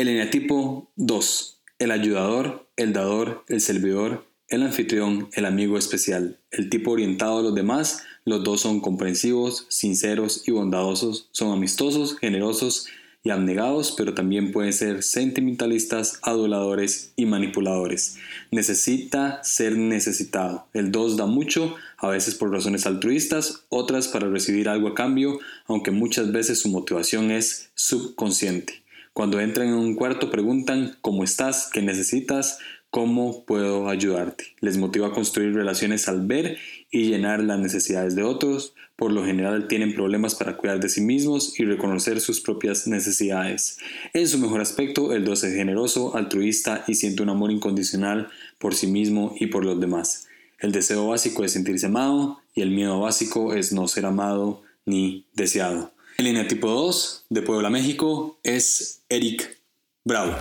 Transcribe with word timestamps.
El 0.00 0.08
eneatipo 0.08 0.90
2. 0.96 1.60
El 1.78 1.90
ayudador, 1.90 2.66
el 2.78 2.94
dador, 2.94 3.44
el 3.48 3.60
servidor, 3.60 4.24
el 4.48 4.62
anfitrión, 4.62 5.28
el 5.34 5.44
amigo 5.44 5.76
especial. 5.76 6.38
El 6.50 6.70
tipo 6.70 6.92
orientado 6.92 7.40
a 7.40 7.42
los 7.42 7.54
demás, 7.54 8.04
los 8.24 8.42
dos 8.42 8.62
son 8.62 8.80
comprensivos, 8.80 9.66
sinceros 9.68 10.48
y 10.48 10.52
bondadosos, 10.52 11.28
son 11.32 11.52
amistosos, 11.52 12.16
generosos 12.16 12.86
y 13.22 13.28
abnegados, 13.28 13.92
pero 13.92 14.14
también 14.14 14.52
pueden 14.52 14.72
ser 14.72 15.02
sentimentalistas, 15.02 16.18
aduladores 16.22 17.12
y 17.16 17.26
manipuladores. 17.26 18.16
Necesita 18.50 19.44
ser 19.44 19.76
necesitado. 19.76 20.66
El 20.72 20.92
2 20.92 21.18
da 21.18 21.26
mucho, 21.26 21.74
a 21.98 22.08
veces 22.08 22.36
por 22.36 22.50
razones 22.50 22.86
altruistas, 22.86 23.66
otras 23.68 24.08
para 24.08 24.30
recibir 24.30 24.70
algo 24.70 24.88
a 24.88 24.94
cambio, 24.94 25.40
aunque 25.66 25.90
muchas 25.90 26.32
veces 26.32 26.58
su 26.58 26.70
motivación 26.70 27.30
es 27.30 27.70
subconsciente. 27.74 28.79
Cuando 29.12 29.40
entran 29.40 29.68
en 29.68 29.74
un 29.74 29.96
cuarto 29.96 30.30
preguntan 30.30 30.96
¿cómo 31.00 31.24
estás? 31.24 31.68
¿Qué 31.72 31.82
necesitas? 31.82 32.58
¿Cómo 32.90 33.44
puedo 33.44 33.88
ayudarte? 33.88 34.44
Les 34.60 34.78
motiva 34.78 35.08
a 35.08 35.12
construir 35.12 35.52
relaciones 35.52 36.08
al 36.08 36.26
ver 36.26 36.58
y 36.90 37.08
llenar 37.08 37.42
las 37.42 37.58
necesidades 37.58 38.14
de 38.14 38.22
otros. 38.22 38.74
Por 38.94 39.12
lo 39.12 39.24
general 39.24 39.66
tienen 39.66 39.94
problemas 39.94 40.36
para 40.36 40.56
cuidar 40.56 40.78
de 40.78 40.88
sí 40.88 41.00
mismos 41.00 41.58
y 41.58 41.64
reconocer 41.64 42.20
sus 42.20 42.40
propias 42.40 42.86
necesidades. 42.86 43.78
En 44.12 44.28
su 44.28 44.38
mejor 44.38 44.60
aspecto, 44.60 45.12
el 45.12 45.24
2 45.24 45.44
es 45.44 45.54
generoso, 45.54 46.16
altruista 46.16 46.84
y 46.86 46.94
siente 46.94 47.22
un 47.22 47.30
amor 47.30 47.50
incondicional 47.50 48.28
por 48.58 48.74
sí 48.74 48.86
mismo 48.86 49.34
y 49.40 49.46
por 49.46 49.64
los 49.64 49.80
demás. 49.80 50.28
El 50.60 50.70
deseo 50.70 51.08
básico 51.08 51.42
es 51.44 51.52
sentirse 51.52 51.86
amado 51.86 52.40
y 52.54 52.62
el 52.62 52.70
miedo 52.70 53.00
básico 53.00 53.54
es 53.54 53.72
no 53.72 53.88
ser 53.88 54.06
amado 54.06 54.62
ni 54.84 55.26
deseado. 55.34 55.92
El 56.20 56.26
línea 56.26 56.46
tipo 56.46 56.68
2 56.68 57.28
de 57.30 57.40
Puebla, 57.40 57.70
México 57.70 58.38
es 58.42 59.06
Eric 59.08 59.58
Bravo. 60.04 60.36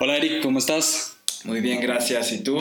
Hola 0.00 0.16
Eric, 0.16 0.42
¿cómo 0.42 0.58
estás? 0.58 1.18
Muy 1.44 1.60
bien, 1.60 1.80
gracias. 1.80 2.32
¿Y 2.32 2.42
tú? 2.42 2.58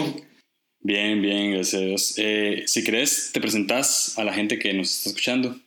Bien, 0.81 1.19
bien, 1.19 1.53
gracias. 1.53 2.13
Eh, 2.19 2.65
si 2.67 2.83
crees, 2.83 3.31
te 3.33 3.41
presentas 3.41 4.19
a 4.19 4.23
la 4.23 4.33
gente 4.33 4.59
que 4.59 4.71
nos 4.75 4.97
está 4.97 5.09
escuchando. 5.09 5.59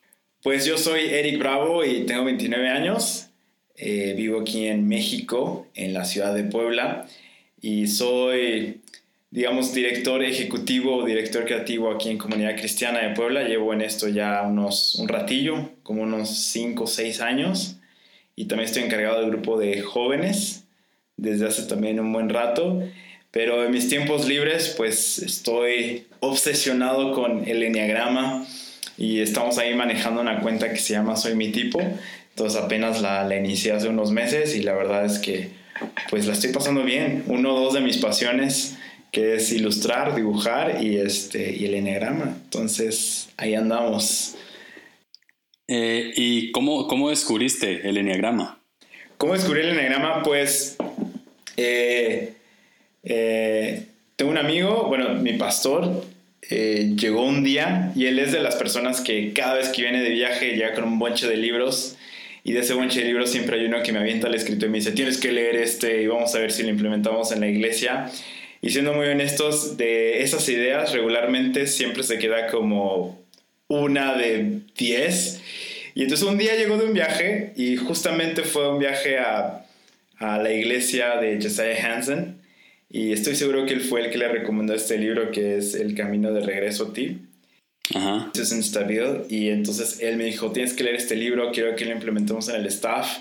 Pues 0.44 0.64
yo 0.64 0.78
soy 0.78 1.06
Eric 1.06 1.40
Bravo 1.40 1.84
y 1.84 2.06
tengo 2.06 2.22
29 2.22 2.68
años. 2.68 3.26
Eh, 3.74 4.14
vivo 4.16 4.42
aquí 4.42 4.68
en 4.68 4.86
México, 4.86 5.66
en 5.74 5.92
la 5.92 6.04
ciudad 6.04 6.36
de 6.36 6.44
Puebla, 6.44 7.08
y 7.60 7.88
soy 7.88 8.80
digamos, 9.30 9.72
director 9.72 10.22
ejecutivo 10.24 10.96
o 10.96 11.04
director 11.04 11.44
creativo 11.44 11.90
aquí 11.90 12.10
en 12.10 12.18
Comunidad 12.18 12.56
Cristiana 12.56 13.00
de 13.00 13.14
Puebla. 13.14 13.44
Llevo 13.44 13.72
en 13.72 13.80
esto 13.80 14.08
ya 14.08 14.42
unos, 14.42 14.96
un 14.96 15.08
ratillo, 15.08 15.70
como 15.82 16.02
unos 16.02 16.30
5 16.30 16.84
o 16.84 16.86
6 16.86 17.20
años. 17.20 17.76
Y 18.34 18.46
también 18.46 18.68
estoy 18.68 18.82
encargado 18.82 19.20
del 19.20 19.30
grupo 19.30 19.58
de 19.58 19.80
jóvenes 19.82 20.64
desde 21.16 21.46
hace 21.46 21.62
también 21.64 22.00
un 22.00 22.12
buen 22.12 22.28
rato. 22.28 22.82
Pero 23.30 23.64
en 23.64 23.70
mis 23.70 23.88
tiempos 23.88 24.26
libres, 24.26 24.74
pues 24.76 25.20
estoy 25.20 26.06
obsesionado 26.18 27.12
con 27.12 27.48
el 27.48 27.62
enneagrama 27.62 28.44
y 28.98 29.20
estamos 29.20 29.58
ahí 29.58 29.74
manejando 29.74 30.20
una 30.20 30.40
cuenta 30.40 30.70
que 30.70 30.78
se 30.78 30.94
llama 30.94 31.16
Soy 31.16 31.36
mi 31.36 31.52
tipo. 31.52 31.80
Entonces 32.30 32.60
apenas 32.60 33.00
la, 33.00 33.22
la 33.24 33.36
inicié 33.36 33.72
hace 33.72 33.88
unos 33.88 34.10
meses 34.10 34.56
y 34.56 34.62
la 34.62 34.72
verdad 34.72 35.04
es 35.04 35.20
que 35.20 35.50
pues 36.10 36.26
la 36.26 36.32
estoy 36.32 36.52
pasando 36.52 36.82
bien. 36.82 37.22
Uno 37.28 37.54
o 37.54 37.60
dos 37.60 37.74
de 37.74 37.80
mis 37.80 37.98
pasiones 37.98 38.76
que 39.10 39.34
es 39.34 39.52
ilustrar, 39.52 40.14
dibujar 40.14 40.82
y, 40.82 40.96
este, 40.96 41.54
y 41.56 41.64
el 41.66 41.74
enegrama. 41.74 42.36
Entonces, 42.44 43.30
ahí 43.36 43.54
andamos. 43.54 44.36
Eh, 45.66 46.12
¿Y 46.16 46.50
cómo, 46.52 46.86
cómo 46.86 47.10
descubriste 47.10 47.88
el 47.88 47.96
eneagrama? 47.96 48.60
¿Cómo 49.16 49.34
descubrí 49.34 49.60
el 49.60 49.70
enegrama? 49.70 50.22
Pues 50.22 50.76
eh, 51.56 52.34
eh, 53.02 53.86
tengo 54.16 54.30
un 54.30 54.38
amigo, 54.38 54.86
bueno, 54.88 55.14
mi 55.14 55.34
pastor, 55.34 56.04
llegó 56.48 57.24
un 57.24 57.44
día 57.44 57.92
y 57.94 58.06
él 58.06 58.18
es 58.18 58.32
de 58.32 58.40
las 58.40 58.56
personas 58.56 59.00
que 59.00 59.32
cada 59.32 59.54
vez 59.54 59.68
que 59.68 59.82
viene 59.82 60.02
de 60.02 60.10
viaje 60.10 60.56
llega 60.56 60.74
con 60.74 60.82
un 60.82 60.98
bonche 60.98 61.28
de 61.28 61.36
libros 61.36 61.96
y 62.42 62.52
de 62.52 62.60
ese 62.60 62.74
bonche 62.74 63.00
de 63.00 63.06
libros 63.06 63.30
siempre 63.30 63.60
hay 63.60 63.66
uno 63.66 63.82
que 63.82 63.92
me 63.92 64.00
avienta 64.00 64.26
el 64.26 64.34
escrito 64.34 64.66
y 64.66 64.68
me 64.68 64.78
dice, 64.78 64.92
tienes 64.92 65.18
que 65.18 65.30
leer 65.30 65.56
este 65.56 66.02
y 66.02 66.06
vamos 66.08 66.34
a 66.34 66.38
ver 66.38 66.50
si 66.50 66.64
lo 66.64 66.70
implementamos 66.70 67.30
en 67.30 67.40
la 67.40 67.46
iglesia. 67.46 68.10
Y 68.62 68.70
siendo 68.70 68.92
muy 68.92 69.06
honestos, 69.06 69.76
de 69.76 70.22
esas 70.22 70.48
ideas 70.48 70.92
regularmente 70.92 71.66
siempre 71.66 72.02
se 72.02 72.18
queda 72.18 72.48
como 72.48 73.24
una 73.68 74.14
de 74.14 74.60
diez. 74.76 75.40
Y 75.94 76.02
entonces 76.02 76.26
un 76.26 76.38
día 76.38 76.56
llegó 76.56 76.76
de 76.76 76.84
un 76.84 76.92
viaje 76.92 77.52
y 77.56 77.76
justamente 77.76 78.42
fue 78.42 78.70
un 78.70 78.78
viaje 78.78 79.18
a, 79.18 79.66
a 80.18 80.38
la 80.38 80.52
iglesia 80.52 81.16
de 81.16 81.40
Josiah 81.40 81.94
Hansen. 81.94 82.38
Y 82.90 83.12
estoy 83.12 83.36
seguro 83.36 83.66
que 83.66 83.72
él 83.72 83.80
fue 83.80 84.02
el 84.02 84.10
que 84.10 84.18
le 84.18 84.28
recomendó 84.28 84.74
este 84.74 84.98
libro 84.98 85.30
que 85.30 85.56
es 85.56 85.74
El 85.74 85.94
Camino 85.94 86.32
de 86.32 86.40
Regreso 86.40 86.88
a 86.88 86.92
ti. 86.92 87.18
Ajá. 87.94 88.30
Es 88.38 88.52
instabil. 88.52 89.22
Y 89.28 89.48
entonces 89.48 90.00
él 90.00 90.16
me 90.16 90.24
dijo, 90.24 90.52
tienes 90.52 90.74
que 90.74 90.84
leer 90.84 90.96
este 90.96 91.16
libro, 91.16 91.50
quiero 91.52 91.74
que 91.76 91.84
lo 91.84 91.92
implementemos 91.92 92.48
en 92.48 92.56
el 92.56 92.66
staff. 92.66 93.18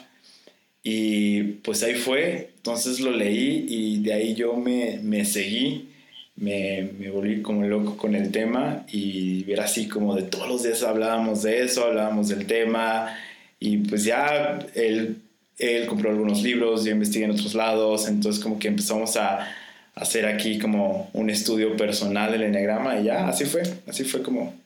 Y 0.83 1.43
pues 1.43 1.83
ahí 1.83 1.95
fue, 1.95 2.51
entonces 2.57 2.99
lo 2.99 3.11
leí 3.11 3.65
y 3.67 4.01
de 4.01 4.13
ahí 4.13 4.33
yo 4.33 4.55
me, 4.55 4.99
me 5.03 5.25
seguí, 5.25 5.89
me, 6.37 6.89
me, 6.97 7.09
volví 7.09 7.41
como 7.41 7.63
loco 7.63 7.97
con 7.97 8.15
el 8.15 8.31
tema 8.31 8.85
y 8.89 9.43
ver 9.43 9.59
así 9.59 9.89
como 9.89 10.15
de 10.15 10.23
todos 10.23 10.47
los 10.47 10.63
días 10.63 10.83
hablábamos 10.83 11.43
de 11.43 11.63
eso, 11.63 11.83
hablábamos 11.85 12.29
del 12.29 12.47
tema 12.47 13.13
y 13.59 13.77
pues 13.79 14.05
ya 14.05 14.59
él, 14.73 15.21
él 15.57 15.85
compró 15.85 16.11
algunos 16.11 16.41
libros, 16.43 16.85
yo 16.85 16.91
investigué 16.91 17.25
en 17.25 17.31
otros 17.31 17.55
lados, 17.55 18.07
entonces 18.07 18.41
como 18.41 18.57
que 18.57 18.69
empezamos 18.69 19.17
a 19.17 19.53
hacer 19.95 20.25
aquí 20.25 20.59
como 20.59 21.09
un 21.11 21.29
estudio 21.29 21.75
personal 21.75 22.31
del 22.31 22.43
enegrama 22.43 22.99
y 22.99 23.05
ya, 23.05 23.27
así 23.27 23.43
fue, 23.43 23.63
así 23.85 24.05
fue 24.05 24.23
como, 24.23 24.57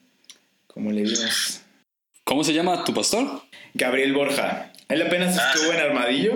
como 0.68 0.92
le 0.92 1.02
dimos. 1.02 1.62
¿Cómo 2.24 2.44
se 2.44 2.54
llama 2.54 2.84
tu 2.84 2.94
pastor? 2.94 3.42
Gabriel 3.74 4.14
Borja. 4.14 4.73
Él 4.90 5.02
apenas 5.02 5.38
ah. 5.38 5.52
estuvo 5.54 5.74
en 5.74 5.80
Armadillo. 5.80 6.34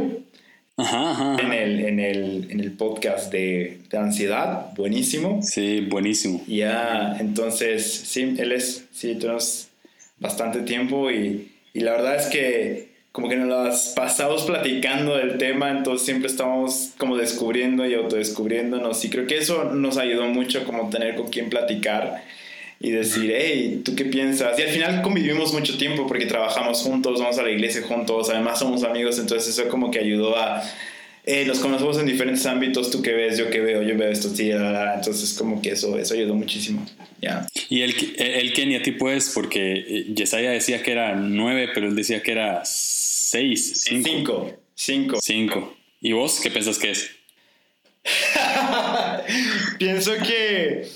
Ajá, 0.79 1.37
En, 1.39 1.53
el, 1.53 1.79
en, 1.85 1.99
el, 1.99 2.51
en 2.51 2.59
el 2.59 2.71
podcast 2.71 3.31
de, 3.31 3.79
de, 3.89 3.97
ansiedad, 3.97 4.73
buenísimo. 4.75 5.39
Sí, 5.41 5.81
buenísimo. 5.81 6.43
Ya, 6.45 7.17
entonces, 7.19 7.91
sí, 7.91 8.35
él 8.37 8.51
es, 8.51 8.85
sí, 8.91 9.15
tenemos 9.15 9.69
bastante 10.19 10.59
tiempo 10.61 11.09
y, 11.09 11.51
y 11.73 11.79
la 11.79 11.93
verdad 11.93 12.17
es 12.17 12.27
que 12.27 12.89
como 13.17 13.29
que 13.29 13.35
nos 13.35 13.47
las 13.47 13.93
pasamos 13.95 14.43
platicando 14.43 15.17
del 15.17 15.39
tema, 15.39 15.71
entonces 15.71 16.05
siempre 16.05 16.27
estamos 16.27 16.91
como 16.99 17.17
descubriendo 17.17 17.83
y 17.87 17.95
autodescubriéndonos 17.95 19.03
y 19.05 19.09
creo 19.09 19.25
que 19.25 19.37
eso 19.37 19.63
nos 19.73 19.97
ayudó 19.97 20.25
mucho 20.27 20.63
como 20.65 20.91
tener 20.91 21.15
con 21.15 21.29
quién 21.29 21.49
platicar 21.49 22.23
y 22.79 22.91
decir, 22.91 23.33
hey, 23.35 23.81
¿tú 23.83 23.95
qué 23.95 24.05
piensas? 24.05 24.57
Y 24.59 24.61
al 24.61 24.69
final 24.69 25.01
convivimos 25.01 25.53
mucho 25.53 25.77
tiempo 25.77 26.05
porque 26.07 26.25
trabajamos 26.25 26.81
juntos, 26.81 27.19
vamos 27.19 27.37
a 27.39 27.43
la 27.43 27.51
iglesia 27.51 27.81
juntos, 27.83 28.29
además 28.29 28.59
somos 28.59 28.83
amigos, 28.83 29.17
entonces 29.19 29.57
eso 29.57 29.67
como 29.69 29.91
que 29.91 29.99
ayudó 29.99 30.37
a... 30.37 30.63
Eh, 31.25 31.43
nos 31.45 31.59
conocemos 31.59 31.99
en 31.99 32.05
diferentes 32.05 32.45
ámbitos, 32.45 32.89
tú 32.89 33.01
qué 33.01 33.11
ves, 33.11 33.37
yo 33.37 33.49
qué 33.49 33.59
veo, 33.59 33.81
yo 33.81 33.97
veo 33.97 34.09
esto, 34.09 34.29
sí, 34.29 34.49
entonces 34.49 35.33
como 35.37 35.61
que 35.61 35.71
eso, 35.71 35.97
eso 35.99 36.13
ayudó 36.13 36.33
muchísimo. 36.35 36.85
ya 37.21 37.45
¿Y 37.69 37.81
él, 37.81 37.93
él 38.17 38.53
qué 38.53 38.65
ni 38.65 38.75
a 38.75 38.81
ti 38.81 38.91
pues? 38.91 39.31
Porque 39.33 39.73
eh, 39.73 40.05
Yesaya 40.15 40.51
decía 40.51 40.81
que 40.81 40.93
era 40.93 41.15
nueve, 41.15 41.69
pero 41.73 41.89
él 41.89 41.95
decía 41.97 42.23
que 42.23 42.31
era 42.31 42.61
seis, 42.63 43.81
cinco. 43.83 44.05
Cinco, 44.05 44.57
cinco. 44.73 45.19
Cinco. 45.21 45.77
¿Y 45.99 46.13
vos 46.13 46.39
qué 46.41 46.49
piensas 46.49 46.77
que 46.77 46.91
es? 46.91 47.09
Pienso 49.79 50.13
que 50.25 50.87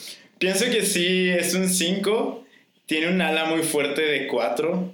Pienso 0.42 0.66
que 0.72 0.82
sí, 0.82 1.30
es 1.30 1.54
un 1.54 1.70
5. 1.70 2.44
Tiene 2.88 3.10
un 3.10 3.22
ala 3.22 3.46
muy 3.46 3.62
fuerte 3.62 4.02
de 4.02 4.26
4. 4.26 4.92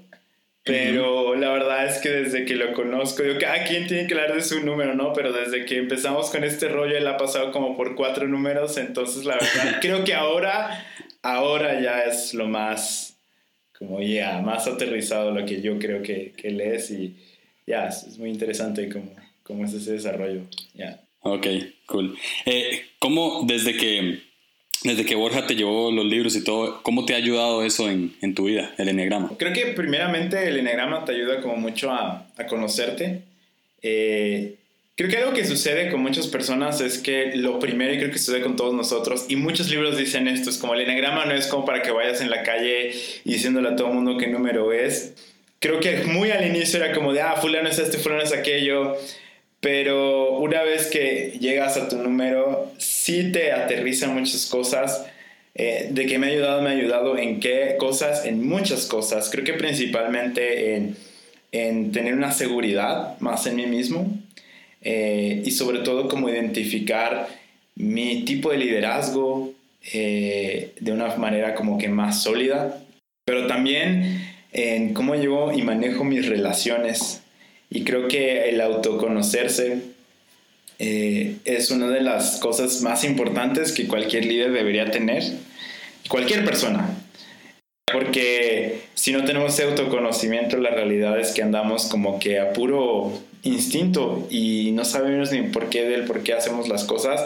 Pero 0.65 1.35
la 1.35 1.49
verdad 1.53 1.85
es 1.85 1.99
que 1.99 2.09
desde 2.09 2.43
que 2.43 2.57
lo 2.57 2.73
conozco, 2.73 3.23
yo 3.23 3.39
cada 3.39 3.63
quien 3.63 3.87
tiene 3.87 4.07
que 4.07 4.13
hablar 4.13 4.35
de 4.35 4.43
su 4.43 4.59
número, 4.59 4.93
¿no? 4.93 5.13
Pero 5.13 5.31
desde 5.31 5.65
que 5.65 5.77
empezamos 5.77 6.31
con 6.31 6.43
este 6.43 6.67
rollo, 6.67 6.97
él 6.97 7.07
ha 7.07 7.15
pasado 7.15 7.53
como 7.53 7.77
por 7.77 7.95
cuatro 7.95 8.27
números. 8.27 8.75
Entonces, 8.75 9.23
la 9.23 9.35
verdad, 9.35 9.77
creo 9.81 10.03
que 10.03 10.13
ahora, 10.13 10.85
ahora 11.21 11.79
ya 11.79 12.01
es 12.01 12.33
lo 12.33 12.49
más, 12.49 13.17
como 13.77 14.01
ya, 14.01 14.41
más 14.41 14.67
aterrizado 14.67 15.31
lo 15.31 15.45
que 15.45 15.61
yo 15.61 15.79
creo 15.79 16.01
que, 16.01 16.33
que 16.35 16.49
él 16.49 16.59
es. 16.59 16.91
Y 16.91 17.15
ya, 17.65 17.87
es 17.87 18.17
muy 18.17 18.31
interesante 18.31 18.89
cómo, 18.89 19.15
cómo 19.43 19.63
es 19.63 19.71
ese 19.71 19.93
desarrollo. 19.93 20.41
Ya. 20.73 20.99
Ok, 21.21 21.47
cool. 21.85 22.17
Eh, 22.45 22.81
¿Cómo 22.99 23.45
desde 23.47 23.77
que 23.77 24.26
desde 24.83 25.05
que 25.05 25.15
Borja 25.15 25.47
te 25.47 25.55
llevó 25.55 25.91
los 25.91 26.05
libros 26.05 26.35
y 26.35 26.43
todo, 26.43 26.81
¿cómo 26.83 27.05
te 27.05 27.13
ha 27.13 27.17
ayudado 27.17 27.63
eso 27.63 27.89
en, 27.89 28.15
en 28.21 28.35
tu 28.35 28.45
vida, 28.45 28.73
el 28.77 28.89
enneagrama? 28.89 29.31
Creo 29.37 29.53
que 29.53 29.67
primeramente 29.67 30.47
el 30.47 30.57
enneagrama 30.57 31.05
te 31.05 31.13
ayuda 31.13 31.41
como 31.41 31.55
mucho 31.55 31.91
a, 31.91 32.27
a 32.37 32.47
conocerte. 32.47 33.21
Eh, 33.81 34.55
Creo 34.97 35.11
que 35.11 35.17
algo 35.17 35.33
que 35.33 35.45
sucede 35.45 35.91
con 35.91 36.01
muchas 36.01 36.25
personas 36.25 36.81
es 36.81 36.97
que 36.97 37.35
lo 37.35 37.59
primero, 37.59 37.93
y 37.93 37.99
creo 37.99 38.09
que 38.09 38.17
sucede 38.17 38.41
con 38.41 38.55
todos 38.55 38.73
nosotros, 38.73 39.25
y 39.29 39.35
muchos 39.35 39.69
libros 39.69 39.95
dicen 39.95 40.27
esto, 40.27 40.49
es 40.49 40.57
como 40.57 40.73
el 40.73 40.81
enagrama 40.81 41.23
no 41.25 41.35
es 41.35 41.45
como 41.45 41.65
para 41.65 41.83
que 41.83 41.91
vayas 41.91 42.19
en 42.19 42.31
la 42.31 42.41
calle 42.41 42.93
diciéndole 43.23 43.69
a 43.69 43.75
todo 43.75 43.89
el 43.89 43.93
mundo 43.93 44.17
qué 44.17 44.25
número 44.25 44.73
es. 44.73 45.13
Creo 45.59 45.79
que 45.79 45.97
muy 46.05 46.31
al 46.31 46.47
inicio 46.47 46.83
era 46.83 46.95
como 46.95 47.13
de, 47.13 47.21
ah, 47.21 47.35
fulano 47.39 47.69
es 47.69 47.77
este, 47.77 47.99
fulano 47.99 48.23
es 48.23 48.33
aquello, 48.33 48.97
pero 49.59 50.31
una 50.39 50.63
vez 50.63 50.87
que 50.87 51.37
llegas 51.39 51.77
a 51.77 51.89
tu 51.89 51.97
número, 51.97 52.71
sí 53.07 53.31
te 53.31 53.53
aterrizan 53.53 54.13
muchas 54.13 54.45
cosas. 54.47 55.05
Eh, 55.55 55.87
de 55.89 56.05
que 56.05 56.19
me 56.19 56.27
ha 56.27 56.29
ayudado, 56.29 56.61
me 56.61 56.69
ha 56.69 56.73
ayudado 56.73 57.17
en 57.17 57.39
qué 57.39 57.77
cosas, 57.79 58.25
en 58.25 58.47
muchas 58.47 58.85
cosas. 58.85 59.29
Creo 59.31 59.43
que 59.43 59.53
principalmente 59.53 60.75
en, 60.75 60.95
en 61.51 61.91
tener 61.91 62.13
una 62.13 62.31
seguridad 62.31 63.17
más 63.19 63.47
en 63.47 63.55
mí 63.55 63.65
mismo, 63.65 64.19
eh, 64.81 65.41
y 65.43 65.51
sobre 65.51 65.79
todo 65.79 66.09
como 66.09 66.29
identificar 66.29 67.27
mi 67.75 68.23
tipo 68.23 68.51
de 68.51 68.57
liderazgo 68.57 69.51
eh, 69.93 70.73
de 70.79 70.91
una 70.91 71.15
manera 71.15 71.55
como 71.55 71.79
que 71.79 71.89
más 71.89 72.21
sólida, 72.21 72.83
pero 73.25 73.47
también 73.47 74.21
en 74.51 74.93
cómo 74.93 75.15
llevo 75.15 75.53
y 75.53 75.63
manejo 75.63 76.03
mis 76.03 76.27
relaciones. 76.27 77.23
Y 77.71 77.83
creo 77.83 78.07
que 78.07 78.49
el 78.49 78.61
autoconocerse 78.61 79.96
eh, 80.79 81.37
es 81.45 81.71
una 81.71 81.87
de 81.87 82.01
las 82.01 82.37
cosas 82.39 82.81
más 82.81 83.03
importantes 83.03 83.71
que 83.71 83.87
cualquier 83.87 84.25
líder 84.25 84.51
debería 84.51 84.91
tener, 84.91 85.23
cualquier 86.07 86.45
persona. 86.45 86.89
Porque 87.91 88.81
si 88.95 89.13
no 89.13 89.23
tenemos 89.23 89.53
ese 89.53 89.63
autoconocimiento, 89.63 90.57
la 90.57 90.71
realidad 90.71 91.17
es 91.19 91.31
que 91.31 91.41
andamos 91.41 91.85
como 91.85 92.19
que 92.19 92.39
a 92.39 92.51
puro 92.51 93.13
instinto 93.43 94.27
y 94.29 94.71
no 94.73 94.83
sabemos 94.83 95.31
ni 95.31 95.43
por 95.43 95.69
qué 95.69 95.85
del 95.85 96.03
por 96.03 96.21
qué 96.21 96.33
hacemos 96.33 96.67
las 96.67 96.83
cosas. 96.83 97.23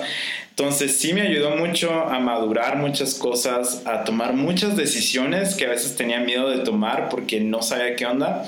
Entonces 0.51 0.97
sí 0.97 1.13
me 1.13 1.21
ayudó 1.21 1.55
mucho 1.55 1.91
a 1.91 2.19
madurar 2.19 2.77
muchas 2.77 3.15
cosas, 3.15 3.81
a 3.85 4.03
tomar 4.03 4.33
muchas 4.33 4.77
decisiones 4.77 5.55
que 5.55 5.65
a 5.65 5.69
veces 5.69 5.95
tenía 5.95 6.19
miedo 6.19 6.49
de 6.49 6.59
tomar 6.59 7.09
porque 7.09 7.39
no 7.39 7.63
sabía 7.63 7.95
qué 7.95 8.05
onda. 8.05 8.45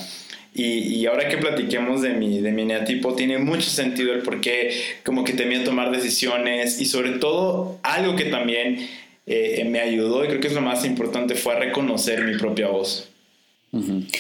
Y, 0.56 0.96
y, 0.98 1.06
ahora 1.08 1.30
que 1.30 1.38
platiquemos 1.38 2.04
de 2.04 2.12
mi, 2.14 2.40
de 2.40 2.52
mi 2.52 2.64
neatipo, 2.64 3.16
tiene 3.16 3.40
mucho 3.40 3.70
sentido 3.70 4.14
el 4.14 4.22
por 4.22 4.40
qué 4.40 4.72
como 5.04 5.24
que 5.24 5.34
temía 5.34 5.64
tomar 5.64 5.92
decisiones 5.92 6.80
y 6.80 6.86
sobre 6.86 7.14
todo 7.14 7.80
algo 7.82 8.16
que 8.16 8.26
también 8.26 8.88
eh, 9.26 9.66
me 9.68 9.80
ayudó 9.80 10.24
y 10.24 10.28
creo 10.28 10.40
que 10.40 10.48
es 10.48 10.54
lo 10.54 10.62
más 10.62 10.86
importante 10.86 11.34
fue 11.34 11.56
a 11.56 11.60
reconocer 11.60 12.24
mi 12.24 12.38
propia 12.38 12.68
voz. 12.68 13.10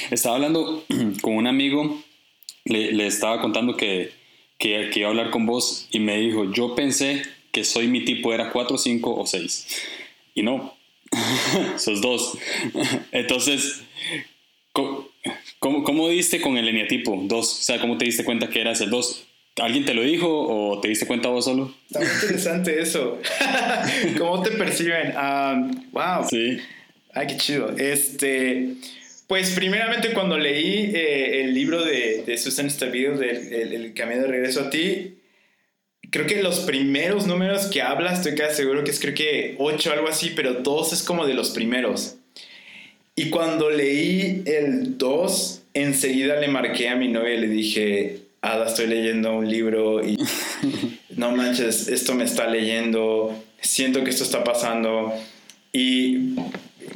Estaba 0.09 0.37
hablando 0.37 0.83
con 1.21 1.35
un 1.35 1.45
amigo 1.45 2.01
le, 2.65 3.07
estaba 3.07 3.41
contando 3.41 3.75
que, 3.75 4.11
que, 4.57 4.89
iba 4.95 5.07
a 5.07 5.11
hablar 5.11 5.31
con 5.31 5.45
vos 5.45 5.87
y 5.91 5.99
me 5.99 6.17
dijo, 6.17 6.51
yo 6.51 6.75
pensé 6.75 7.23
que 7.51 7.63
soy 7.63 7.87
mi 7.87 8.05
tipo 8.05 8.33
era 8.33 8.51
4, 8.51 8.77
5 8.77 9.15
o 9.15 9.25
6. 9.25 9.67
Y 10.35 10.43
no, 10.43 10.73
sos 11.77 12.01
dos. 12.01 12.37
Entonces, 13.11 13.83
¿cómo, 15.59 15.83
¿cómo, 15.83 16.09
diste 16.09 16.41
con 16.41 16.57
el 16.57 16.67
eneatipo 16.67 17.19
2? 17.25 17.39
O 17.39 17.63
sea, 17.63 17.79
¿cómo 17.79 17.97
te 17.97 18.05
diste 18.05 18.23
cuenta 18.23 18.49
que 18.49 18.61
eras 18.61 18.81
el 18.81 18.89
2? 18.89 19.27
¿Alguien 19.61 19.85
te 19.85 19.93
lo 19.93 20.01
dijo 20.01 20.27
o 20.27 20.81
te 20.81 20.87
diste 20.87 21.05
cuenta 21.05 21.29
vos 21.29 21.45
solo? 21.45 21.73
Está 21.85 21.99
muy 21.99 22.09
interesante 22.09 22.81
eso. 22.81 23.19
¿Cómo 24.17 24.41
te 24.41 24.51
perciben? 24.51 25.13
wow. 25.91 26.27
Sí. 26.27 26.57
Ay, 27.13 27.27
qué 27.27 27.37
chido. 27.37 27.75
Este, 27.77 28.75
pues 29.27 29.51
primeramente 29.51 30.13
cuando 30.13 30.37
leí 30.37 30.91
eh, 30.95 31.43
el 31.43 31.53
libro 31.53 31.83
de, 31.83 32.23
de 32.25 32.37
Susan 32.37 32.69
Stabile, 32.69 33.17
del 33.17 33.73
el, 33.73 33.93
Camino 33.93 34.21
de 34.21 34.27
Regreso 34.27 34.61
a 34.61 34.69
ti, 34.71 35.19
creo 36.09 36.25
que 36.25 36.41
los 36.41 36.61
primeros 36.61 37.27
números 37.27 37.67
que 37.67 37.81
habla, 37.83 38.13
estoy 38.13 38.33
casi 38.33 38.57
seguro 38.57 38.83
que 38.83 38.91
es 38.91 38.99
creo 38.99 39.13
que 39.13 39.55
8 39.59 39.89
o 39.89 39.93
algo 39.93 40.07
así, 40.07 40.31
pero 40.35 40.55
2 40.55 40.93
es 40.93 41.03
como 41.03 41.27
de 41.27 41.35
los 41.35 41.51
primeros. 41.51 42.17
Y 43.15 43.29
cuando 43.29 43.69
leí 43.69 44.43
el 44.45 44.97
2, 44.97 45.63
enseguida 45.73 46.39
le 46.39 46.47
marqué 46.47 46.89
a 46.89 46.95
mi 46.95 47.07
novia 47.07 47.35
y 47.35 47.41
le 47.41 47.47
dije, 47.47 48.19
Ada, 48.41 48.67
estoy 48.67 48.87
leyendo 48.87 49.37
un 49.37 49.49
libro 49.49 50.05
y 50.05 50.17
no 51.15 51.31
manches, 51.31 51.87
esto 51.87 52.15
me 52.15 52.23
está 52.23 52.47
leyendo, 52.47 53.33
siento 53.61 54.03
que 54.03 54.09
esto 54.09 54.23
está 54.23 54.43
pasando. 54.43 55.13
Y 55.71 56.35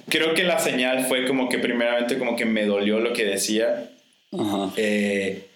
creo 0.09 0.33
que 0.33 0.43
la 0.43 0.59
señal 0.59 1.05
fue 1.05 1.25
como 1.27 1.49
que 1.49 1.59
primeramente 1.59 2.17
como 2.17 2.35
que 2.35 2.45
me 2.45 2.65
dolió 2.65 2.99
lo 2.99 3.13
que 3.13 3.25
decía. 3.25 3.91
Eh, 4.75 5.47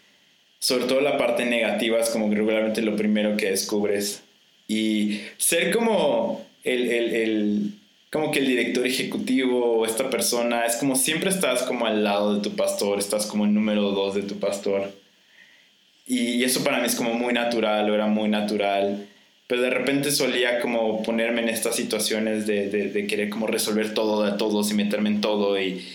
sobre 0.59 0.85
todo 0.85 1.01
la 1.01 1.17
parte 1.17 1.45
negativa 1.45 1.99
es 1.99 2.09
como 2.09 2.29
que 2.29 2.35
regularmente 2.35 2.81
lo 2.81 2.95
primero 2.95 3.35
que 3.35 3.49
descubres. 3.49 4.21
Y 4.67 5.21
ser 5.37 5.75
como 5.75 6.45
el, 6.63 6.89
el, 6.89 7.15
el, 7.15 7.73
como 8.11 8.31
que 8.31 8.39
el 8.39 8.47
director 8.47 8.85
ejecutivo 8.85 9.85
esta 9.85 10.09
persona 10.09 10.65
es 10.65 10.75
como 10.75 10.95
siempre 10.95 11.29
estás 11.29 11.63
como 11.63 11.85
al 11.85 12.03
lado 12.03 12.35
de 12.35 12.41
tu 12.41 12.55
pastor, 12.55 12.99
estás 12.99 13.25
como 13.25 13.45
el 13.45 13.53
número 13.53 13.91
dos 13.91 14.15
de 14.15 14.23
tu 14.23 14.39
pastor. 14.39 14.91
Y, 16.05 16.35
y 16.35 16.43
eso 16.43 16.63
para 16.63 16.79
mí 16.79 16.87
es 16.87 16.95
como 16.95 17.13
muy 17.13 17.33
natural, 17.33 17.89
o 17.89 17.93
era 17.93 18.07
muy 18.07 18.29
natural 18.29 19.07
pero 19.51 19.63
de 19.63 19.69
repente 19.69 20.11
solía 20.11 20.61
como 20.61 21.03
ponerme 21.03 21.41
en 21.41 21.49
estas 21.49 21.75
situaciones 21.75 22.47
de, 22.47 22.69
de, 22.69 23.05
querer 23.05 23.29
como 23.29 23.47
resolver 23.47 23.93
todo 23.93 24.23
de 24.23 24.37
todos 24.37 24.71
y 24.71 24.75
meterme 24.75 25.09
en 25.09 25.19
todo 25.19 25.59
y, 25.59 25.85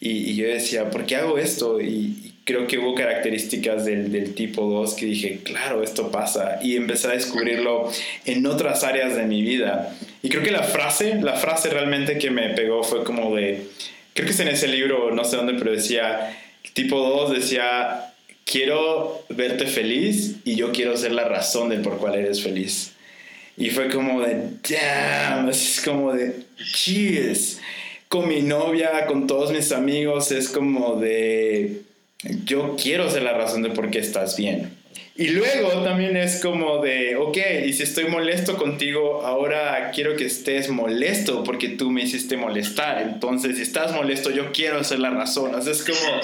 y, 0.00 0.34
yo 0.34 0.48
decía, 0.48 0.88
¿por 0.88 1.04
qué 1.04 1.16
hago 1.16 1.36
esto? 1.36 1.78
Y, 1.82 2.32
creo 2.44 2.66
que 2.66 2.78
hubo 2.78 2.94
características 2.94 3.84
del, 3.84 4.10
del, 4.10 4.34
tipo 4.34 4.62
2 4.62 4.94
que 4.94 5.04
dije, 5.04 5.40
claro, 5.44 5.82
esto 5.82 6.10
pasa 6.10 6.58
y 6.62 6.76
empecé 6.76 7.08
a 7.08 7.10
descubrirlo 7.10 7.90
en 8.24 8.46
otras 8.46 8.82
áreas 8.82 9.14
de 9.14 9.26
mi 9.26 9.42
vida. 9.42 9.94
Y 10.22 10.28
creo 10.28 10.42
que 10.42 10.52
la 10.52 10.62
frase, 10.62 11.16
la 11.20 11.34
frase 11.34 11.68
realmente 11.68 12.18
que 12.18 12.30
me 12.30 12.50
pegó 12.50 12.84
fue 12.84 13.02
como 13.02 13.34
de, 13.34 13.66
creo 14.14 14.26
que 14.26 14.32
es 14.32 14.40
en 14.40 14.48
ese 14.48 14.68
libro, 14.68 15.10
no 15.12 15.24
sé 15.24 15.36
dónde, 15.36 15.54
pero 15.54 15.72
decía, 15.72 16.38
tipo 16.74 16.98
2 16.98 17.32
decía, 17.32 18.14
quiero 18.44 19.24
verte 19.28 19.66
feliz 19.66 20.36
y 20.44 20.54
yo 20.54 20.70
quiero 20.72 20.96
ser 20.96 21.12
la 21.12 21.24
razón 21.24 21.70
del 21.70 21.82
por 21.82 21.98
cual 21.98 22.14
eres 22.14 22.42
feliz. 22.42 22.92
Y 23.56 23.70
fue 23.70 23.88
como 23.88 24.20
de, 24.22 24.50
damn, 24.68 25.48
es 25.48 25.82
como 25.84 26.12
de, 26.12 26.44
cheers. 26.72 27.60
Con 28.08 28.28
mi 28.28 28.42
novia, 28.42 29.06
con 29.06 29.26
todos 29.26 29.52
mis 29.52 29.72
amigos, 29.72 30.32
es 30.32 30.48
como 30.48 30.96
de, 30.96 31.82
yo 32.44 32.76
quiero 32.80 33.10
ser 33.10 33.22
la 33.22 33.32
razón 33.32 33.62
de 33.62 33.70
por 33.70 33.90
qué 33.90 33.98
estás 33.98 34.36
bien. 34.36 34.81
Y 35.14 35.28
luego 35.28 35.82
también 35.82 36.16
es 36.16 36.40
como 36.40 36.82
de, 36.82 37.16
ok, 37.16 37.36
y 37.66 37.72
si 37.74 37.82
estoy 37.82 38.06
molesto 38.06 38.56
contigo, 38.56 39.22
ahora 39.22 39.90
quiero 39.94 40.16
que 40.16 40.24
estés 40.24 40.70
molesto 40.70 41.44
porque 41.44 41.68
tú 41.68 41.90
me 41.90 42.02
hiciste 42.02 42.36
molestar. 42.36 43.02
Entonces, 43.02 43.56
si 43.56 43.62
estás 43.62 43.92
molesto, 43.94 44.30
yo 44.30 44.52
quiero 44.52 44.82
ser 44.84 45.00
la 45.00 45.10
razón. 45.10 45.54
O 45.54 45.60
sea, 45.60 45.72
es 45.72 45.82
como, 45.82 46.20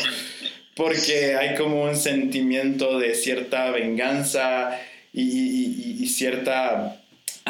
porque 0.75 1.37
hay 1.37 1.55
como 1.57 1.83
un 1.83 1.97
sentimiento 1.97 2.99
de 2.99 3.15
cierta 3.15 3.71
venganza 3.71 4.79
y, 5.13 6.03
y 6.03 6.07
cierta 6.07 6.99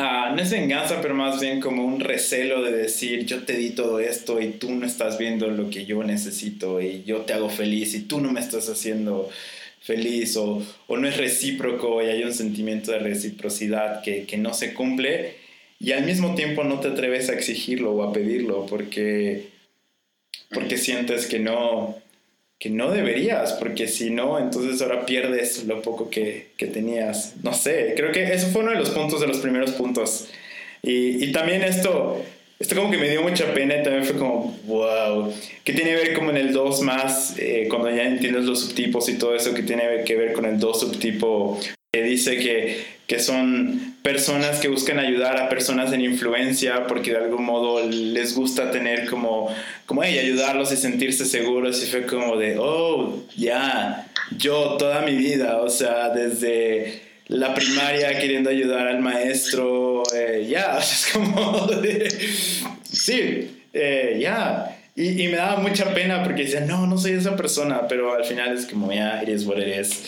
Ah, 0.00 0.32
no 0.32 0.40
es 0.40 0.52
venganza, 0.52 1.00
pero 1.02 1.12
más 1.16 1.40
bien 1.40 1.60
como 1.60 1.84
un 1.84 1.98
recelo 1.98 2.62
de 2.62 2.70
decir, 2.70 3.26
yo 3.26 3.42
te 3.42 3.54
di 3.54 3.70
todo 3.70 3.98
esto 3.98 4.40
y 4.40 4.50
tú 4.50 4.70
no 4.70 4.86
estás 4.86 5.18
viendo 5.18 5.48
lo 5.48 5.70
que 5.70 5.86
yo 5.86 6.04
necesito 6.04 6.80
y 6.80 7.02
yo 7.02 7.22
te 7.22 7.32
hago 7.32 7.50
feliz 7.50 7.94
y 7.94 8.02
tú 8.02 8.20
no 8.20 8.30
me 8.30 8.38
estás 8.38 8.68
haciendo 8.68 9.28
feliz 9.80 10.36
o, 10.36 10.62
o 10.86 10.96
no 10.96 11.08
es 11.08 11.16
recíproco 11.16 12.02
y 12.02 12.06
hay 12.06 12.24
un 12.24 12.34
sentimiento 12.34 12.92
de 12.92 12.98
reciprocidad 12.98 14.02
que, 14.02 14.24
que, 14.24 14.36
no 14.36 14.52
se 14.54 14.74
cumple 14.74 15.36
y 15.80 15.92
al 15.92 16.04
mismo 16.04 16.34
tiempo 16.34 16.64
no 16.64 16.80
te 16.80 16.88
atreves 16.88 17.30
a 17.30 17.34
exigirlo 17.34 17.92
o 17.92 18.02
a 18.02 18.12
pedirlo 18.12 18.66
porque, 18.66 19.48
porque 20.50 20.76
sientes 20.76 21.26
que 21.26 21.38
no, 21.38 21.96
que 22.58 22.70
no 22.70 22.90
deberías, 22.90 23.52
porque 23.54 23.86
si 23.86 24.10
no, 24.10 24.38
entonces 24.38 24.82
ahora 24.82 25.06
pierdes 25.06 25.64
lo 25.64 25.80
poco 25.80 26.10
que, 26.10 26.48
que, 26.56 26.66
tenías. 26.66 27.36
No 27.42 27.54
sé, 27.54 27.94
creo 27.96 28.10
que 28.10 28.24
eso 28.24 28.48
fue 28.48 28.62
uno 28.62 28.72
de 28.72 28.78
los 28.78 28.90
puntos, 28.90 29.20
de 29.20 29.28
los 29.28 29.38
primeros 29.38 29.70
puntos. 29.72 30.28
Y, 30.82 31.24
y, 31.24 31.32
también 31.32 31.62
esto, 31.62 32.24
esto 32.58 32.74
como 32.74 32.90
que 32.90 32.98
me 32.98 33.08
dio 33.08 33.22
mucha 33.22 33.54
pena 33.54 33.76
y 33.76 33.82
también 33.84 34.04
fue 34.04 34.16
como, 34.16 34.58
wow, 34.66 35.32
que 35.62 35.72
tiene 35.72 35.90
que 35.90 35.96
ver 35.96 36.14
como 36.14 36.30
en 36.30 36.38
el 36.38 36.52
2 36.52 36.82
más, 36.82 37.34
eh, 37.38 37.66
cuando 37.70 37.88
ya 37.90 38.02
entiendes 38.02 38.44
los 38.44 38.60
subtipos 38.60 39.08
y 39.08 39.14
todo 39.14 39.36
eso, 39.36 39.54
que 39.54 39.62
tiene 39.62 40.02
que 40.04 40.16
ver 40.16 40.32
con 40.32 40.44
el 40.44 40.58
2 40.58 40.80
subtipo, 40.80 41.60
que 41.92 42.02
dice 42.02 42.36
que, 42.38 42.84
que 43.06 43.20
son 43.20 43.96
personas 44.02 44.58
que 44.58 44.68
buscan 44.68 44.98
ayudar 44.98 45.36
a 45.36 45.48
personas 45.48 45.92
en 45.92 46.00
influencia 46.00 46.86
porque 46.86 47.12
de 47.12 47.18
algún 47.18 47.44
modo 47.44 47.88
les 47.88 48.34
gusta 48.34 48.70
tener 48.72 49.08
como, 49.08 49.54
como 49.86 50.02
hey, 50.02 50.18
ayudarlos 50.18 50.72
y 50.72 50.76
sentirse 50.76 51.24
seguros 51.26 51.82
y 51.82 51.86
fue 51.86 52.06
como 52.06 52.36
de, 52.36 52.56
oh, 52.58 53.22
ya, 53.36 54.10
yo 54.36 54.76
toda 54.78 55.02
mi 55.02 55.14
vida, 55.14 55.58
o 55.62 55.70
sea, 55.70 56.10
desde 56.10 57.07
la 57.28 57.54
primaria 57.54 58.18
queriendo 58.18 58.50
ayudar 58.50 58.88
al 58.88 59.00
maestro, 59.00 60.02
eh, 60.14 60.46
ya, 60.48 60.78
es 60.80 61.08
como 61.12 61.66
de, 61.66 62.08
sí, 62.90 63.50
eh, 63.72 64.18
ya. 64.20 64.74
Y, 64.96 65.22
y, 65.22 65.28
me 65.28 65.36
daba 65.36 65.60
mucha 65.60 65.94
pena 65.94 66.24
porque 66.24 66.42
decía, 66.42 66.60
no, 66.60 66.86
no 66.86 66.98
soy 66.98 67.12
esa 67.12 67.36
persona, 67.36 67.86
pero 67.86 68.14
al 68.14 68.24
final 68.24 68.56
es 68.58 68.66
como, 68.66 68.92
ya, 68.92 69.22
eres 69.22 69.44
what 69.44 69.58
eres. 69.58 70.02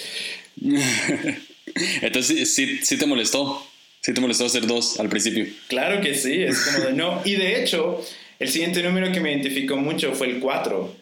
Entonces, 2.03 2.55
sí, 2.55 2.81
sí 2.83 2.99
te 2.99 3.07
molestó. 3.07 3.65
Sí 4.03 4.15
te 4.15 4.21
molestó 4.21 4.49
ser 4.49 4.67
dos 4.67 4.99
al 4.99 5.09
principio. 5.09 5.47
Claro 5.69 6.00
que 6.00 6.15
sí, 6.15 6.43
es 6.43 6.59
como 6.59 6.87
de 6.87 6.93
no. 6.95 7.21
Y 7.25 7.35
de 7.35 7.61
hecho, 7.61 8.03
el 8.39 8.49
siguiente 8.49 8.83
número 8.83 9.12
que 9.12 9.21
me 9.21 9.31
identificó 9.31 9.77
mucho 9.77 10.12
fue 10.12 10.29
el 10.29 10.41
4. 10.41 10.97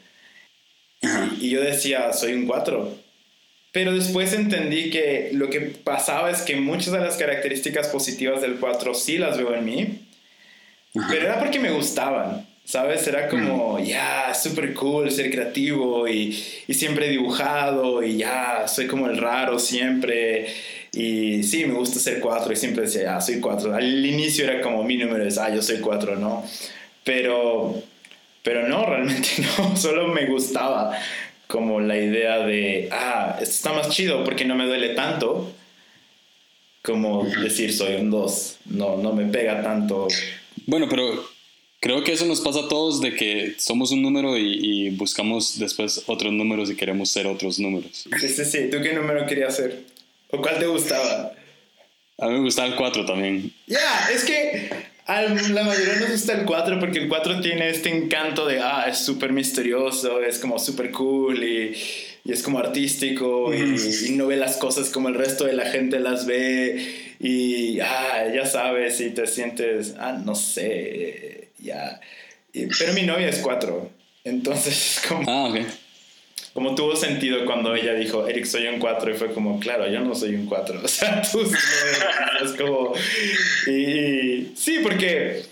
Y 1.40 1.50
yo 1.50 1.60
decía, 1.60 2.12
soy 2.12 2.32
un 2.32 2.46
4. 2.46 2.98
Pero 3.72 3.92
después 3.92 4.32
entendí 4.32 4.90
que 4.90 5.30
lo 5.32 5.50
que 5.50 5.60
pasaba 5.60 6.30
es 6.30 6.42
que 6.42 6.56
muchas 6.56 6.92
de 6.92 7.00
las 7.00 7.16
características 7.16 7.88
positivas 7.88 8.40
del 8.40 8.56
4 8.56 8.94
sí 8.94 9.18
las 9.18 9.36
veo 9.36 9.54
en 9.54 9.64
mí, 9.64 10.00
pero 11.08 11.26
era 11.26 11.38
porque 11.38 11.58
me 11.58 11.70
gustaban. 11.70 12.46
¿Sabes? 12.64 13.06
Era 13.08 13.28
como, 13.28 13.78
ya, 13.78 14.34
súper 14.34 14.74
cool 14.74 15.10
ser 15.10 15.30
creativo 15.30 16.06
y, 16.06 16.38
y, 16.66 16.74
siempre 16.74 17.08
dibujado 17.08 18.02
y 18.02 18.18
ya, 18.18 18.68
soy 18.68 18.86
como 18.86 19.06
el 19.06 19.16
raro 19.16 19.58
siempre. 19.58 20.48
Y 20.92 21.42
sí, 21.44 21.64
me 21.64 21.72
gusta 21.72 21.98
ser 21.98 22.20
cuatro 22.20 22.52
y 22.52 22.56
siempre 22.56 22.82
decía, 22.82 23.04
ya, 23.04 23.20
soy 23.22 23.40
cuatro. 23.40 23.74
Al 23.74 24.04
inicio 24.04 24.44
era 24.44 24.60
como 24.60 24.84
mi 24.84 24.98
número 24.98 25.26
es, 25.26 25.38
ah, 25.38 25.48
yo 25.48 25.62
soy 25.62 25.78
cuatro, 25.78 26.16
¿no? 26.16 26.44
Pero, 27.04 27.82
pero 28.42 28.68
no, 28.68 28.84
realmente 28.90 29.28
no, 29.56 29.74
solo 29.74 30.08
me 30.08 30.26
gustaba 30.26 30.94
como 31.48 31.80
la 31.80 31.96
idea 31.96 32.38
de, 32.38 32.88
ah, 32.92 33.38
esto 33.40 33.54
está 33.54 33.72
más 33.72 33.88
chido 33.90 34.22
porque 34.22 34.44
no 34.44 34.54
me 34.54 34.66
duele 34.66 34.90
tanto 34.90 35.52
como 36.82 37.24
decir 37.24 37.72
soy 37.72 37.96
un 37.96 38.10
dos, 38.10 38.58
no, 38.66 38.96
no 38.96 39.12
me 39.12 39.26
pega 39.26 39.60
tanto. 39.62 40.06
Bueno, 40.66 40.86
pero 40.88 41.28
Creo 41.80 42.02
que 42.02 42.12
eso 42.12 42.26
nos 42.26 42.40
pasa 42.40 42.60
a 42.60 42.68
todos 42.68 43.00
de 43.00 43.14
que 43.14 43.54
somos 43.58 43.92
un 43.92 44.02
número 44.02 44.36
y, 44.36 44.90
buscamos 44.90 45.58
después 45.60 46.02
otros 46.06 46.32
números 46.32 46.70
y 46.70 46.76
queremos 46.76 47.08
ser 47.08 47.28
otros 47.28 47.60
números. 47.60 48.08
Sí, 48.18 48.28
sí, 48.28 48.44
sí. 48.44 48.68
¿Tú 48.70 48.78
qué 48.82 48.92
número 48.92 49.24
querías 49.26 49.54
ser? 49.56 49.84
¿O 50.30 50.42
cuál 50.42 50.58
te 50.58 50.66
gustaba? 50.66 51.32
A 52.18 52.26
mí 52.26 52.32
me 52.32 52.40
gustaba 52.40 52.66
el 52.66 52.74
4 52.74 53.06
también. 53.06 53.52
Ya, 53.68 54.08
es 54.12 54.24
que 54.24 54.70
a 55.08 55.22
la 55.22 55.64
mayoría 55.64 55.96
nos 56.00 56.10
gusta 56.10 56.34
el 56.34 56.44
4 56.44 56.78
porque 56.78 56.98
el 57.00 57.08
4 57.08 57.40
tiene 57.40 57.70
este 57.70 57.88
encanto 57.90 58.46
de, 58.46 58.60
ah, 58.60 58.84
es 58.88 58.98
súper 58.98 59.32
misterioso, 59.32 60.20
es 60.20 60.38
como 60.38 60.58
súper 60.58 60.92
cool 60.92 61.42
y, 61.42 61.76
y, 62.24 62.32
es 62.32 62.42
como 62.42 62.58
artístico 62.58 63.52
y, 63.52 63.76
y 64.06 64.10
no 64.12 64.26
ve 64.28 64.36
las 64.36 64.58
cosas 64.58 64.90
como 64.90 65.08
el 65.08 65.14
resto 65.14 65.44
de 65.44 65.54
la 65.54 65.66
gente 65.66 65.98
las 65.98 66.26
ve 66.26 67.14
y, 67.20 67.80
ah, 67.80 68.26
ya 68.32 68.46
sabes, 68.46 69.00
y 69.00 69.10
te 69.10 69.26
sientes, 69.26 69.94
ah, 69.98 70.12
no 70.12 70.34
sé 70.34 71.48
ya. 71.58 72.00
pero 72.52 72.92
mi 72.92 73.02
novia 73.02 73.28
es 73.28 73.38
cuatro. 73.38 73.90
Entonces, 74.24 75.02
como. 75.08 75.24
Ah, 75.26 75.52
Como 76.58 76.74
tuvo 76.74 76.96
sentido 76.96 77.46
cuando 77.46 77.72
ella 77.76 77.94
dijo, 77.94 78.26
Eric, 78.26 78.44
soy 78.44 78.66
un 78.66 78.80
cuatro, 78.80 79.12
y 79.12 79.14
fue 79.14 79.32
como, 79.32 79.60
claro, 79.60 79.88
yo 79.88 80.00
no 80.00 80.12
soy 80.16 80.34
un 80.34 80.46
cuatro. 80.46 80.80
O 80.84 80.88
sea, 80.88 81.22
tú 81.22 81.40
es 81.42 82.52
como. 82.60 82.94
Y, 83.68 84.48
sí, 84.56 84.80
porque. 84.82 85.44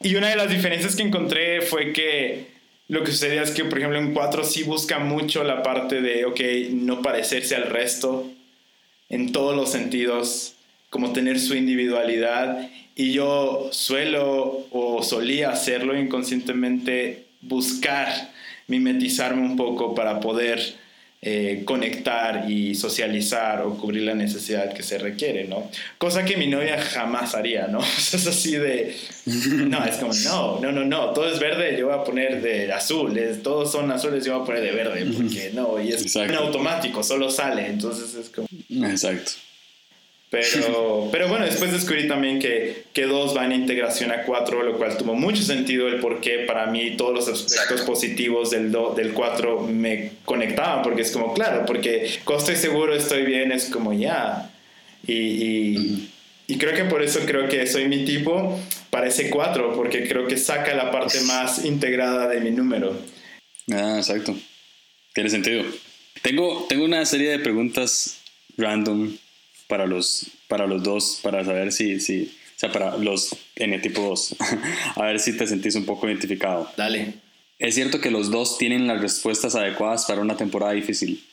Y 0.00 0.14
una 0.14 0.30
de 0.30 0.36
las 0.36 0.48
diferencias 0.48 0.96
que 0.96 1.02
encontré 1.02 1.60
fue 1.60 1.92
que 1.92 2.46
lo 2.88 3.04
que 3.04 3.10
sucedía 3.10 3.42
es 3.42 3.50
que, 3.50 3.66
por 3.66 3.76
ejemplo, 3.76 3.98
un 3.98 4.14
4 4.14 4.44
sí 4.44 4.62
busca 4.62 4.98
mucho 4.98 5.44
la 5.44 5.62
parte 5.62 6.00
de, 6.00 6.24
ok, 6.24 6.40
no 6.70 7.02
parecerse 7.02 7.54
al 7.54 7.68
resto 7.68 8.26
en 9.10 9.32
todos 9.32 9.54
los 9.54 9.70
sentidos, 9.70 10.54
como 10.88 11.12
tener 11.12 11.38
su 11.38 11.54
individualidad 11.54 12.70
y 12.94 13.12
yo 13.12 13.68
suelo 13.72 14.64
o 14.70 15.02
solía 15.02 15.50
hacerlo 15.50 15.94
inconscientemente, 16.00 17.26
buscar 17.42 18.34
mimetizarme 18.68 19.42
un 19.42 19.56
poco 19.56 19.94
para 19.94 20.20
poder 20.20 20.60
eh, 21.22 21.62
conectar 21.64 22.48
y 22.48 22.74
socializar 22.74 23.62
o 23.62 23.76
cubrir 23.76 24.02
la 24.02 24.14
necesidad 24.14 24.72
que 24.72 24.82
se 24.82 24.98
requiere, 24.98 25.44
¿no? 25.44 25.70
Cosa 25.98 26.24
que 26.24 26.36
mi 26.36 26.46
novia 26.46 26.80
jamás 26.80 27.34
haría, 27.34 27.66
¿no? 27.68 27.80
es 27.98 28.26
así 28.26 28.52
de... 28.52 28.94
No, 29.24 29.84
es 29.84 29.96
como, 29.96 30.12
no, 30.12 30.60
no, 30.60 30.72
no, 30.72 30.84
no, 30.84 31.12
todo 31.12 31.32
es 31.32 31.40
verde, 31.40 31.76
yo 31.78 31.86
voy 31.86 31.98
a 31.98 32.04
poner 32.04 32.42
de 32.42 32.72
azul, 32.72 33.18
todos 33.42 33.72
son 33.72 33.90
azules, 33.90 34.24
yo 34.24 34.34
voy 34.34 34.42
a 34.42 34.46
poner 34.46 34.62
de 34.62 34.72
verde, 34.72 35.06
porque 35.16 35.50
no, 35.54 35.80
y 35.82 35.88
es 35.88 36.14
en 36.14 36.34
automático, 36.34 37.02
solo 37.02 37.30
sale, 37.30 37.66
entonces 37.66 38.14
es 38.14 38.28
como... 38.28 38.46
Exacto. 38.86 39.32
Pero, 40.30 41.08
pero 41.12 41.28
bueno, 41.28 41.44
después 41.44 41.72
descubrí 41.72 42.08
también 42.08 42.38
que, 42.38 42.84
que 42.92 43.04
dos 43.04 43.36
va 43.36 43.44
en 43.44 43.52
integración 43.52 44.10
a 44.10 44.22
cuatro, 44.22 44.62
lo 44.62 44.76
cual 44.76 44.96
tuvo 44.96 45.14
mucho 45.14 45.42
sentido 45.42 45.88
el 45.88 46.00
por 46.00 46.20
qué 46.20 46.40
para 46.40 46.66
mí 46.66 46.96
todos 46.96 47.14
los 47.14 47.28
aspectos 47.28 47.82
positivos 47.82 48.50
del, 48.50 48.72
do, 48.72 48.94
del 48.94 49.12
cuatro 49.12 49.60
me 49.60 50.12
conectaban, 50.24 50.82
porque 50.82 51.02
es 51.02 51.12
como, 51.12 51.34
claro, 51.34 51.64
porque 51.66 52.10
cuando 52.24 52.44
estoy 52.44 52.56
seguro, 52.56 52.94
estoy 52.94 53.22
bien, 53.22 53.52
es 53.52 53.66
como 53.66 53.92
ya. 53.92 54.50
Y, 55.06 55.12
y, 55.12 56.10
y, 56.48 56.58
creo 56.58 56.74
que 56.74 56.84
por 56.84 57.00
eso 57.02 57.20
creo 57.24 57.48
que 57.48 57.64
soy 57.66 57.86
mi 57.86 58.04
tipo 58.04 58.60
para 58.90 59.06
ese 59.06 59.30
cuatro, 59.30 59.72
porque 59.76 60.08
creo 60.08 60.26
que 60.26 60.36
saca 60.36 60.74
la 60.74 60.90
parte 60.90 61.20
más 61.20 61.64
integrada 61.64 62.28
de 62.28 62.40
mi 62.40 62.50
número. 62.50 62.98
Ah, 63.70 63.94
exacto. 63.98 64.36
Tiene 65.14 65.30
sentido. 65.30 65.64
Tengo, 66.22 66.66
tengo 66.68 66.84
una 66.84 67.04
serie 67.06 67.30
de 67.30 67.38
preguntas 67.38 68.18
random 68.56 69.16
para 69.68 69.86
los, 69.86 70.26
para 70.48 70.66
los 70.66 70.82
dos, 70.82 71.20
para 71.22 71.44
saber 71.44 71.72
si, 71.72 72.00
si, 72.00 72.24
o 72.24 72.58
sea, 72.58 72.72
para 72.72 72.96
los 72.96 73.36
N 73.56 73.78
tipo 73.78 74.02
2, 74.02 74.36
a 74.96 75.02
ver 75.02 75.20
si 75.20 75.36
te 75.36 75.46
sentís 75.46 75.74
un 75.74 75.84
poco 75.84 76.06
identificado. 76.06 76.70
Dale. 76.76 77.14
¿Es 77.58 77.74
cierto 77.74 78.00
que 78.00 78.10
los 78.10 78.30
dos 78.30 78.58
tienen 78.58 78.86
las 78.86 79.00
respuestas 79.00 79.54
adecuadas 79.54 80.04
para 80.06 80.20
una 80.20 80.36
temporada 80.36 80.72
difícil? 80.72 81.24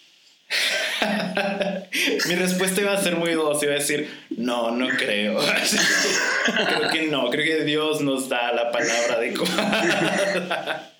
Mi 2.27 2.35
respuesta 2.35 2.81
iba 2.81 2.93
a 2.93 3.01
ser 3.01 3.17
muy 3.17 3.31
dos, 3.31 3.61
iba 3.63 3.73
a 3.73 3.79
decir, 3.79 4.09
no, 4.37 4.71
no 4.71 4.87
creo. 4.89 5.39
creo 6.67 6.89
que 6.91 7.07
no, 7.07 7.29
creo 7.29 7.45
que 7.45 7.63
Dios 7.65 8.01
nos 8.01 8.29
da 8.29 8.51
la 8.53 8.71
palabra 8.71 9.15
adecuada. 9.15 10.93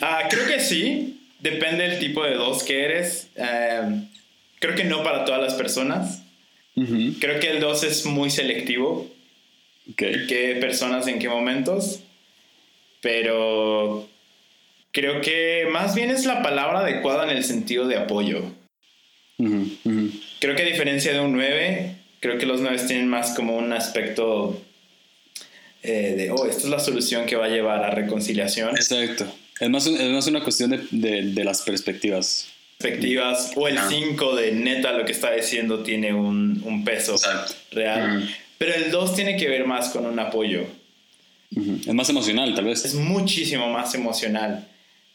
ah, 0.00 0.22
creo 0.30 0.46
que 0.46 0.60
sí, 0.60 1.20
depende 1.40 1.88
del 1.88 1.98
tipo 1.98 2.24
de 2.24 2.34
dos 2.34 2.62
que 2.62 2.84
eres. 2.84 3.28
Eh, 3.36 4.02
Creo 4.66 4.76
que 4.76 4.84
no 4.84 5.04
para 5.04 5.24
todas 5.24 5.40
las 5.40 5.54
personas. 5.54 6.22
Creo 6.74 7.38
que 7.38 7.50
el 7.50 7.60
2 7.60 7.84
es 7.84 8.04
muy 8.04 8.30
selectivo. 8.30 9.08
¿Qué 9.96 10.58
personas 10.60 11.06
en 11.06 11.20
qué 11.20 11.28
momentos? 11.28 12.00
Pero 13.00 14.08
creo 14.90 15.20
que 15.20 15.68
más 15.70 15.94
bien 15.94 16.10
es 16.10 16.26
la 16.26 16.42
palabra 16.42 16.80
adecuada 16.80 17.30
en 17.30 17.36
el 17.36 17.44
sentido 17.44 17.86
de 17.86 17.96
apoyo. 17.96 18.42
Creo 19.38 20.56
que 20.56 20.62
a 20.62 20.66
diferencia 20.66 21.12
de 21.12 21.20
un 21.20 21.32
9, 21.32 21.96
creo 22.18 22.36
que 22.36 22.46
los 22.46 22.60
9 22.60 22.76
tienen 22.88 23.06
más 23.06 23.36
como 23.36 23.56
un 23.56 23.72
aspecto 23.72 24.60
eh, 25.84 26.14
de, 26.16 26.30
oh, 26.32 26.44
esta 26.46 26.62
es 26.62 26.68
la 26.70 26.80
solución 26.80 27.24
que 27.24 27.36
va 27.36 27.44
a 27.44 27.50
llevar 27.50 27.84
a 27.84 27.90
reconciliación. 27.90 28.70
Exacto. 28.70 29.32
Es 29.60 29.70
más, 29.70 29.86
es 29.86 30.10
más 30.10 30.26
una 30.26 30.42
cuestión 30.42 30.70
de, 30.70 30.80
de, 30.90 31.22
de 31.30 31.44
las 31.44 31.62
perspectivas 31.62 32.48
perspectivas 32.78 33.52
o 33.56 33.68
el 33.68 33.78
5 33.78 34.36
de 34.36 34.52
neta 34.52 34.92
lo 34.92 35.04
que 35.04 35.12
está 35.12 35.32
diciendo 35.32 35.82
tiene 35.82 36.12
un, 36.12 36.62
un 36.64 36.84
peso 36.84 37.16
real. 37.70 38.28
Pero 38.58 38.74
el 38.74 38.90
2 38.90 39.14
tiene 39.14 39.36
que 39.36 39.48
ver 39.48 39.66
más 39.66 39.90
con 39.90 40.06
un 40.06 40.18
apoyo. 40.18 40.64
Es 41.50 41.94
más 41.94 42.08
emocional, 42.08 42.54
tal 42.54 42.66
vez. 42.66 42.84
Es 42.84 42.94
muchísimo 42.94 43.70
más 43.70 43.94
emocional. 43.94 44.68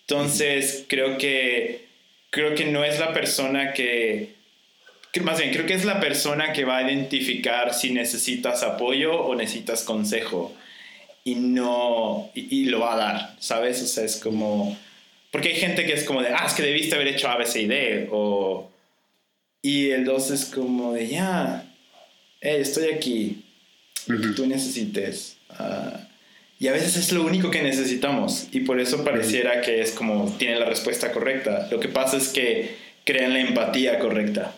Entonces, 0.07 0.85
creo 0.87 1.17
que 1.17 1.85
creo 2.31 2.55
que 2.55 2.65
no 2.65 2.83
es 2.83 2.99
la 2.99 3.13
persona 3.13 3.73
que, 3.73 4.35
más 5.21 5.37
bien 5.37 5.51
creo 5.51 5.65
que 5.65 5.73
es 5.73 5.85
la 5.85 5.99
persona 5.99 6.53
que 6.53 6.65
va 6.65 6.77
a 6.77 6.89
identificar 6.89 7.73
si 7.73 7.91
necesitas 7.91 8.63
apoyo 8.63 9.21
o 9.21 9.35
necesitas 9.35 9.83
consejo 9.83 10.53
y 11.23 11.35
no 11.35 12.31
y, 12.33 12.61
y 12.61 12.65
lo 12.65 12.79
va 12.79 12.93
a 12.93 12.97
dar, 12.97 13.35
¿sabes? 13.39 13.81
O 13.83 13.85
sea, 13.87 14.05
es 14.05 14.15
como 14.15 14.77
porque 15.31 15.49
hay 15.49 15.55
gente 15.55 15.85
que 15.85 15.93
es 15.93 16.03
como 16.03 16.21
de, 16.21 16.29
ah, 16.29 16.45
es 16.45 16.53
que 16.53 16.61
debiste 16.61 16.95
haber 16.95 17.07
hecho 17.07 17.29
A, 17.29 17.37
B, 17.37 17.45
C 17.45 17.61
y 17.61 17.67
D. 17.67 18.09
O, 18.11 18.69
y 19.61 19.89
el 19.91 20.03
2 20.03 20.31
es 20.31 20.45
como 20.45 20.93
de, 20.93 21.07
ya, 21.07 21.73
hey, 22.41 22.57
estoy 22.59 22.89
aquí. 22.91 23.45
Lo 24.07 24.19
que 24.19 24.29
tú 24.29 24.45
necesites. 24.45 25.37
Uh, 25.51 25.97
y 26.59 26.67
a 26.67 26.73
veces 26.73 26.97
es 26.97 27.11
lo 27.13 27.23
único 27.23 27.49
que 27.49 27.61
necesitamos. 27.61 28.47
Y 28.51 28.61
por 28.61 28.79
eso 28.81 29.05
pareciera 29.05 29.61
que 29.61 29.81
es 29.81 29.91
como, 29.91 30.29
tiene 30.37 30.59
la 30.59 30.65
respuesta 30.65 31.11
correcta. 31.11 31.67
Lo 31.71 31.79
que 31.79 31.87
pasa 31.87 32.17
es 32.17 32.29
que 32.29 32.75
crean 33.05 33.33
la 33.33 33.39
empatía 33.39 33.99
correcta. 33.99 34.55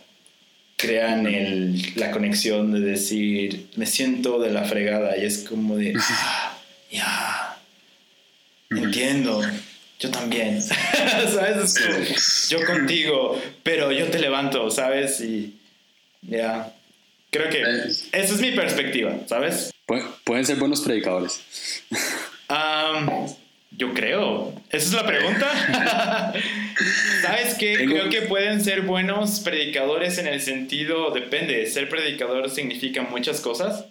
Crean 0.78 1.28
el, 1.28 1.94
la 1.96 2.12
conexión 2.12 2.72
de 2.72 2.80
decir, 2.80 3.68
me 3.76 3.86
siento 3.86 4.40
de 4.40 4.50
la 4.50 4.64
fregada. 4.64 5.18
Y 5.18 5.26
es 5.26 5.40
como 5.48 5.78
de, 5.78 5.94
ah, 6.00 6.58
ya, 6.90 7.60
entiendo 8.72 9.42
yo 10.00 10.12
también, 10.12 10.62
¿sabes? 11.34 12.48
yo 12.50 12.66
contigo, 12.66 13.42
pero 13.64 13.92
yo 13.92 14.08
te 14.08 14.20
levanto, 14.20 14.70
¿sabes? 14.70 15.22
Y 15.22 15.58
ya, 16.22 16.74
creo 17.32 17.50
que 17.50 17.62
esa 17.62 18.10
es 18.12 18.40
mi 18.40 18.52
perspectiva, 18.52 19.16
¿sabes? 19.28 19.74
Pueden 20.24 20.46
ser 20.46 20.58
buenos 20.58 20.82
predicadores. 20.82 21.42
Yo 23.78 23.94
creo. 23.94 24.54
¿Esa 24.70 24.88
es 24.88 24.94
la 24.94 25.06
pregunta? 25.06 26.34
¿Sabes 27.22 27.56
qué? 27.56 27.86
Creo 27.86 28.10
que 28.10 28.22
pueden 28.24 28.64
ser 28.64 28.82
buenos 28.82 29.40
predicadores 29.40 30.18
en 30.20 30.28
el 30.28 30.42
sentido, 30.42 31.12
depende, 31.12 31.66
ser 31.68 31.90
predicador 31.90 32.50
significa 32.50 33.02
muchas 33.04 33.42
cosas. 33.42 33.86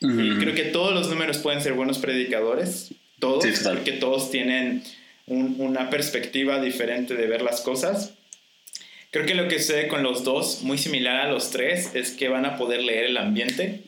Y 0.00 0.36
creo 0.38 0.54
que 0.54 0.64
todos 0.64 0.94
los 0.94 1.10
números 1.10 1.38
pueden 1.38 1.60
ser 1.60 1.74
buenos 1.74 1.98
predicadores, 1.98 2.94
todos, 3.18 3.44
porque 3.62 3.92
todos 3.92 4.30
tienen 4.30 4.82
una 5.30 5.90
perspectiva 5.90 6.60
diferente 6.60 7.14
de 7.14 7.26
ver 7.26 7.42
las 7.42 7.60
cosas. 7.60 8.14
Creo 9.10 9.26
que 9.26 9.34
lo 9.34 9.48
que 9.48 9.58
sucede 9.58 9.88
con 9.88 10.02
los 10.02 10.24
dos, 10.24 10.62
muy 10.62 10.78
similar 10.78 11.16
a 11.16 11.30
los 11.30 11.50
tres, 11.50 11.94
es 11.94 12.12
que 12.12 12.28
van 12.28 12.44
a 12.44 12.56
poder 12.56 12.82
leer 12.82 13.06
el 13.06 13.16
ambiente 13.16 13.82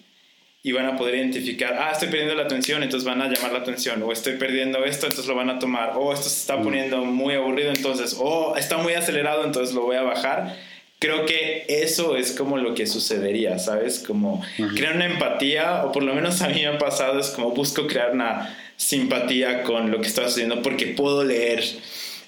y 0.65 0.73
van 0.73 0.87
a 0.87 0.97
poder 0.97 1.17
identificar, 1.17 1.75
ah, 1.75 1.91
estoy 1.93 2.09
perdiendo 2.09 2.37
la 2.37 2.45
atención, 2.45 2.83
entonces 2.85 3.07
van 3.07 3.21
a 3.21 3.29
llamar 3.29 3.53
la 3.53 3.59
atención, 3.59 4.01
o 4.03 4.13
estoy 4.13 4.35
perdiendo 4.35 4.85
esto, 4.85 5.07
entonces 5.07 5.27
lo 5.27 5.35
van 5.35 5.51
a 5.51 5.59
tomar, 5.59 5.95
o 5.97 6.13
esto 6.13 6.29
se 6.29 6.41
está 6.41 6.57
mm. 6.57 6.63
poniendo 6.63 7.05
muy 7.05 7.35
aburrido, 7.35 7.71
entonces, 7.71 8.17
o 8.19 8.57
está 8.57 8.79
muy 8.79 8.93
acelerado, 8.95 9.45
entonces 9.45 9.75
lo 9.75 9.83
voy 9.83 9.97
a 9.97 10.03
bajar. 10.03 10.57
Creo 11.01 11.27
que 11.27 11.67
eso 11.69 12.17
es 12.17 12.31
como 12.31 12.59
lo 12.59 12.75
que 12.75 12.87
sucedería, 12.87 13.59
¿sabes? 13.59 13.99
Como 13.99 14.41
crear 14.77 14.95
una 14.95 15.07
empatía, 15.07 15.85
o 15.85 15.91
por 15.91 16.05
lo 16.05 16.15
menos 16.15 16.41
a 16.43 16.49
mí 16.49 16.61
me 16.61 16.69
ha 16.69 16.79
pasado, 16.79 17.19
es 17.19 17.31
como 17.31 17.51
busco 17.51 17.89
crear 17.89 18.13
una 18.13 18.57
simpatía 18.83 19.63
con 19.63 19.91
lo 19.91 20.01
que 20.01 20.09
está 20.09 20.29
sucediendo 20.29 20.61
porque 20.61 20.89
puedo 20.89 21.25
leer 21.25 21.63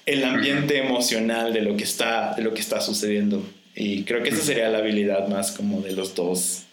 el 0.05 0.23
ambiente 0.23 0.77
emocional 0.77 1.53
de 1.53 1.61
lo 1.61 1.75
que 1.75 1.83
está, 1.83 2.33
de 2.35 2.43
lo 2.43 2.53
que 2.53 2.61
está 2.61 2.79
sucediendo. 2.79 3.43
Y 3.75 4.03
creo 4.03 4.23
que 4.23 4.29
esa 4.29 4.41
sería 4.41 4.69
la 4.69 4.77
habilidad 4.77 5.27
más 5.27 5.51
como 5.51 5.81
de 5.81 5.91
los 5.91 6.15
dos 6.15 6.63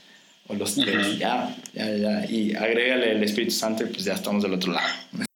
o 0.47 0.55
los 0.55 0.77
tres, 0.77 1.19
ya, 1.19 1.57
ya, 1.75 1.97
ya. 1.97 2.27
Y 2.31 2.55
agrégale 2.55 3.13
el 3.13 3.23
Espíritu 3.23 3.53
Santo 3.53 3.85
y 3.85 3.87
pues 3.87 4.05
ya 4.05 4.15
estamos 4.15 4.43
del 4.43 4.55
otro 4.55 4.73
lado. 4.73 4.89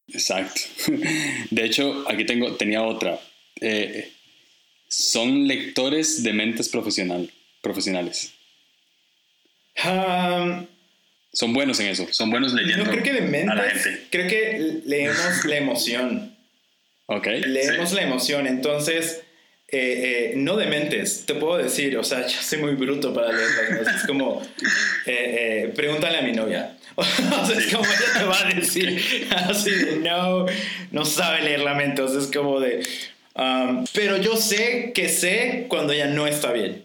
Exacto. 0.09 0.61
De 1.51 1.65
hecho, 1.65 2.05
aquí 2.09 2.25
tengo, 2.25 2.53
tenía 2.53 2.83
otra. 2.83 3.19
Eh, 3.61 4.13
son 4.89 5.49
lectores 5.49 6.23
de 6.23 6.33
mentes 6.33 6.69
profesional, 6.69 7.31
profesionales. 7.63 8.33
Son 11.37 11.53
buenos 11.53 11.79
en 11.81 11.89
eso, 11.89 12.09
son 12.13 12.31
buenos 12.31 12.55
leyendo. 12.55 12.87
No 12.87 12.91
creo 12.91 13.03
que 13.03 13.13
de 13.13 13.21
mentes, 13.21 14.01
creo 14.11 14.27
que 14.27 14.81
leemos 14.87 15.45
la 15.45 15.57
emoción. 15.57 16.35
Ok. 17.05 17.27
Leemos 17.27 17.93
la 17.93 18.03
emoción, 18.03 18.47
entonces 18.47 19.21
eh, 19.69 20.31
eh, 20.31 20.33
no 20.37 20.57
dementes, 20.57 21.27
te 21.27 21.35
puedo 21.35 21.59
decir, 21.59 21.99
o 21.99 22.05
sea, 22.05 22.27
yo 22.27 22.41
soy 22.41 22.59
muy 22.59 22.75
bruto 22.75 23.13
para 23.13 23.33
leer 23.33 23.51
las 23.51 23.79
cosas. 23.79 24.01
Es 24.01 24.07
como, 24.07 24.43
eh, 25.05 25.71
pregúntale 25.77 26.17
a 26.17 26.23
mi 26.23 26.33
novia. 26.33 26.75
o 26.97 27.05
sea, 27.05 27.59
es 27.59 27.67
como 27.71 27.85
ella 27.85 28.19
te 28.19 28.25
va 28.25 28.41
a 28.41 28.55
decir 28.55 29.29
así 29.37 29.71
de 29.71 29.97
no, 29.97 30.47
no 30.91 31.05
sabe 31.05 31.43
leer 31.43 31.61
la 31.61 31.75
mente. 31.75 32.01
O 32.01 32.09
sea, 32.09 32.19
es 32.19 32.35
como 32.35 32.61
de, 32.61 32.81
um, 33.35 33.85
pero 33.93 34.17
yo 34.17 34.39
sé 34.39 34.93
que 34.95 35.11
sé 35.11 35.67
cuando 35.69 35.93
ella 35.93 36.07
no 36.07 36.27
está 36.27 36.51
bien. 36.53 36.83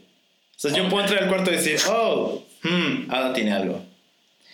O 0.57 0.59
sea, 0.59 0.73
yo 0.73 0.89
puedo 0.89 1.05
entrar 1.05 1.23
al 1.23 1.29
cuarto 1.29 1.51
y 1.51 1.55
decir, 1.55 1.77
oh, 1.87 2.45
hmm, 2.63 3.09
Ada 3.09 3.31
tiene 3.31 3.53
algo. 3.53 3.90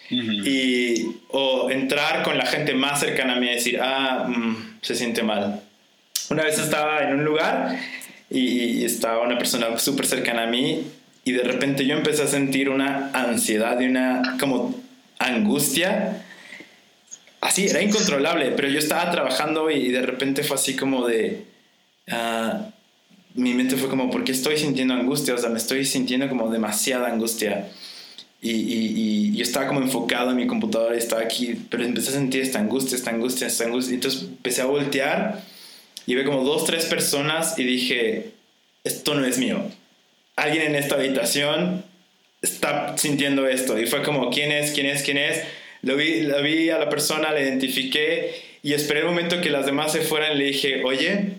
Y, 0.09 1.05
o 1.29 1.69
entrar 1.69 2.23
con 2.23 2.37
la 2.37 2.45
gente 2.45 2.73
más 2.73 2.99
cercana 2.99 3.35
a 3.35 3.39
mí 3.39 3.47
y 3.47 3.55
decir, 3.55 3.79
ah, 3.81 4.25
mm, 4.27 4.79
se 4.81 4.95
siente 4.95 5.23
mal. 5.23 5.61
Una 6.29 6.43
vez 6.43 6.59
estaba 6.59 7.03
en 7.03 7.15
un 7.15 7.25
lugar 7.25 7.77
y, 8.29 8.85
estaba 8.85 9.23
una 9.23 9.37
persona 9.37 9.77
súper 9.79 10.05
cercana 10.05 10.43
a 10.43 10.47
mí 10.47 10.83
y 11.23 11.31
de 11.33 11.43
repente 11.43 11.85
yo 11.85 11.95
empecé 11.95 12.23
a 12.23 12.27
sentir 12.27 12.69
una 12.69 13.11
ansiedad 13.13 13.79
y 13.79 13.85
una 13.85 14.37
como 14.39 14.81
angustia. 15.19 16.23
Así, 17.41 17.67
era 17.67 17.81
incontrolable, 17.81 18.51
pero 18.51 18.69
yo 18.69 18.79
estaba 18.79 19.11
trabajando 19.11 19.69
y 19.69 19.91
de 19.91 20.01
repente 20.01 20.43
fue 20.43 20.55
así 20.55 20.75
como 20.75 21.05
de... 21.07 21.45
Uh, 22.07 22.71
mi 23.35 23.53
mente 23.53 23.77
fue 23.77 23.87
como, 23.87 24.09
¿por 24.09 24.23
qué 24.23 24.31
estoy 24.31 24.57
sintiendo 24.57 24.95
angustia? 24.95 25.35
O 25.35 25.37
sea, 25.37 25.49
me 25.49 25.59
estoy 25.59 25.85
sintiendo 25.85 26.27
como 26.27 26.49
demasiada 26.49 27.07
angustia. 27.07 27.69
Y, 28.39 28.51
y, 28.51 28.93
y, 28.95 29.35
yo 29.35 29.43
estaba 29.43 29.67
como 29.67 29.81
enfocado 29.81 30.31
en 30.31 30.37
mi 30.37 30.45
computadora 30.45 30.95
y 30.95 30.99
estaba 30.99 31.21
aquí, 31.21 31.55
pero 31.69 31.83
empecé 31.83 32.09
a 32.09 32.13
sentir 32.13 32.43
esta 32.43 32.59
angustia, 32.59 32.95
esta 32.95 33.09
angustia, 33.09 33.47
esta 33.47 33.65
angustia. 33.65 33.95
Entonces 33.95 34.23
empecé 34.23 34.61
a 34.61 34.65
voltear 34.65 35.43
y 36.05 36.15
ve 36.15 36.23
como 36.23 36.43
dos, 36.43 36.65
tres 36.65 36.85
personas 36.85 37.57
y 37.57 37.63
dije, 37.63 38.31
esto 38.83 39.15
no 39.15 39.25
es 39.25 39.37
mío. 39.37 39.61
Alguien 40.35 40.67
en 40.67 40.75
esta 40.75 40.95
habitación 40.95 41.83
está 42.41 42.97
sintiendo 42.97 43.47
esto. 43.47 43.79
Y 43.79 43.87
fue 43.87 44.03
como, 44.03 44.29
¿quién 44.29 44.51
es? 44.51 44.71
¿quién 44.71 44.85
es? 44.85 45.03
¿quién 45.03 45.17
es? 45.17 45.43
Lo 45.81 45.95
vi, 45.95 46.21
lo 46.21 46.41
vi 46.41 46.69
a 46.69 46.77
la 46.77 46.89
persona, 46.89 47.31
la 47.31 47.41
identifiqué 47.41 48.35
y 48.63 48.73
esperé 48.73 49.01
el 49.01 49.05
momento 49.05 49.41
que 49.41 49.49
las 49.49 49.65
demás 49.65 49.91
se 49.91 50.01
fueran 50.01 50.35
y 50.35 50.39
le 50.39 50.45
dije, 50.45 50.83
oye, 50.83 51.37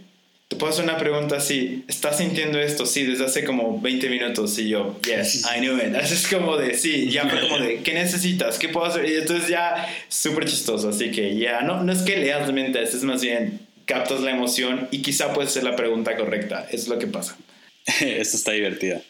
te 0.49 0.57
puedo 0.57 0.73
hacer 0.73 0.85
una 0.85 0.97
pregunta 0.97 1.37
así, 1.37 1.85
¿estás 1.89 2.17
sintiendo 2.17 2.59
esto? 2.59 2.87
Sí, 2.87 3.05
desde 3.05 3.27
hace 3.27 3.45
como 3.45 3.79
20 3.81 4.09
minutos 4.09 4.59
y 4.59 4.71
yo, 4.71 4.99
yes, 5.05 5.45
I 5.45 5.61
knew 5.61 5.77
it. 5.77 5.95
Es 5.95 6.27
como 6.27 6.57
de, 6.57 6.75
sí, 6.75 7.11
ya 7.11 7.29
fue 7.29 7.41
como 7.43 7.59
de, 7.59 7.83
¿qué 7.83 7.93
necesitas? 7.93 8.59
¿Qué 8.59 8.71
puedo 8.71 8.87
hacer? 8.87 9.05
Y 9.07 9.15
entonces 9.15 9.49
ya, 9.49 9.87
súper 10.09 10.47
chistoso, 10.47 10.89
así 10.89 11.11
que 11.11 11.37
ya, 11.37 11.61
no, 11.61 11.85
no 11.85 11.93
es 11.93 12.01
que 12.01 12.17
leas 12.17 12.51
mentes, 12.51 12.95
es 12.95 13.05
más 13.05 13.21
bien, 13.21 13.61
captas 13.85 14.21
la 14.21 14.31
emoción 14.31 14.89
y 14.91 15.03
quizá 15.03 15.35
puede 15.35 15.49
ser 15.51 15.65
la 15.65 15.77
pregunta 15.77 16.17
correcta. 16.17 16.67
Es 16.73 16.89
lo 16.89 16.99
que 16.99 17.07
pasa. 17.07 17.37
Esto 18.01 18.37
está 18.39 18.53
divertida. 18.53 19.03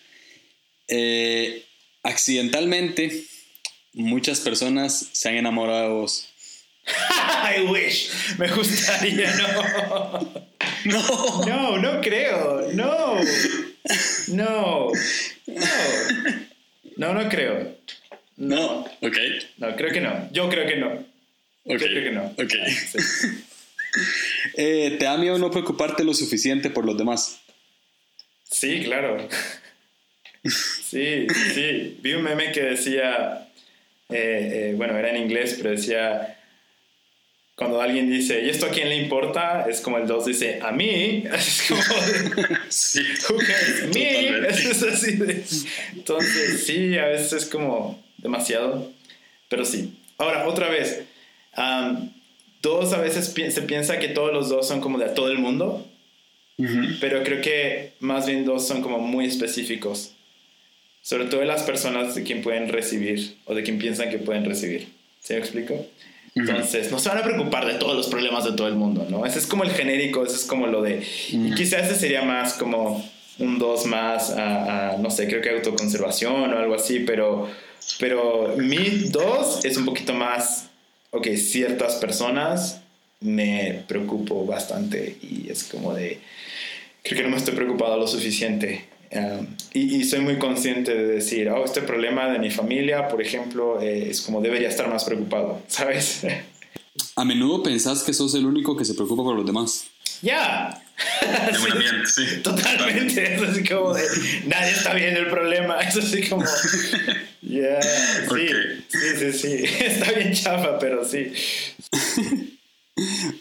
Eh, 0.89 1.65
accidentalmente, 2.03 3.25
muchas 3.93 4.41
personas 4.41 5.09
se 5.13 5.29
han 5.29 5.37
enamorado 5.37 5.83
de 5.83 5.89
vos. 5.91 6.29
I 7.59 7.63
wish. 7.63 8.11
Me 8.39 8.49
gustaría, 8.49 9.33
no. 9.37 10.48
No. 10.85 11.47
No, 11.47 11.79
no 11.79 12.01
creo. 12.01 12.69
No. 12.73 13.17
No. 14.29 14.93
No. 15.47 15.63
No, 16.97 17.15
no 17.15 17.29
creo. 17.29 17.77
No. 18.37 18.81
Ok. 19.01 19.17
No, 19.59 19.77
creo 19.77 19.93
que 19.93 20.01
no. 20.01 20.29
Yo 20.33 20.49
creo 20.49 20.67
que 20.67 20.77
no. 20.77 21.05
Okay. 21.65 21.79
Yo 21.79 21.87
creo 21.87 22.05
que 22.05 22.11
no. 22.11 22.25
Ok. 22.25 22.53
Ah, 22.61 23.35
eh, 24.57 24.97
¿Te 24.99 25.05
da 25.05 25.17
miedo 25.17 25.39
no 25.39 25.51
preocuparte 25.51 26.05
lo 26.05 26.15
suficiente 26.15 26.71
por 26.71 26.85
los 26.85 26.97
demás? 26.97 27.41
Sí, 28.45 28.83
claro. 28.85 29.29
Sí, 30.89 31.27
sí. 31.53 31.99
Vi 32.01 32.15
un 32.15 32.23
meme 32.23 32.53
que 32.53 32.63
decía, 32.63 33.49
eh, 34.09 34.71
eh, 34.71 34.75
bueno, 34.75 34.97
era 34.97 35.11
en 35.11 35.19
inglés, 35.19 35.57
pero 35.59 35.71
decía, 35.71 36.38
cuando 37.59 37.83
alguien 37.83 38.09
dice, 38.09 38.45
¿y 38.45 38.51
esto 38.51 38.67
a 38.67 38.71
quién 38.71 38.89
le 38.89 38.97
importa? 38.97 39.67
Es 39.69 39.81
como 39.81 39.99
el 39.99 40.07
2 40.07 40.27
dice, 40.27 40.61
a 40.63 40.71
mí. 40.71 41.25
Es 41.35 41.65
como, 41.67 41.83
sí, 42.69 43.03
mí. 43.93 44.05
Es 44.49 44.83
así 44.85 45.17
de, 45.17 45.45
entonces, 45.93 46.65
sí, 46.65 46.97
a 46.97 47.07
veces 47.07 47.33
es 47.33 47.47
como 47.47 48.01
demasiado, 48.19 48.93
pero 49.49 49.65
sí. 49.65 49.93
Ahora, 50.19 50.47
otra 50.47 50.69
vez, 50.69 51.03
dos 52.63 52.93
a 52.93 53.01
veces 53.01 53.35
se 53.35 53.63
piensa 53.63 53.99
que 53.99 54.09
todos 54.09 54.33
los 54.33 54.49
dos 54.49 54.69
son 54.69 54.81
como 54.81 54.97
de 54.99 55.07
a 55.07 55.15
todo 55.15 55.29
el 55.29 55.39
mundo, 55.39 55.85
pero 57.01 57.25
creo 57.25 57.41
que 57.41 57.93
más 57.99 58.27
bien 58.27 58.45
dos 58.45 58.69
son 58.69 58.83
como 58.83 58.99
muy 58.99 59.27
específicos, 59.27 60.13
sobre 61.03 61.25
todo 61.25 61.41
de 61.41 61.47
las 61.47 61.65
personas 61.65 62.15
de 62.15 62.23
quien 62.23 62.41
pueden 62.41 62.69
recibir 62.69 63.37
o 63.47 63.55
de 63.55 63.65
quien 63.65 63.81
piensan 63.81 64.11
que 64.11 64.19
pueden 64.19 64.45
recibir. 64.45 64.89
¿Se 65.21 65.35
me 65.35 65.41
explico? 65.41 65.87
Entonces, 66.39 66.91
no 66.91 66.99
se 66.99 67.09
van 67.09 67.19
a 67.19 67.23
preocupar 67.23 67.67
de 67.67 67.75
todos 67.75 67.97
los 67.97 68.09
problemas 68.09 68.45
de 68.45 68.53
todo 68.53 68.69
el 68.69 68.75
mundo, 68.75 69.07
¿no? 69.09 69.27
Ese 69.27 69.39
es 69.39 69.47
como 69.47 69.65
el 69.65 69.71
genérico, 69.71 70.25
ese 70.25 70.37
es 70.37 70.45
como 70.45 70.67
lo 70.67 70.83
de... 70.83 71.03
Y 71.31 71.55
quizás 71.55 71.87
ese 71.87 71.95
sería 71.95 72.23
más 72.23 72.55
como 72.55 73.05
un 73.39 73.59
dos 73.59 73.87
más 73.87 74.31
a, 74.31 74.97
no 74.99 75.11
sé, 75.11 75.29
creo 75.29 75.41
que 75.41 75.51
autoconservación 75.51 76.53
o 76.53 76.59
algo 76.59 76.75
así, 76.75 77.01
pero, 77.01 77.49
pero 78.01 78.55
mi 78.57 79.09
dos 79.11 79.65
es 79.65 79.77
un 79.77 79.85
poquito 79.85 80.13
más 80.13 80.69
ok, 81.11 81.27
ciertas 81.37 81.97
personas 81.97 82.81
me 83.21 83.83
preocupo 83.89 84.47
bastante 84.47 85.17
y 85.23 85.51
es 85.51 85.65
como 85.65 85.95
de, 85.95 86.21
creo 87.03 87.19
que 87.19 87.25
no 87.25 87.31
me 87.31 87.37
estoy 87.37 87.55
preocupado 87.55 87.97
lo 87.97 88.07
suficiente. 88.07 88.85
Um, 89.11 89.47
y, 89.73 90.05
soy 90.05 90.21
muy 90.21 90.39
consciente 90.39 90.95
de 90.95 91.07
decir, 91.07 91.49
oh, 91.49 91.65
este 91.65 91.81
problema 91.81 92.31
de 92.31 92.39
mi 92.39 92.51
familia, 92.51 93.09
por 93.09 93.23
ejemplo, 93.23 93.81
eh, 93.81 94.11
es 94.11 94.21
como 94.21 94.43
debería 94.43 94.69
estar 94.69 94.89
más 94.89 95.05
preocupado, 95.05 95.63
¿sabes? 95.69 96.27
A 97.17 97.25
menudo 97.25 97.63
pensás 97.63 98.03
que 98.03 98.13
sos 98.13 98.35
el 98.35 98.45
único 98.45 98.77
que 98.77 98.85
se 98.85 98.95
preocupa 98.95 99.23
por 99.23 99.37
los 99.37 99.47
demás. 99.47 99.87
Ya. 100.21 100.83
sí. 102.07 102.41
Totalmente. 102.43 103.35
Es 103.35 103.43
así 103.43 103.65
como 103.65 103.95
de 103.95 104.03
nadie 104.47 104.73
está 104.73 104.95
viendo 104.95 105.21
el 105.21 105.29
problema. 105.29 105.79
Es 105.81 105.97
así 105.97 106.29
como. 106.29 106.45
Ya. 107.43 107.81
Sí, 107.81 108.49
sí, 108.89 108.99
sí, 109.17 109.33
sí. 109.33 109.65
Está 109.81 110.13
bien 110.13 110.33
chafa, 110.33 110.79
pero 110.79 111.05
sí. 111.05 111.33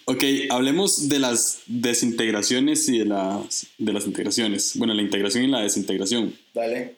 Ok, 0.05 0.23
hablemos 0.49 1.09
de 1.09 1.19
las 1.19 1.59
desintegraciones 1.67 2.87
y 2.89 2.99
de 2.99 3.05
las, 3.05 3.67
de 3.77 3.93
las 3.93 4.05
integraciones. 4.05 4.73
Bueno, 4.75 4.93
la 4.93 5.01
integración 5.01 5.43
y 5.43 5.47
la 5.47 5.61
desintegración. 5.61 6.35
Dale. 6.53 6.95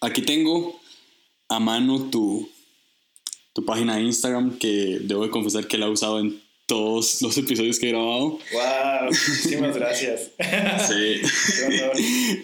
Aquí 0.00 0.22
tengo 0.22 0.80
a 1.48 1.60
mano 1.60 2.10
tu, 2.10 2.48
tu 3.52 3.64
página 3.64 3.96
de 3.96 4.02
Instagram 4.02 4.58
que 4.58 4.98
debo 5.02 5.24
de 5.24 5.30
confesar 5.30 5.66
que 5.66 5.78
la 5.78 5.86
he 5.86 5.90
usado 5.90 6.20
en 6.20 6.40
todos 6.70 7.20
los 7.20 7.36
episodios 7.36 7.80
que 7.80 7.88
he 7.88 7.90
grabado. 7.90 8.38
¡Wow! 8.52 9.06
Muchísimas 9.06 9.74
gracias. 9.74 10.30
Sí. 10.86 11.20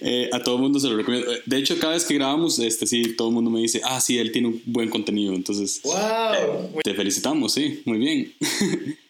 Eh, 0.03 0.29
a 0.33 0.41
todo 0.41 0.57
el 0.57 0.63
mundo 0.63 0.81
se 0.81 0.89
lo 0.89 0.97
recomiendo. 0.97 1.31
De 1.47 1.57
hecho, 1.57 1.79
cada 1.79 1.93
vez 1.93 2.05
que 2.05 2.15
grabamos, 2.15 2.59
este, 2.59 2.89
sí, 2.89 3.15
todo 3.17 3.29
el 3.29 3.35
mundo 3.35 3.51
me 3.51 3.61
dice, 3.61 3.81
ah, 3.85 4.01
sí, 4.01 4.19
él 4.19 4.33
tiene 4.33 4.49
un 4.49 4.63
buen 4.67 4.91
contenido. 4.91 5.33
Entonces, 5.33 5.81
¡Wow! 5.85 6.81
te 6.83 6.95
felicitamos, 6.95 7.53
sí, 7.55 7.83
muy 7.85 7.99
bien. 7.99 8.35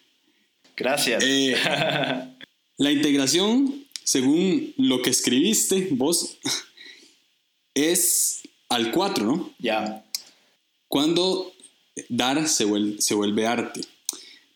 Gracias. 0.77 1.25
Eh, 1.25 1.57
la 2.77 2.93
integración, 2.93 3.87
según 4.05 4.75
lo 4.77 5.03
que 5.03 5.11
escribiste 5.11 5.89
vos, 5.93 6.37
es 7.75 8.43
al 8.69 8.91
4, 8.93 9.25
¿no? 9.25 9.55
Ya. 9.59 10.05
Cuando 10.89 11.53
dar 12.09 12.49
se 12.49 12.65
vuelve, 12.65 13.01
se 13.01 13.15
vuelve 13.15 13.47
arte. 13.47 13.81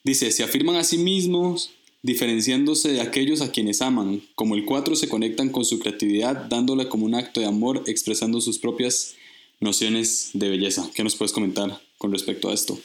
Dice, 0.05 0.31
se 0.31 0.43
afirman 0.43 0.77
a 0.77 0.85
sí 0.85 0.99
mismos 0.99 1.71
diferenciándose 2.03 2.91
de 2.93 3.01
aquellos 3.01 3.41
a 3.41 3.51
quienes 3.51 3.83
aman. 3.83 4.23
Como 4.35 4.55
el 4.55 4.65
4 4.65 4.97
se 4.97 5.09
conectan 5.09 5.51
con 5.51 5.65
su 5.65 5.79
creatividad, 5.79 6.37
dándole 6.47 6.89
como 6.89 7.05
un 7.05 7.15
acto 7.15 7.41
de 7.41 7.47
amor, 7.47 7.85
expresando 7.87 8.41
sus 8.41 8.59
propias 8.59 9.15
nociones 9.61 10.31
de 10.33 10.49
belleza. 10.49 10.91
¿Qué 10.95 11.05
nos 11.05 11.17
puedes 11.17 11.33
comentar 11.33 11.81
con 11.99 12.13
respecto 12.13 12.49
a 12.49 12.55
esto? 12.55 12.79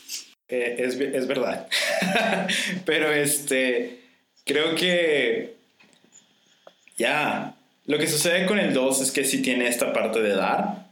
Eh, 0.47 0.75
es, 0.79 0.95
es, 0.95 1.27
verdad. 1.27 1.67
Pero 2.86 3.12
este, 3.12 3.99
creo 4.45 4.75
que 4.75 5.55
ya, 6.97 7.55
lo 7.86 7.97
que 7.97 8.08
sucede 8.08 8.45
con 8.45 8.60
el 8.60 8.73
2 8.73 9.01
es 9.01 9.12
que 9.12 9.25
sí 9.25 9.41
tiene 9.41 9.67
esta 9.67 9.91
parte 9.91 10.21
de 10.21 10.36
dar. 10.36 10.86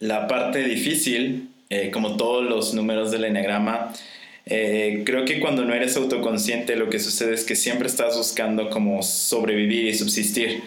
La 0.00 0.26
parte 0.28 0.62
difícil, 0.64 1.50
eh, 1.70 1.90
como 1.90 2.16
todos 2.16 2.44
los 2.44 2.74
números 2.74 3.10
del 3.10 3.24
enagrama, 3.24 3.92
eh, 4.46 5.02
creo 5.04 5.26
que 5.26 5.40
cuando 5.40 5.64
no 5.64 5.74
eres 5.74 5.96
autoconsciente 5.96 6.74
lo 6.76 6.88
que 6.88 6.98
sucede 6.98 7.34
es 7.34 7.44
que 7.44 7.54
siempre 7.54 7.86
estás 7.86 8.16
buscando 8.16 8.70
como 8.70 9.02
sobrevivir 9.02 9.86
y 9.86 9.94
subsistir. 9.94 10.62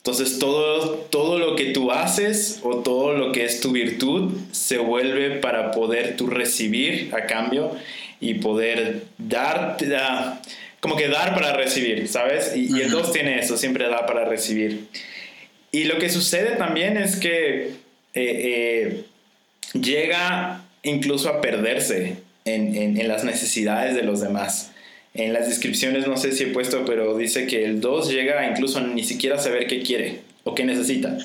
Entonces 0.00 0.38
todo, 0.38 0.94
todo 1.10 1.38
lo 1.38 1.56
que 1.56 1.66
tú 1.66 1.92
haces 1.92 2.60
o 2.62 2.76
todo 2.78 3.12
lo 3.12 3.32
que 3.32 3.44
es 3.44 3.60
tu 3.60 3.70
virtud 3.70 4.32
se 4.50 4.78
vuelve 4.78 5.36
para 5.40 5.72
poder 5.72 6.16
tú 6.16 6.26
recibir 6.26 7.14
a 7.14 7.26
cambio 7.26 7.76
y 8.18 8.34
poder 8.34 9.04
dar, 9.18 9.76
como 10.80 10.96
que 10.96 11.08
dar 11.08 11.34
para 11.34 11.52
recibir, 11.52 12.08
¿sabes? 12.08 12.56
Y, 12.56 12.80
el 12.80 12.90
2 12.90 13.12
tiene 13.12 13.38
eso, 13.38 13.58
siempre 13.58 13.88
da 13.88 14.06
para 14.06 14.24
recibir. 14.24 14.86
Y 15.70 15.84
lo 15.84 15.98
que 15.98 16.08
sucede 16.08 16.56
también 16.56 16.96
es 16.96 17.16
que 17.16 17.68
eh, 17.68 17.74
eh, 18.14 19.04
llega 19.74 20.64
incluso 20.82 21.28
a 21.28 21.42
perderse 21.42 22.16
en, 22.44 23.06
las 23.06 23.24
necesidades 23.24 23.94
de 23.94 24.02
los 24.02 24.20
demás. 24.20 24.69
En 25.14 25.32
las 25.32 25.48
descripciones 25.48 26.06
no 26.06 26.16
sé 26.16 26.32
si 26.32 26.44
he 26.44 26.46
puesto, 26.48 26.84
pero 26.84 27.16
dice 27.16 27.46
que 27.46 27.64
el 27.64 27.80
2 27.80 28.12
llega 28.12 28.48
incluso 28.48 28.80
ni 28.80 29.02
siquiera 29.02 29.36
a 29.36 29.38
saber 29.38 29.66
qué 29.66 29.82
quiere 29.82 30.20
o 30.44 30.54
qué 30.54 30.64
necesita. 30.64 31.18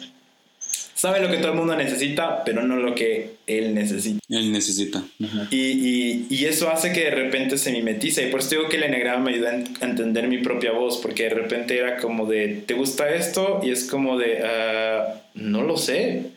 Sabe 0.96 1.22
lo 1.22 1.30
que 1.30 1.38
todo 1.38 1.52
el 1.52 1.58
mundo 1.58 1.76
necesita, 1.76 2.44
pero 2.46 2.64
no 2.64 2.78
lo 2.78 2.96
que 2.96 3.36
él 3.46 3.76
necesita. 3.76 4.20
Él 4.30 4.52
necesita. 4.52 5.04
y, 5.52 6.26
y, 6.30 6.46
eso 6.46 6.70
hace 6.70 6.94
que 6.94 7.02
de 7.02 7.12
repente 7.12 7.58
se 7.58 7.72
mimetiza. 7.74 8.22
Y 8.22 8.32
por 8.32 8.40
eso 8.40 8.52
digo 8.52 8.70
que 8.70 8.78
el 8.78 8.84
enegrama 8.84 9.26
me 9.26 9.34
ayuda 9.34 9.62
a 9.82 9.86
entender 9.86 10.30
mi 10.30 10.38
propia 10.38 10.72
voz, 10.72 10.98
porque 10.98 11.24
de 11.24 11.32
repente 11.32 11.78
era 11.78 11.98
como 11.98 12.26
de, 12.26 12.64
¿te 12.66 12.74
gusta 12.76 13.14
esto? 13.14 13.60
Y 13.62 13.72
es 13.72 13.84
como 13.84 14.18
de, 14.18 14.40
ah, 14.46 15.22
no 15.34 15.64
lo 15.64 15.76
sé. 15.76 16.28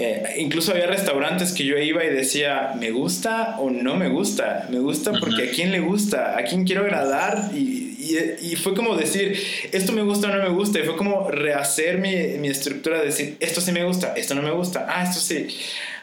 Eh, 0.00 0.36
incluso 0.38 0.70
había 0.70 0.86
restaurantes 0.86 1.52
que 1.52 1.64
yo 1.64 1.76
iba 1.76 2.04
y 2.04 2.08
decía, 2.08 2.72
¿me 2.78 2.92
gusta 2.92 3.56
o 3.58 3.68
no 3.68 3.96
me 3.96 4.08
gusta? 4.08 4.68
Me 4.70 4.78
gusta 4.78 5.10
porque 5.18 5.48
a 5.48 5.50
quién 5.50 5.72
le 5.72 5.80
gusta, 5.80 6.38
a 6.38 6.44
quién 6.44 6.64
quiero 6.64 6.82
agradar. 6.82 7.50
Y, 7.52 7.96
y, 8.40 8.54
fue 8.54 8.74
como 8.74 8.94
decir, 8.94 9.36
esto 9.72 9.90
me 9.90 10.02
gusta 10.02 10.28
o 10.28 10.36
no 10.36 10.40
me 10.40 10.50
gusta. 10.50 10.78
Y 10.78 10.84
fue 10.84 10.96
como 10.96 11.28
rehacer 11.28 11.98
mi, 11.98 12.14
mi 12.38 12.46
estructura, 12.46 13.00
de 13.00 13.06
decir, 13.06 13.36
esto 13.40 13.60
sí 13.60 13.72
me 13.72 13.82
gusta, 13.82 14.14
esto 14.16 14.36
no 14.36 14.42
me 14.42 14.52
gusta, 14.52 14.86
ah, 14.88 15.02
esto 15.02 15.18
sí. 15.18 15.48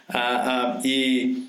Ah, 0.10 0.82
y, 0.84 1.46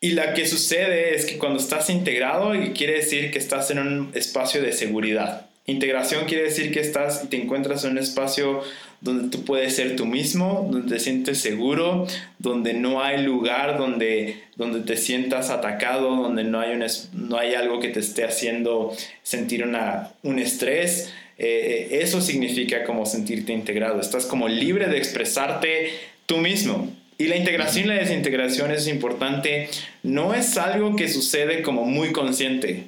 y 0.00 0.12
la 0.12 0.32
que 0.32 0.46
sucede 0.46 1.14
es 1.14 1.26
que 1.26 1.36
cuando 1.36 1.58
estás 1.58 1.90
integrado, 1.90 2.52
quiere 2.74 2.94
decir 2.94 3.30
que 3.30 3.38
estás 3.38 3.70
en 3.70 3.80
un 3.80 4.12
espacio 4.14 4.62
de 4.62 4.72
seguridad. 4.72 5.46
Integración 5.66 6.24
quiere 6.24 6.44
decir 6.44 6.72
que 6.72 6.80
estás 6.80 7.22
y 7.22 7.28
te 7.28 7.36
encuentras 7.36 7.84
en 7.84 7.92
un 7.92 7.98
espacio 7.98 8.62
donde 9.02 9.36
tú 9.36 9.44
puedes 9.44 9.74
ser 9.74 9.96
tú 9.96 10.06
mismo, 10.06 10.68
donde 10.70 10.94
te 10.94 11.00
sientes 11.00 11.38
seguro, 11.38 12.06
donde 12.38 12.72
no 12.72 13.02
hay 13.02 13.22
lugar 13.22 13.76
donde, 13.76 14.36
donde 14.54 14.80
te 14.80 14.96
sientas 14.96 15.50
atacado, 15.50 16.16
donde 16.16 16.44
no 16.44 16.60
hay, 16.60 16.72
un, 16.74 16.84
no 17.12 17.36
hay 17.36 17.54
algo 17.54 17.80
que 17.80 17.88
te 17.88 17.98
esté 17.98 18.24
haciendo 18.24 18.96
sentir 19.24 19.64
una, 19.64 20.12
un 20.22 20.38
estrés. 20.38 21.12
Eh, 21.36 21.88
eh, 21.90 21.98
eso 22.02 22.20
significa 22.20 22.84
como 22.84 23.04
sentirte 23.04 23.52
integrado. 23.52 24.00
Estás 24.00 24.24
como 24.24 24.46
libre 24.48 24.86
de 24.86 24.98
expresarte 24.98 25.90
tú 26.26 26.38
mismo. 26.38 26.88
Y 27.18 27.26
la 27.26 27.36
integración 27.36 27.86
y 27.86 27.88
la 27.88 27.94
desintegración 27.94 28.70
es 28.70 28.86
importante. 28.86 29.68
No 30.04 30.32
es 30.32 30.56
algo 30.56 30.94
que 30.94 31.08
sucede 31.08 31.62
como 31.62 31.84
muy 31.84 32.12
consciente. 32.12 32.84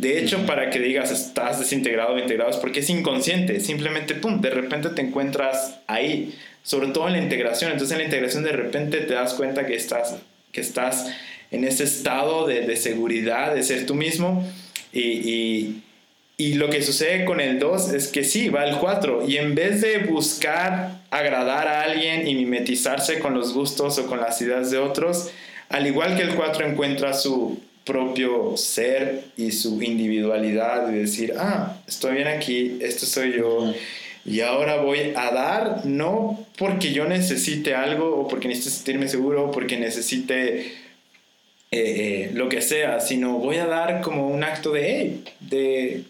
De 0.00 0.18
hecho, 0.18 0.46
para 0.46 0.70
que 0.70 0.78
digas 0.78 1.10
estás 1.10 1.58
desintegrado 1.58 2.14
o 2.14 2.18
integrado 2.18 2.50
es 2.50 2.56
porque 2.56 2.80
es 2.80 2.88
inconsciente, 2.88 3.60
simplemente, 3.60 4.14
pum, 4.14 4.40
de 4.40 4.48
repente 4.48 4.88
te 4.88 5.02
encuentras 5.02 5.78
ahí, 5.88 6.34
sobre 6.62 6.88
todo 6.88 7.06
en 7.08 7.12
la 7.12 7.18
integración. 7.18 7.70
Entonces 7.70 7.92
en 7.92 7.98
la 7.98 8.04
integración 8.04 8.42
de 8.42 8.52
repente 8.52 9.00
te 9.00 9.12
das 9.12 9.34
cuenta 9.34 9.66
que 9.66 9.74
estás, 9.74 10.16
que 10.52 10.62
estás 10.62 11.12
en 11.50 11.64
ese 11.64 11.84
estado 11.84 12.46
de, 12.46 12.62
de 12.62 12.76
seguridad, 12.76 13.54
de 13.54 13.62
ser 13.62 13.84
tú 13.84 13.94
mismo. 13.94 14.50
Y, 14.90 15.00
y, 15.00 15.82
y, 16.38 16.54
lo 16.54 16.70
que 16.70 16.82
sucede 16.82 17.26
con 17.26 17.38
el 17.38 17.58
2 17.58 17.92
es 17.92 18.08
que 18.08 18.24
sí, 18.24 18.48
va 18.48 18.64
el 18.64 18.78
4. 18.78 19.28
Y 19.28 19.36
en 19.36 19.54
vez 19.54 19.82
de 19.82 19.98
buscar 19.98 21.02
agradar 21.10 21.68
a 21.68 21.82
alguien 21.82 22.26
y 22.26 22.34
mimetizarse 22.36 23.18
con 23.18 23.34
los 23.34 23.52
gustos 23.52 23.98
o 23.98 24.06
con 24.06 24.18
las 24.18 24.40
ideas 24.40 24.70
de 24.70 24.78
otros, 24.78 25.30
al 25.68 25.86
igual 25.86 26.16
que 26.16 26.22
el 26.22 26.34
4 26.34 26.66
encuentra 26.66 27.12
su 27.12 27.60
propio 27.90 28.56
ser 28.56 29.24
y 29.36 29.50
su 29.50 29.82
individualidad 29.82 30.92
y 30.92 30.98
decir, 30.98 31.34
ah, 31.36 31.76
estoy 31.88 32.14
bien 32.14 32.28
aquí, 32.28 32.78
esto 32.80 33.04
soy 33.04 33.32
yo. 33.36 33.74
Y 34.24 34.42
ahora 34.42 34.76
voy 34.76 35.12
a 35.16 35.32
dar, 35.32 35.86
no 35.86 36.46
porque 36.56 36.92
yo 36.92 37.06
necesite 37.06 37.74
algo 37.74 38.14
o 38.14 38.28
porque 38.28 38.46
necesite 38.46 38.76
sentirme 38.76 39.08
seguro 39.08 39.46
o 39.46 39.50
porque 39.50 39.76
necesite 39.76 40.60
eh, 40.60 40.68
eh, 41.72 42.30
lo 42.32 42.48
que 42.48 42.62
sea, 42.62 43.00
sino 43.00 43.38
voy 43.38 43.56
a 43.56 43.66
dar 43.66 44.02
como 44.02 44.28
un 44.28 44.44
acto 44.44 44.70
de, 44.70 45.18
de, 45.40 46.04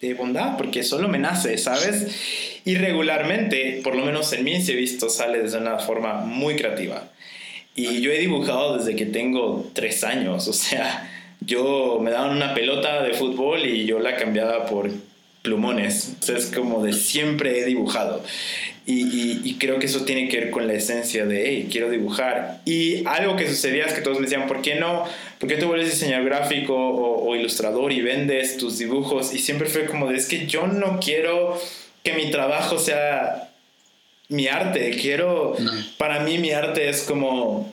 de 0.00 0.14
bondad, 0.14 0.56
porque 0.56 0.82
solo 0.84 1.06
me 1.06 1.18
nace, 1.18 1.58
¿sabes? 1.58 2.62
Y 2.64 2.76
regularmente, 2.76 3.80
por 3.84 3.94
lo 3.94 4.06
menos 4.06 4.32
en 4.32 4.42
mí 4.42 4.62
se 4.62 4.72
he 4.72 4.76
visto, 4.76 5.10
sale 5.10 5.42
de 5.42 5.58
una 5.58 5.80
forma 5.80 6.14
muy 6.14 6.56
creativa. 6.56 7.10
Y 7.74 8.00
yo 8.00 8.10
he 8.10 8.18
dibujado 8.20 8.78
desde 8.78 8.96
que 8.96 9.04
tengo 9.04 9.70
tres 9.74 10.02
años, 10.02 10.48
o 10.48 10.54
sea, 10.54 11.12
yo 11.40 11.98
me 12.00 12.10
daban 12.10 12.36
una 12.36 12.54
pelota 12.54 13.02
de 13.02 13.14
fútbol 13.14 13.66
y 13.66 13.86
yo 13.86 13.98
la 13.98 14.16
cambiaba 14.16 14.66
por 14.66 14.90
plumones. 15.42 16.16
es 16.28 16.46
como 16.46 16.84
de 16.84 16.92
siempre 16.92 17.60
he 17.60 17.64
dibujado. 17.64 18.22
Y, 18.88 19.56
creo 19.58 19.80
que 19.80 19.86
eso 19.86 20.04
tiene 20.04 20.28
que 20.28 20.38
ver 20.38 20.50
con 20.50 20.68
la 20.68 20.74
esencia 20.74 21.26
de, 21.26 21.48
hey, 21.48 21.68
quiero 21.70 21.90
dibujar. 21.90 22.60
Y 22.64 23.04
algo 23.06 23.34
que 23.34 23.48
sucedía 23.48 23.84
es 23.84 23.94
que 23.94 24.00
todos 24.00 24.18
me 24.18 24.26
decían, 24.26 24.46
¿por 24.46 24.62
qué 24.62 24.76
no? 24.76 25.04
¿Por 25.40 25.48
qué 25.48 25.56
te 25.56 25.64
vuelves 25.64 25.90
diseñador 25.90 26.26
gráfico 26.26 26.74
o, 26.76 27.34
ilustrador 27.34 27.90
y 27.90 28.00
vendes 28.00 28.56
tus 28.58 28.78
dibujos? 28.78 29.34
Y 29.34 29.38
siempre 29.40 29.68
fue 29.68 29.86
como 29.86 30.08
de, 30.08 30.16
es 30.16 30.28
que 30.28 30.46
yo 30.46 30.68
no 30.68 31.00
quiero 31.00 31.60
que 32.04 32.12
mi 32.12 32.30
trabajo 32.30 32.78
sea 32.78 33.50
mi 34.28 34.46
arte. 34.46 34.90
Quiero, 35.00 35.56
para 35.98 36.20
mí 36.20 36.38
mi 36.38 36.52
arte 36.52 36.88
es 36.88 37.02
como 37.02 37.72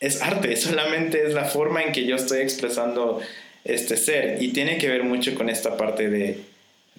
es 0.00 0.22
arte, 0.22 0.56
solamente 0.56 1.24
es 1.26 1.34
la 1.34 1.44
forma 1.44 1.82
en 1.82 1.92
que 1.92 2.04
yo 2.04 2.16
estoy 2.16 2.40
expresando 2.40 3.20
este 3.64 3.96
ser. 3.96 4.42
Y 4.42 4.48
tiene 4.48 4.78
que 4.78 4.88
ver 4.88 5.04
mucho 5.04 5.34
con 5.34 5.48
esta 5.48 5.76
parte 5.76 6.08
de, 6.08 6.38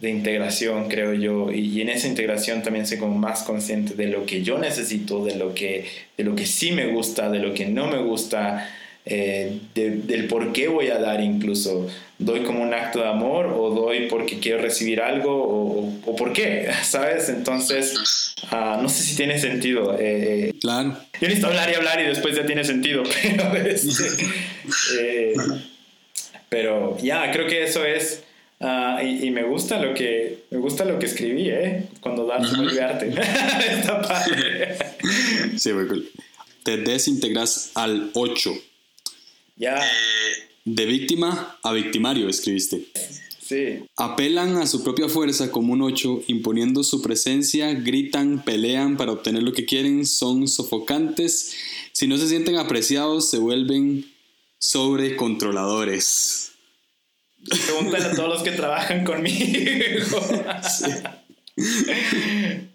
de 0.01 0.09
integración, 0.09 0.89
creo 0.89 1.13
yo, 1.13 1.51
y, 1.51 1.79
en 1.79 1.89
esa 1.89 2.07
integración 2.07 2.63
también 2.63 2.87
soy 2.87 2.97
como 2.97 3.15
más 3.15 3.43
consciente 3.43 3.93
de 3.93 4.07
lo 4.07 4.25
que 4.25 4.41
yo 4.41 4.57
necesito, 4.57 5.23
de 5.23 5.35
lo 5.35 5.53
que, 5.53 5.85
de 6.17 6.23
lo 6.23 6.35
que 6.35 6.47
sí 6.47 6.71
me 6.71 6.87
gusta, 6.87 7.29
de 7.29 7.39
lo 7.39 7.53
que 7.53 7.67
no 7.67 7.87
me 7.87 7.99
gusta, 7.99 8.67
eh, 9.05 9.59
del 9.73 10.27
por 10.27 10.53
qué 10.53 10.67
voy 10.67 10.89
a 10.89 10.99
dar 10.99 11.21
incluso. 11.21 11.87
¿Doy 12.19 12.41
como 12.41 12.61
un 12.61 12.71
acto 12.73 12.99
de 12.99 13.07
amor 13.07 13.47
o 13.47 13.71
doy 13.71 14.07
porque 14.07 14.39
quiero 14.39 14.61
recibir 14.61 15.01
algo 15.01 15.31
o, 15.31 15.91
o, 16.05 16.15
por 16.15 16.33
qué? 16.33 16.69
¿Sabes? 16.83 17.29
Entonces, 17.29 18.35
uh, 18.51 18.81
no 18.81 18.89
sé 18.89 19.03
si 19.03 19.15
tiene 19.15 19.39
sentido. 19.39 19.95
Eh, 19.95 20.49
eh, 20.49 20.53
claro. 20.61 20.97
Yo 21.19 21.27
necesito 21.27 21.47
hablar 21.47 21.71
y 21.71 21.75
hablar 21.75 21.99
y 21.99 22.03
después 22.03 22.35
ya 22.35 22.45
tiene 22.45 22.63
sentido, 22.63 23.03
pero, 23.23 23.55
este, 23.55 24.03
eh, 24.99 25.33
pero 26.49 26.97
ya, 26.99 27.31
creo 27.31 27.47
que 27.47 27.63
eso 27.63 27.83
es... 27.85 28.23
Uh, 28.59 29.03
y, 29.03 29.25
y, 29.25 29.31
me 29.31 29.41
gusta 29.41 29.79
lo 29.81 29.95
que 29.95 30.43
me 30.51 30.59
gusta 30.59 30.85
lo 30.85 30.99
que 30.99 31.07
escribí, 31.07 31.49
¿eh? 31.49 31.85
Cuando 31.99 32.27
das 32.27 32.43
-huh. 32.43 32.79
arte. 32.79 33.07
Está 33.79 33.99
padre. 34.03 34.77
Sí, 35.57 35.73
muy 35.73 35.87
cool. 35.87 36.07
Te 36.61 36.77
desintegras 36.77 37.71
al 37.73 38.11
8 38.13 38.53
ya. 39.62 39.80
De 40.65 40.86
víctima 40.86 41.58
a 41.63 41.71
victimario, 41.71 42.28
escribiste. 42.28 42.88
Sí. 43.41 43.84
Apelan 43.97 44.58
a 44.58 44.67
su 44.67 44.84
propia 44.84 45.08
fuerza 45.08 45.52
como 45.52 45.74
un 45.74 45.82
8, 45.82 46.24
imponiendo 46.28 46.84
su 46.84 47.02
presencia, 47.02 47.74
gritan, 47.74 48.43
pelean 48.43 48.97
para 48.97 49.12
obtener 49.12 49.43
lo 49.43 49.54
que 49.54 49.65
quieren, 49.65 50.06
son 50.06 50.47
sofocantes. 50.47 51.56
Si 51.91 52.08
no 52.08 52.17
se 52.17 52.28
sienten 52.28 52.58
apreciados, 52.58 53.30
se 53.30 53.38
vuelven 53.38 54.06
sobrecontroladores. 54.58 56.54
Pregúntale 57.65 58.06
a 58.06 58.15
todos 58.15 58.30
los 58.30 58.43
que 58.43 58.52
trabajan 58.52 59.04
conmigo. 59.04 60.17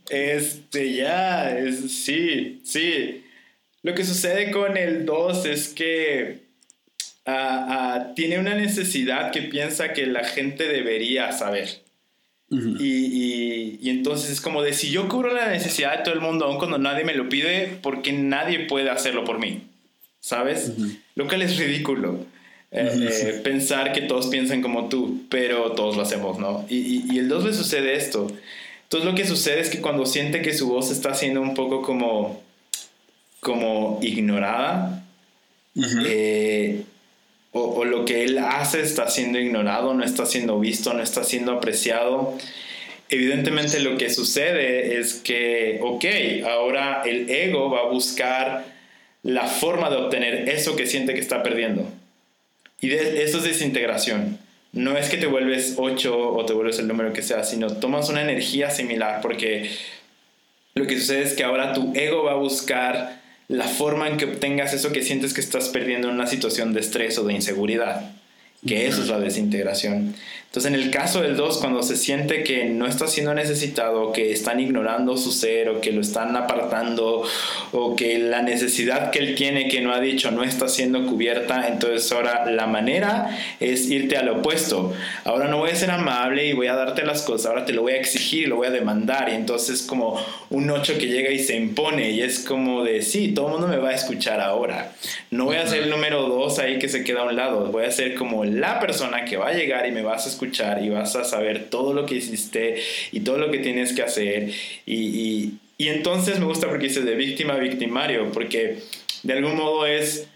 Este, 0.08 0.94
ya, 0.94 1.58
es, 1.58 1.90
sí, 1.90 2.60
sí. 2.64 3.24
Lo 3.82 3.94
que 3.94 4.04
sucede 4.04 4.50
con 4.50 4.76
el 4.76 5.04
2 5.04 5.46
es 5.46 5.68
que 5.68 6.45
tiene 8.14 8.38
una 8.38 8.54
necesidad 8.54 9.32
que 9.32 9.42
piensa 9.42 9.92
que 9.92 10.06
la 10.06 10.24
gente 10.24 10.68
debería 10.68 11.32
saber. 11.32 11.82
y, 12.48 13.78
y, 13.82 13.90
entonces 13.90 14.30
es 14.30 14.40
como 14.40 14.62
de 14.62 14.72
si 14.72 14.90
yo 14.90 15.08
cubro 15.08 15.34
la 15.34 15.48
necesidad 15.48 15.98
de 15.98 16.04
todo 16.04 16.14
el 16.14 16.20
mundo, 16.20 16.44
aun 16.44 16.58
cuando 16.58 16.78
nadie 16.78 17.04
me 17.04 17.14
lo 17.14 17.28
pide, 17.28 17.78
porque 17.82 18.12
nadie 18.12 18.60
puede 18.60 18.90
hacerlo 18.90 19.24
por 19.24 19.38
mí. 19.38 19.62
¿Sabes? 20.20 20.72
Lo 21.14 21.26
cual 21.28 21.42
es 21.42 21.56
ridículo. 21.56 22.24
Eh, 22.72 23.08
eh, 23.10 23.40
pensar 23.44 23.92
que 23.92 24.02
todos 24.02 24.26
piensan 24.26 24.60
como 24.60 24.88
tú, 24.88 25.22
pero 25.28 25.72
todos 25.72 25.96
lo 25.96 26.02
hacemos, 26.02 26.38
¿no? 26.38 26.66
Y, 26.68 27.04
y 27.12 27.18
el 27.18 27.28
2 27.28 27.44
le 27.44 27.52
sucede 27.52 27.94
esto. 27.94 28.28
Entonces 28.86 29.10
lo 29.10 29.16
que 29.16 29.26
sucede 29.26 29.60
es 29.60 29.68
que 29.68 29.80
cuando 29.80 30.06
siente 30.06 30.42
que 30.42 30.54
su 30.54 30.68
voz 30.68 30.92
está 30.92 31.12
siendo 31.12 31.40
un 31.40 31.54
poco 31.54 31.82
como, 31.82 32.40
como 33.40 33.98
ignorada, 34.00 35.04
eh, 36.04 36.84
o, 37.56 37.84
lo 37.84 38.04
que 38.04 38.24
él 38.24 38.38
hace 38.38 38.82
está 38.82 39.08
siendo 39.08 39.38
ignorado, 39.38 39.94
no 39.94 40.04
está 40.04 40.26
siendo 40.26 40.58
visto, 40.60 40.92
no 40.92 41.02
está 41.02 41.24
siendo 41.24 41.52
apreciado, 41.52 42.36
evidentemente 43.08 43.80
lo 43.80 43.96
que 43.96 44.10
sucede 44.10 44.98
es 44.98 45.14
que, 45.14 45.80
ok, 45.82 46.04
ahora 46.48 47.02
el 47.04 47.30
ego 47.30 47.70
va 47.70 47.80
a 47.80 47.86
buscar 47.86 48.64
la 49.22 49.46
forma 49.46 49.90
de 49.90 49.96
obtener 49.96 50.48
eso 50.48 50.76
que 50.76 50.86
siente 50.86 51.14
que 51.14 51.20
está 51.20 51.42
perdiendo. 51.42 51.88
Y 52.80 52.92
eso 52.92 53.38
es 53.38 53.44
desintegración 53.44 54.38
no 54.76 54.96
es 54.96 55.08
que 55.08 55.16
te 55.16 55.26
vuelves 55.26 55.74
8 55.78 56.34
o 56.34 56.44
te 56.44 56.52
vuelves 56.52 56.78
el 56.78 56.86
número 56.86 57.12
que 57.12 57.22
sea, 57.22 57.42
sino 57.44 57.78
tomas 57.78 58.10
una 58.10 58.22
energía 58.22 58.70
similar 58.70 59.20
porque 59.22 59.70
lo 60.74 60.86
que 60.86 60.98
sucede 60.98 61.22
es 61.22 61.32
que 61.32 61.44
ahora 61.44 61.72
tu 61.72 61.92
ego 61.94 62.24
va 62.24 62.32
a 62.32 62.36
buscar 62.36 63.15
la 63.48 63.68
forma 63.68 64.08
en 64.08 64.16
que 64.16 64.24
obtengas 64.24 64.72
eso 64.72 64.92
que 64.92 65.02
sientes 65.02 65.34
que 65.34 65.40
estás 65.40 65.68
perdiendo 65.68 66.08
en 66.08 66.14
una 66.14 66.26
situación 66.26 66.72
de 66.72 66.80
estrés 66.80 67.18
o 67.18 67.24
de 67.24 67.34
inseguridad, 67.34 68.10
que 68.66 68.86
eso 68.86 69.02
es 69.02 69.08
la 69.08 69.20
desintegración. 69.20 70.14
Entonces, 70.56 70.72
en 70.72 70.80
el 70.80 70.90
caso 70.90 71.20
del 71.20 71.36
2, 71.36 71.58
cuando 71.58 71.82
se 71.82 71.96
siente 71.96 72.42
que 72.42 72.64
no 72.64 72.86
está 72.86 73.08
siendo 73.08 73.34
necesitado, 73.34 74.10
que 74.12 74.32
están 74.32 74.58
ignorando 74.58 75.18
su 75.18 75.30
ser 75.30 75.68
o 75.68 75.82
que 75.82 75.92
lo 75.92 76.00
están 76.00 76.34
apartando 76.34 77.24
o 77.72 77.94
que 77.94 78.18
la 78.18 78.40
necesidad 78.40 79.10
que 79.10 79.18
él 79.18 79.34
tiene 79.34 79.68
que 79.68 79.82
no 79.82 79.92
ha 79.92 80.00
dicho 80.00 80.30
no 80.30 80.42
está 80.42 80.66
siendo 80.68 81.04
cubierta, 81.04 81.68
entonces 81.68 82.10
ahora 82.10 82.50
la 82.50 82.66
manera 82.66 83.38
es 83.60 83.90
irte 83.90 84.16
al 84.16 84.30
opuesto. 84.30 84.94
Ahora 85.24 85.46
no 85.48 85.58
voy 85.58 85.72
a 85.72 85.76
ser 85.76 85.90
amable 85.90 86.46
y 86.46 86.54
voy 86.54 86.68
a 86.68 86.74
darte 86.74 87.04
las 87.04 87.20
cosas, 87.20 87.50
ahora 87.50 87.66
te 87.66 87.74
lo 87.74 87.82
voy 87.82 87.92
a 87.92 88.00
exigir 88.00 88.48
lo 88.48 88.56
voy 88.56 88.68
a 88.68 88.70
demandar. 88.70 89.28
Y 89.28 89.34
entonces 89.34 89.82
como 89.82 90.18
un 90.48 90.70
8 90.70 90.94
que 90.98 91.08
llega 91.08 91.30
y 91.30 91.38
se 91.38 91.54
impone 91.54 92.12
y 92.12 92.22
es 92.22 92.38
como 92.38 92.82
de, 92.82 93.02
sí, 93.02 93.32
todo 93.34 93.48
el 93.48 93.52
mundo 93.52 93.68
me 93.68 93.76
va 93.76 93.90
a 93.90 93.94
escuchar 93.94 94.40
ahora. 94.40 94.92
No 95.30 95.44
voy 95.44 95.56
a 95.56 95.66
ser 95.66 95.82
el 95.82 95.90
número 95.90 96.22
2 96.22 96.58
ahí 96.60 96.78
que 96.78 96.88
se 96.88 97.04
queda 97.04 97.20
a 97.20 97.24
un 97.24 97.36
lado, 97.36 97.66
voy 97.66 97.84
a 97.84 97.90
ser 97.90 98.14
como 98.14 98.46
la 98.46 98.80
persona 98.80 99.26
que 99.26 99.36
va 99.36 99.48
a 99.48 99.52
llegar 99.52 99.86
y 99.86 99.92
me 99.92 100.00
vas 100.00 100.24
a 100.24 100.30
escuchar 100.30 100.45
y 100.82 100.88
vas 100.88 101.16
a 101.16 101.24
saber 101.24 101.70
todo 101.70 101.92
lo 101.92 102.06
que 102.06 102.16
hiciste 102.16 102.76
y 103.12 103.20
todo 103.20 103.38
lo 103.38 103.50
que 103.50 103.58
tienes 103.58 103.92
que 103.92 104.02
hacer. 104.02 104.50
Y, 104.84 105.58
y, 105.78 105.88
entonces 105.88 106.38
me 106.38 106.46
gusta 106.46 106.68
porque 106.68 106.88
dice 106.88 107.02
de 107.02 107.14
víctima 107.14 107.54
a 107.54 107.58
victimario, 107.58 108.30
porque 108.32 108.78
de 109.22 109.32
algún 109.32 109.56
modo 109.56 109.86
es, 109.86 110.28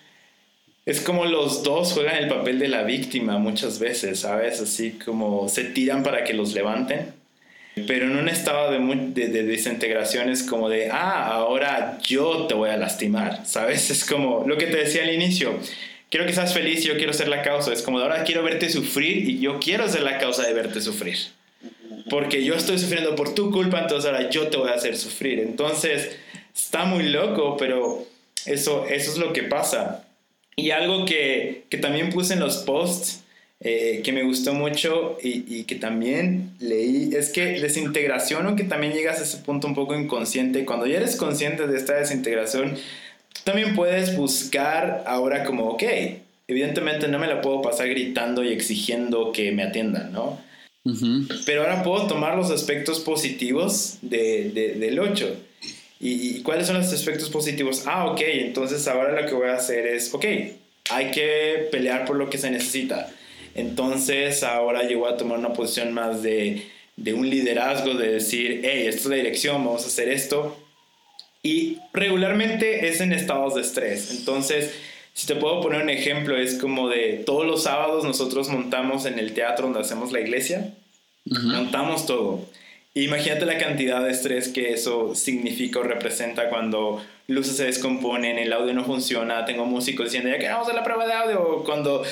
es 0.87 1.01
como 1.01 1.25
los 1.25 1.63
dos 1.63 1.93
juegan 1.93 2.17
el 2.17 2.29
papel 2.29 2.59
de 2.59 2.69
la 2.69 2.83
víctima 2.83 3.39
muchas 3.39 3.79
veces, 3.79 4.21
¿sabes? 4.21 4.61
Así 4.61 4.93
como 4.93 5.49
se 5.49 5.65
tiran 5.65 6.03
para 6.03 6.25
que 6.25 6.35
los 6.35 6.55
levanten. 6.55 7.19
Pero 7.87 8.07
en 8.07 8.17
un 8.17 8.29
estado 8.29 8.73
de, 8.73 8.79
de, 9.15 9.29
de 9.29 9.43
desintegración 9.45 10.29
es 10.29 10.43
como 10.43 10.69
de, 10.69 10.91
ah, 10.91 11.29
ahora 11.29 11.99
yo 12.03 12.47
te 12.47 12.55
voy 12.55 12.69
a 12.69 12.77
lastimar, 12.77 13.47
¿sabes? 13.47 13.91
Es 13.91 14.05
como 14.05 14.45
lo 14.47 14.59
que 14.59 14.67
te 14.67 14.79
decía 14.79 15.05
al 15.05 15.15
inicio 15.15 15.59
quiero 16.11 16.27
que 16.27 16.33
seas 16.33 16.53
feliz, 16.53 16.85
yo 16.85 16.97
quiero 16.97 17.13
ser 17.13 17.29
la 17.29 17.43
causa. 17.43 17.73
Es 17.73 17.83
como 17.83 17.99
de 17.99 18.05
ahora 18.05 18.25
quiero 18.25 18.43
verte 18.43 18.69
sufrir 18.69 19.29
y 19.29 19.39
yo 19.39 19.59
quiero 19.59 19.89
ser 19.89 20.03
la 20.03 20.19
causa 20.19 20.47
de 20.47 20.53
verte 20.53 20.81
sufrir. 20.81 21.17
Porque 22.11 22.45
yo 22.45 22.55
estoy 22.55 22.79
sufriendo 22.79 23.15
por 23.15 23.35
tu 23.35 23.51
culpa, 23.51 23.81
entonces 23.81 24.11
ahora 24.11 24.29
yo 24.31 24.49
te 24.49 24.57
voy 24.57 24.69
a 24.69 24.75
hacer 24.75 24.97
sufrir. 24.97 25.39
Entonces, 25.39 26.17
está 26.55 26.85
muy 26.85 27.05
loco, 27.05 27.57
pero 27.57 28.07
eso, 28.47 28.87
eso 28.87 29.13
es 29.13 29.19
lo 29.19 29.33
que 29.33 29.45
pasa. 29.45 30.05
Y 30.57 30.73
algo 30.73 31.05
que, 31.05 31.65
que 31.71 31.79
también 31.79 32.11
puse 32.11 32.35
en 32.35 32.41
los 32.41 32.59
posts, 32.59 33.23
eh, 33.61 34.01
que 34.03 34.13
me 34.13 34.23
gustó 34.25 34.55
mucho 34.55 35.19
y, 35.23 35.45
y, 35.47 35.65
que 35.65 35.75
también 35.75 36.53
leí, 36.61 37.11
es 37.15 37.29
que 37.29 37.61
desintegración, 37.61 38.47
aunque 38.47 38.65
también 38.65 38.95
llegas 38.95 39.21
a 39.21 39.23
ese 39.23 39.37
punto 39.39 39.67
un 39.67 39.75
poco 39.75 39.95
inconsciente, 39.95 40.65
cuando 40.65 40.87
ya 40.87 40.97
eres 40.97 41.17
consciente 41.17 41.67
de 41.67 41.77
esta 41.77 41.95
desintegración, 41.95 42.79
también 43.45 43.75
puedes 43.75 44.17
buscar 44.17 45.05
ahora 45.07 45.45
como, 45.45 45.69
ok, 45.71 45.83
evidentemente 46.49 47.09
no 47.09 47.19
me 47.19 47.27
la 47.27 47.41
puedo 47.41 47.63
pasar 47.63 47.89
gritando 47.89 48.45
y 48.45 48.49
exigiendo 48.49 49.33
que 49.33 49.53
me 49.53 49.63
atiendan, 49.63 50.13
¿no? 50.13 50.39
Pero 51.47 51.63
ahora 51.63 51.83
puedo 51.83 52.07
tomar 52.07 52.37
los 52.37 52.51
aspectos 52.51 53.01
positivos 53.01 53.99
de, 54.03 54.77
del 54.79 54.99
8. 54.99 55.37
¿Y, 56.01 56.41
cuáles 56.43 56.67
son 56.67 56.79
los 56.79 56.91
aspectos 56.93 57.29
positivos? 57.29 57.85
Ah, 57.87 58.07
ok, 58.07 58.21
entonces 58.23 58.89
ahora 58.89 59.21
lo 59.21 59.29
que 59.29 59.35
voy 59.35 59.49
a 59.49 59.55
hacer 59.55 59.87
es, 59.87 60.13
ok, 60.15 60.25
hay 60.91 61.11
que 61.13 61.69
pelear 61.71 62.07
por 62.07 62.17
lo 62.17 62.31
que 62.31 62.39
se 62.39 62.51
necesita. 62.51 63.11
Entonces 63.55 64.43
ahora 64.43 64.83
voy 64.83 65.13
a 65.13 65.17
tomar 65.17 65.39
una 65.39 65.53
posición 65.53 65.93
más 65.93 66.23
de, 66.23 66.67
de 66.97 67.13
un 67.13 67.29
liderazgo, 67.29 67.95
de 67.95 68.13
decir, 68.13 68.63
hey, 68.65 68.85
esta 68.87 69.03
es 69.03 69.07
la 69.07 69.17
dirección, 69.17 69.65
vamos 69.65 69.85
a 69.85 69.89
hacer 69.89 70.09
esto 70.09 70.57
y 71.43 71.79
regularmente 71.93 72.89
es 72.89 73.01
en 73.01 73.13
estados 73.13 73.55
de 73.55 73.63
estrés. 73.63 74.11
Entonces, 74.11 74.75
si 75.15 75.27
te 75.27 75.37
puedo 75.37 75.61
poner 75.61 75.83
un 75.83 75.91
ejemplo, 75.91 76.37
es 76.37 76.55
como 76.59 76.89
de 76.89 77.23
todos 77.25 77.47
los 77.47 77.63
sábados 77.63 78.05
nosotros 78.05 78.49
montamos 78.49 79.07
en 79.07 79.19
el 79.19 79.33
teatro 79.33 79.67
donde 79.67 79.81
hacemos 79.81 80.13
la 80.13 80.21
iglesia, 80.21 80.75
montamos 81.25 82.07
todo. 82.07 82.47
Imagínate 82.95 83.47
la 83.47 83.59
cantidad 83.59 84.03
de 84.03 84.11
estrés 84.11 84.49
que 84.49 84.73
eso 84.73 85.15
significa 85.15 85.79
o 85.79 85.83
representa 85.83 86.49
cuando 86.51 87.03
luces 87.29 87.57
se 87.57 87.65
descomponen, 87.65 88.39
el 88.39 88.53
audio 88.53 88.75
no 88.75 88.85
funciona, 88.85 89.45
tengo 89.45 89.65
músicos 89.65 90.07
diciendo 90.07 90.29
ya 90.29 90.39
que 90.39 90.49
vamos 90.49 90.69
a 90.69 90.73
la 90.73 90.83
prueba 90.83 91.07
de 91.07 91.13
audio, 91.13 91.63
cuando 91.65 92.03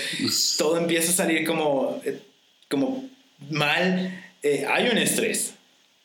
todo 0.56 0.78
empieza 0.78 1.10
a 1.10 1.14
salir 1.14 1.44
como, 1.44 2.00
eh, 2.04 2.20
como 2.68 3.08
mal, 3.50 4.22
eh, 4.42 4.66
hay 4.68 4.88
un 4.88 4.98
estrés. 4.98 5.54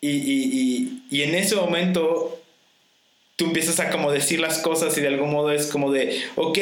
Y, 0.01 0.09
y, 0.09 1.03
y, 1.11 1.17
y 1.17 1.21
en 1.21 1.35
ese 1.35 1.55
momento 1.55 2.42
tú 3.43 3.49
empiezas 3.49 3.79
a 3.79 3.89
como 3.89 4.11
decir 4.11 4.39
las 4.39 4.59
cosas 4.59 4.97
y 4.97 5.01
de 5.01 5.09
algún 5.09 5.31
modo 5.31 5.51
es 5.51 5.67
como 5.67 5.91
de, 5.91 6.21
ok, 6.35 6.57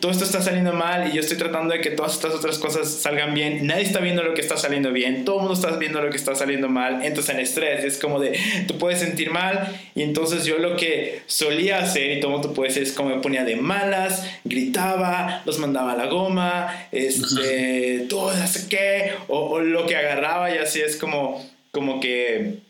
todo 0.00 0.12
esto 0.12 0.24
está 0.24 0.42
saliendo 0.42 0.72
mal 0.72 1.08
y 1.08 1.14
yo 1.14 1.20
estoy 1.20 1.38
tratando 1.38 1.72
de 1.72 1.80
que 1.80 1.90
todas 1.90 2.12
estas 2.12 2.34
otras 2.34 2.58
cosas 2.58 2.90
salgan 2.90 3.32
bien, 3.34 3.66
nadie 3.66 3.84
está 3.84 4.00
viendo 4.00 4.22
lo 4.22 4.34
que 4.34 4.42
está 4.42 4.56
saliendo 4.56 4.92
bien, 4.92 5.24
todo 5.24 5.36
el 5.36 5.40
mundo 5.42 5.54
está 5.54 5.76
viendo 5.78 6.00
lo 6.02 6.10
que 6.10 6.16
está 6.16 6.34
saliendo 6.34 6.68
mal, 6.68 7.04
entras 7.04 7.28
en 7.30 7.40
estrés, 7.40 7.84
es 7.84 7.98
como 7.98 8.20
de, 8.20 8.38
tú 8.68 8.76
puedes 8.78 9.00
sentir 9.00 9.30
mal. 9.30 9.74
Y 9.94 10.02
entonces 10.02 10.44
yo 10.44 10.58
lo 10.58 10.76
que 10.76 11.22
solía 11.26 11.78
hacer 11.78 12.10
y 12.10 12.20
todo 12.20 12.32
el 12.32 12.38
mundo 12.38 12.52
puede 12.52 12.68
decir 12.68 12.82
es 12.82 12.92
como 12.92 13.14
me 13.14 13.22
ponía 13.22 13.44
de 13.44 13.56
malas, 13.56 14.28
gritaba, 14.44 15.42
los 15.46 15.58
mandaba 15.58 15.92
a 15.92 15.96
la 15.96 16.06
goma, 16.06 16.88
este, 16.92 18.06
todo, 18.08 18.36
no 18.36 18.46
sé 18.46 18.68
qué, 18.68 19.12
o, 19.28 19.38
o 19.38 19.60
lo 19.60 19.86
que 19.86 19.96
agarraba 19.96 20.54
y 20.54 20.58
así 20.58 20.80
es 20.80 20.96
como, 20.96 21.44
como 21.72 22.00
que 22.00 22.65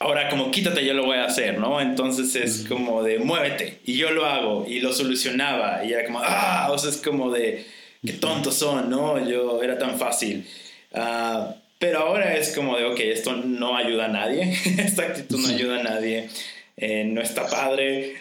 ahora 0.00 0.28
como 0.30 0.50
quítate, 0.50 0.84
yo 0.84 0.94
lo 0.94 1.04
voy 1.04 1.18
a 1.18 1.26
hacer, 1.26 1.58
¿no? 1.58 1.80
Entonces 1.80 2.34
es 2.34 2.66
como 2.66 3.02
de 3.02 3.18
muévete 3.18 3.78
y 3.84 3.96
yo 3.96 4.10
lo 4.10 4.24
hago 4.26 4.66
y 4.66 4.80
lo 4.80 4.92
solucionaba 4.92 5.84
y 5.84 5.92
era 5.92 6.04
como, 6.04 6.20
ah, 6.22 6.68
o 6.72 6.78
sea, 6.78 6.90
es 6.90 6.96
como 6.96 7.30
de, 7.30 7.64
qué 8.04 8.14
tontos 8.14 8.54
son, 8.54 8.90
¿no? 8.90 9.24
Yo 9.28 9.62
era 9.62 9.78
tan 9.78 9.98
fácil. 9.98 10.46
Uh, 10.92 11.52
pero 11.78 12.00
ahora 12.00 12.34
es 12.34 12.54
como 12.54 12.76
de, 12.76 12.86
ok, 12.86 13.00
esto 13.00 13.36
no 13.36 13.76
ayuda 13.76 14.06
a 14.06 14.08
nadie, 14.08 14.52
esta 14.78 15.02
actitud 15.02 15.38
no 15.38 15.48
ayuda 15.48 15.80
a 15.80 15.82
nadie. 15.82 16.28
Eh, 16.82 17.04
no 17.04 17.20
está 17.20 17.46
padre, 17.46 18.14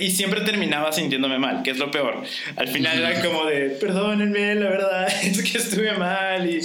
y 0.00 0.10
siempre 0.10 0.40
terminaba 0.40 0.92
sintiéndome 0.92 1.38
mal, 1.38 1.62
que 1.62 1.72
es 1.72 1.76
lo 1.76 1.90
peor. 1.90 2.22
Al 2.56 2.68
final 2.68 2.98
era 3.00 3.20
como 3.22 3.44
de, 3.44 3.68
perdónenme, 3.68 4.54
la 4.54 4.70
verdad, 4.70 5.08
es 5.22 5.42
que 5.42 5.58
estuve 5.58 5.92
mal 5.92 6.48
y, 6.48 6.62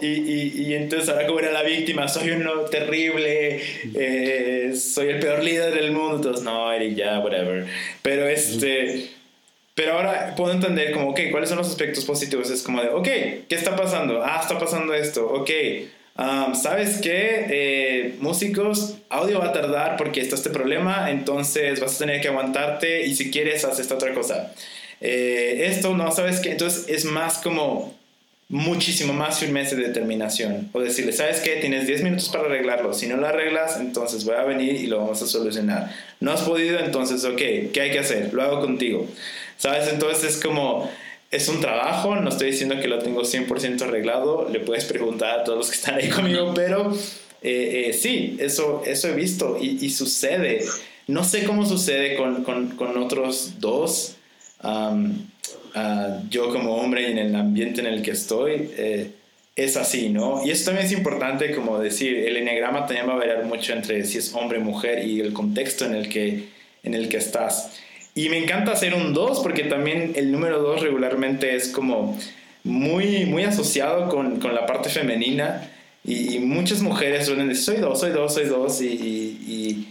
y, 0.00 0.06
y, 0.06 0.64
y, 0.66 0.74
entonces 0.74 1.08
ahora 1.08 1.26
como 1.26 1.40
era 1.40 1.52
la 1.52 1.62
víctima, 1.62 2.08
soy 2.08 2.30
uno 2.30 2.62
terrible, 2.62 3.60
eh, 3.94 4.72
soy 4.74 5.08
el 5.08 5.20
peor 5.20 5.42
líder 5.42 5.74
del 5.74 5.92
mundo, 5.92 6.16
entonces 6.16 6.44
no, 6.44 6.72
Eric, 6.72 6.94
ya, 6.96 7.18
whatever. 7.20 7.66
Pero 8.02 8.28
este, 8.28 9.10
Pero 9.74 9.94
ahora 9.94 10.34
puedo 10.36 10.52
entender 10.52 10.92
como, 10.92 11.10
ok, 11.10 11.20
¿cuáles 11.30 11.48
son 11.48 11.58
los 11.58 11.68
aspectos 11.68 12.04
positivos? 12.04 12.50
Es 12.50 12.62
como 12.62 12.82
de, 12.82 12.88
ok, 12.88 13.04
¿qué 13.48 13.54
está 13.54 13.76
pasando? 13.76 14.22
Ah, 14.22 14.40
está 14.42 14.58
pasando 14.58 14.92
esto, 14.94 15.26
ok. 15.26 15.50
Um, 16.18 16.54
¿Sabes 16.54 17.00
qué? 17.00 17.46
Eh, 17.48 18.14
músicos, 18.20 18.96
audio 19.08 19.38
va 19.38 19.46
a 19.46 19.52
tardar 19.52 19.96
porque 19.96 20.20
está 20.20 20.34
este 20.34 20.50
problema, 20.50 21.10
entonces 21.10 21.80
vas 21.80 21.94
a 21.94 21.98
tener 21.98 22.20
que 22.20 22.28
aguantarte 22.28 23.06
y 23.06 23.14
si 23.14 23.30
quieres, 23.30 23.64
haz 23.64 23.78
esta 23.80 23.94
otra 23.94 24.12
cosa. 24.12 24.52
Eh, 25.00 25.64
esto, 25.66 25.96
no, 25.96 26.10
¿sabes 26.12 26.40
qué? 26.40 26.50
Entonces 26.50 26.86
es 26.88 27.06
más 27.06 27.38
como 27.38 27.98
muchísimo 28.50 29.12
más 29.12 29.38
firmeza 29.38 29.76
y 29.76 29.78
determinación. 29.78 30.68
O 30.72 30.80
decirle, 30.80 31.12
¿sabes 31.12 31.38
qué? 31.40 31.56
Tienes 31.56 31.86
10 31.86 32.02
minutos 32.02 32.28
para 32.28 32.46
arreglarlo. 32.46 32.92
Si 32.92 33.06
no 33.06 33.16
lo 33.16 33.26
arreglas, 33.26 33.78
entonces 33.78 34.24
voy 34.24 34.34
a 34.34 34.42
venir 34.42 34.74
y 34.74 34.88
lo 34.88 34.98
vamos 34.98 35.22
a 35.22 35.26
solucionar. 35.26 35.94
No 36.18 36.32
has 36.32 36.42
podido, 36.42 36.80
entonces, 36.80 37.24
ok, 37.24 37.38
¿qué 37.72 37.80
hay 37.80 37.90
que 37.92 38.00
hacer? 38.00 38.34
Lo 38.34 38.42
hago 38.42 38.60
contigo. 38.60 39.06
¿Sabes? 39.56 39.88
Entonces 39.92 40.34
es 40.34 40.42
como, 40.42 40.90
es 41.30 41.48
un 41.48 41.60
trabajo, 41.60 42.16
no 42.16 42.28
estoy 42.28 42.50
diciendo 42.50 42.80
que 42.80 42.88
lo 42.88 42.98
tengo 42.98 43.22
100% 43.22 43.82
arreglado, 43.82 44.48
le 44.50 44.58
puedes 44.58 44.84
preguntar 44.84 45.40
a 45.40 45.44
todos 45.44 45.58
los 45.58 45.70
que 45.70 45.76
están 45.76 45.94
ahí 45.94 46.08
conmigo, 46.08 46.52
pero 46.52 46.92
eh, 47.42 47.86
eh, 47.86 47.92
sí, 47.92 48.36
eso, 48.40 48.82
eso 48.84 49.08
he 49.08 49.14
visto 49.14 49.58
y, 49.60 49.88
sucede. 49.90 50.64
No 51.06 51.22
sé 51.22 51.44
cómo 51.44 51.66
sucede 51.66 52.16
con, 52.16 52.42
con, 52.42 52.70
con 52.70 52.96
otros 53.00 53.60
dos. 53.60 54.16
Ah, 55.74 56.20
yo 56.28 56.50
como 56.50 56.76
hombre 56.76 57.02
y 57.02 57.12
en 57.12 57.18
el 57.18 57.34
ambiente 57.34 57.80
en 57.80 57.86
el 57.86 58.02
que 58.02 58.12
estoy, 58.12 58.70
eh, 58.76 59.10
es 59.56 59.76
así, 59.76 60.08
¿no? 60.08 60.44
Y 60.44 60.50
eso 60.50 60.66
también 60.66 60.86
es 60.86 60.92
importante, 60.92 61.54
como 61.54 61.78
decir, 61.78 62.16
el 62.26 62.36
enneagrama 62.36 62.86
también 62.86 63.08
va 63.08 63.14
a 63.14 63.16
variar 63.16 63.44
mucho 63.44 63.72
entre 63.72 64.04
si 64.04 64.18
es 64.18 64.34
hombre 64.34 64.58
o 64.58 64.62
mujer 64.62 65.06
y 65.06 65.20
el 65.20 65.32
contexto 65.32 65.84
en 65.84 65.94
el 65.94 66.08
que, 66.08 66.48
en 66.82 66.94
el 66.94 67.08
que 67.08 67.18
estás. 67.18 67.78
Y 68.14 68.28
me 68.28 68.38
encanta 68.38 68.72
hacer 68.72 68.94
un 68.94 69.12
2 69.12 69.40
porque 69.40 69.64
también 69.64 70.12
el 70.16 70.32
número 70.32 70.60
2 70.60 70.82
regularmente 70.82 71.54
es 71.54 71.68
como 71.68 72.18
muy, 72.64 73.26
muy 73.26 73.44
asociado 73.44 74.08
con, 74.08 74.40
con 74.40 74.54
la 74.54 74.66
parte 74.66 74.88
femenina 74.88 75.70
y, 76.04 76.38
muchas 76.38 76.80
mujeres 76.80 77.26
suelen 77.26 77.48
decir, 77.48 77.64
soy 77.64 77.76
2, 77.76 78.00
soy 78.00 78.10
2, 78.10 78.34
soy 78.34 78.44
2 78.46 78.82
y, 78.82 78.86
y, 78.86 79.88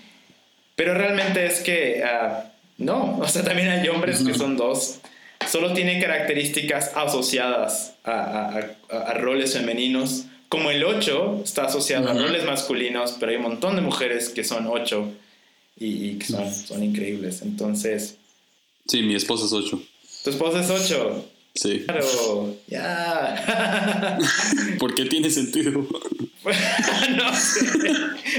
Pero 0.75 0.95
realmente 0.95 1.45
es 1.45 1.59
que 1.59 2.03
uh, 2.03 2.49
no, 2.77 3.17
o 3.21 3.27
sea, 3.27 3.43
también 3.43 3.69
hay 3.69 3.87
hombres 3.87 4.23
que 4.23 4.33
son 4.33 4.57
2 4.57 4.99
solo 5.47 5.73
tiene 5.73 6.01
características 6.01 6.91
asociadas 6.95 7.95
a, 8.03 8.61
roles 9.15 9.53
femeninos. 9.53 10.25
Como 10.47 10.71
el 10.71 10.83
8 10.83 11.41
está 11.43 11.65
asociado 11.65 12.09
a 12.09 12.13
roles 12.13 12.43
masculinos, 12.43 13.15
pero 13.19 13.31
hay 13.31 13.37
un 13.37 13.43
montón 13.43 13.75
de 13.75 13.81
mujeres 13.81 14.29
que 14.29 14.43
son 14.43 14.65
8 14.67 15.11
y, 15.77 16.17
que 16.17 16.25
son, 16.25 16.51
son, 16.51 16.83
increíbles. 16.83 17.41
Entonces... 17.43 18.17
Sí, 18.87 19.03
mi 19.03 19.15
esposa 19.15 19.45
es 19.45 19.53
8. 19.53 19.81
¿Tu 20.23 20.29
esposa 20.31 20.61
es 20.61 20.69
8? 20.69 21.25
Sí. 21.55 21.83
Claro, 21.85 22.55
ya. 22.67 24.17
¿Por 24.79 24.95
qué 24.95 25.05
tiene 25.05 25.29
sentido? 25.29 25.71
no 27.15 27.33
sé. 27.35 27.65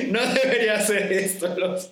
No 0.09 0.21
debería 0.33 0.81
ser 0.81 1.13
esto. 1.13 1.55
Los... 1.57 1.89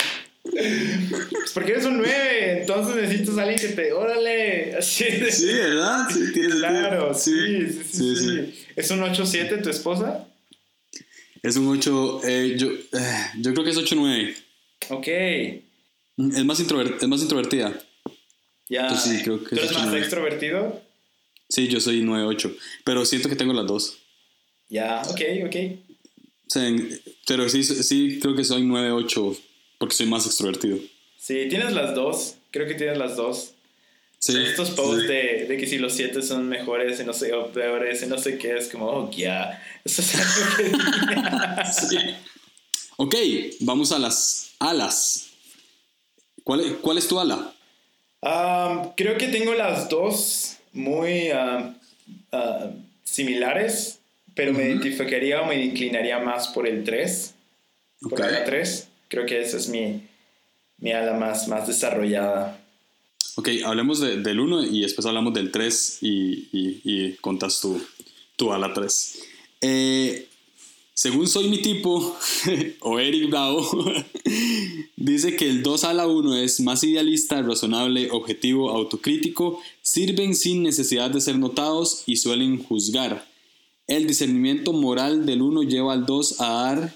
Pues 0.50 1.52
porque 1.52 1.72
eres 1.72 1.84
un 1.84 1.98
9, 1.98 2.61
entonces 2.61 2.96
necesitas 2.96 3.38
a 3.38 3.42
alguien 3.42 3.58
que 3.58 3.68
te. 3.68 3.92
¡Órale! 3.92 4.76
Así 4.76 5.04
Sí, 5.30 5.46
¿verdad? 5.52 6.08
Sí, 6.11 6.32
Claro, 6.50 7.14
sí, 7.14 7.66
sí, 7.68 7.82
sí. 7.92 8.16
sí, 8.16 8.64
¿Es 8.76 8.90
un 8.90 9.00
8-7 9.00 9.62
tu 9.62 9.70
esposa? 9.70 10.26
Es 11.42 11.56
un 11.56 11.68
8. 11.68 12.20
Eh, 12.24 12.56
yo, 12.58 12.68
eh, 12.70 13.26
yo 13.40 13.52
creo 13.52 13.64
que 13.64 13.70
es 13.70 13.78
8-9. 13.78 14.34
Ok. 14.90 15.06
Es 15.08 16.44
más, 16.44 16.61
es 16.61 17.08
más 17.08 17.20
introvertida. 17.22 17.80
Ya. 18.68 18.94
sí, 18.96 19.22
creo 19.22 19.42
que 19.42 19.56
¿Tú 19.56 19.62
eres 19.62 19.72
más 19.72 19.94
extrovertido? 19.94 20.82
Sí, 21.48 21.68
yo 21.68 21.80
soy 21.80 22.02
9-8. 22.02 22.54
Pero 22.84 23.04
siento 23.04 23.28
que 23.28 23.37
tengo 23.37 23.52
las 23.52 23.66
dos. 23.66 23.98
Ya, 24.68 25.02
ok, 25.08 25.20
ok. 25.46 25.56
Sí, 26.48 27.00
pero 27.26 27.48
sí, 27.48 27.62
sí 27.62 28.18
creo 28.20 28.34
que 28.34 28.44
soy 28.44 28.62
9-8 28.62 29.38
porque 29.78 29.94
soy 29.94 30.06
más 30.06 30.26
extrovertido. 30.26 30.78
Sí, 31.16 31.46
tienes 31.48 31.72
las 31.72 31.94
dos. 31.94 32.34
Creo 32.50 32.66
que 32.66 32.74
tienes 32.74 32.98
las 32.98 33.16
dos. 33.16 33.52
Sí, 34.18 34.36
Estos 34.36 34.70
posts 34.70 35.06
de, 35.06 35.46
de, 35.46 35.56
que 35.56 35.66
si 35.66 35.78
los 35.78 35.92
siete 35.92 36.22
son 36.22 36.48
mejores 36.48 36.98
y 36.98 37.04
no 37.04 37.12
sé, 37.12 37.32
o 37.32 37.52
peores 37.52 38.02
y 38.02 38.06
no 38.06 38.18
sé 38.18 38.36
qué, 38.36 38.56
es 38.56 38.68
como, 38.68 38.86
oh, 38.86 39.10
ya. 39.12 39.62
Eso 39.84 40.02
es 40.02 40.14
algo 40.16 40.56
que. 40.56 41.72
sí. 41.88 41.96
Ok, 42.96 43.14
vamos 43.60 43.92
a 43.92 43.98
las 44.00 44.56
alas. 44.58 45.28
¿Cuál 46.42 46.78
cuál 46.78 46.98
es 46.98 47.06
tu 47.06 47.20
ala? 47.20 47.54
creo 48.96 49.16
que 49.16 49.28
tengo 49.28 49.54
las 49.54 49.88
dos 49.88 50.56
muy 50.72 51.28
ah, 51.28 51.76
ah, 52.32 52.70
similares, 53.04 54.00
pero 54.34 54.52
me 54.52 54.64
identificaría 54.64 55.40
o 55.42 55.46
me 55.46 55.64
inclinaría 55.64 56.18
más 56.18 56.48
por 56.48 56.66
el 56.66 56.82
3. 56.82 57.34
Por 58.00 58.18
la 58.18 58.44
3. 58.44 58.88
Creo 59.08 59.26
que 59.26 59.40
esa 59.40 59.56
es 59.56 59.68
mi, 59.68 60.02
mi 60.78 60.92
ala 60.92 61.14
más, 61.14 61.48
más 61.48 61.66
desarrollada. 61.66 62.64
Ok, 63.36 63.48
hablemos 63.64 64.00
del 64.00 64.40
1 64.40 64.66
y 64.66 64.80
después 64.80 65.06
hablamos 65.06 65.32
del 65.32 65.50
3 65.50 65.98
y, 66.02 66.48
y, 66.52 67.12
contas 67.20 67.60
tu, 67.60 67.80
tu 68.36 68.52
ala 68.52 68.72
3. 68.74 69.22
Eh, 69.60 70.28
según 70.92 71.28
soy 71.28 71.48
mi 71.48 71.62
tipo, 71.62 72.16
o 72.80 72.98
Eric 72.98 73.30
Bravo, 73.30 73.64
dice 74.96 75.36
que 75.36 75.48
el 75.48 75.62
2 75.62 75.84
a 75.84 75.94
la 75.94 76.08
1 76.08 76.38
es 76.38 76.58
más 76.58 76.82
idealista, 76.82 77.40
razonable, 77.40 78.10
objetivo, 78.10 78.70
autocrítico, 78.70 79.60
sirven 79.80 80.34
sin 80.34 80.64
necesidad 80.64 81.10
de 81.10 81.20
ser 81.20 81.38
notados 81.38 82.02
y 82.06 82.16
suelen 82.16 82.60
juzgar. 82.60 83.28
El 83.86 84.08
discernimiento 84.08 84.72
moral 84.72 85.24
del 85.24 85.42
1 85.42 85.62
lleva 85.62 85.92
al 85.92 86.04
2 86.04 86.40
a 86.40 86.50
dar 86.50 86.94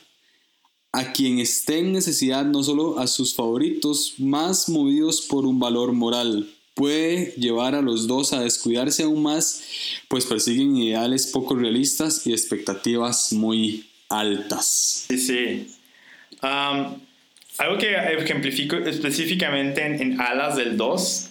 a 0.93 1.13
quien 1.13 1.39
esté 1.39 1.79
en 1.79 1.93
necesidad, 1.93 2.45
no 2.45 2.63
solo 2.63 2.99
a 2.99 3.07
sus 3.07 3.35
favoritos, 3.35 4.15
más 4.19 4.69
movidos 4.69 5.23
por 5.23 5.47
un 5.47 5.59
valor 5.59 5.93
moral. 5.93 6.51
Puede 6.75 7.33
llevar 7.37 7.75
a 7.75 7.83
los 7.83 8.07
dos 8.07 8.35
a 8.35 8.41
descuidarse 8.41 9.03
aún 9.03 9.23
más, 9.23 9.63
pues 10.09 10.27
persiguen 10.27 10.77
ideales 10.77 11.27
poco 11.27 11.55
realistas 11.55 12.27
y 12.27 12.33
expectativas 12.33 13.33
muy 13.33 13.87
altas. 14.11 15.07
Sí, 15.09 15.19
sí. 15.19 15.67
algo 16.41 17.79
que 17.79 17.95
ejemplifico 18.19 18.77
específicamente 18.77 19.85
en, 19.85 20.21
alas 20.21 20.57
del 20.57 20.77
2. 20.77 21.29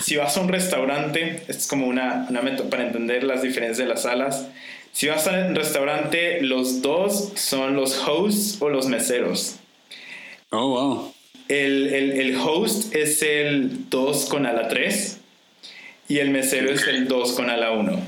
Si 0.00 0.16
vas 0.16 0.36
a 0.36 0.40
un 0.40 0.48
restaurante, 0.48 1.42
es 1.48 1.66
como 1.66 1.86
una, 1.86 2.26
una 2.30 2.40
para 2.70 2.86
entender 2.86 3.24
las 3.24 3.42
diferencias 3.42 3.78
de 3.78 3.86
las 3.86 4.06
alas. 4.06 4.46
Si 4.96 5.08
vas 5.08 5.26
al 5.26 5.54
restaurante, 5.54 6.40
los 6.40 6.80
dos 6.80 7.32
son 7.34 7.76
los 7.76 7.98
hosts 8.08 8.56
o 8.62 8.70
los 8.70 8.86
meseros. 8.86 9.56
Oh, 10.48 10.68
wow. 10.70 11.14
El, 11.48 11.92
el, 11.92 12.12
el 12.12 12.36
host 12.36 12.94
es 12.94 13.20
el 13.20 13.90
2 13.90 14.24
con 14.24 14.46
ala 14.46 14.68
3 14.68 15.18
y 16.08 16.16
el 16.16 16.30
mesero 16.30 16.70
es 16.70 16.86
el 16.86 17.08
2 17.08 17.32
con 17.32 17.50
ala 17.50 17.72
1. 17.72 18.00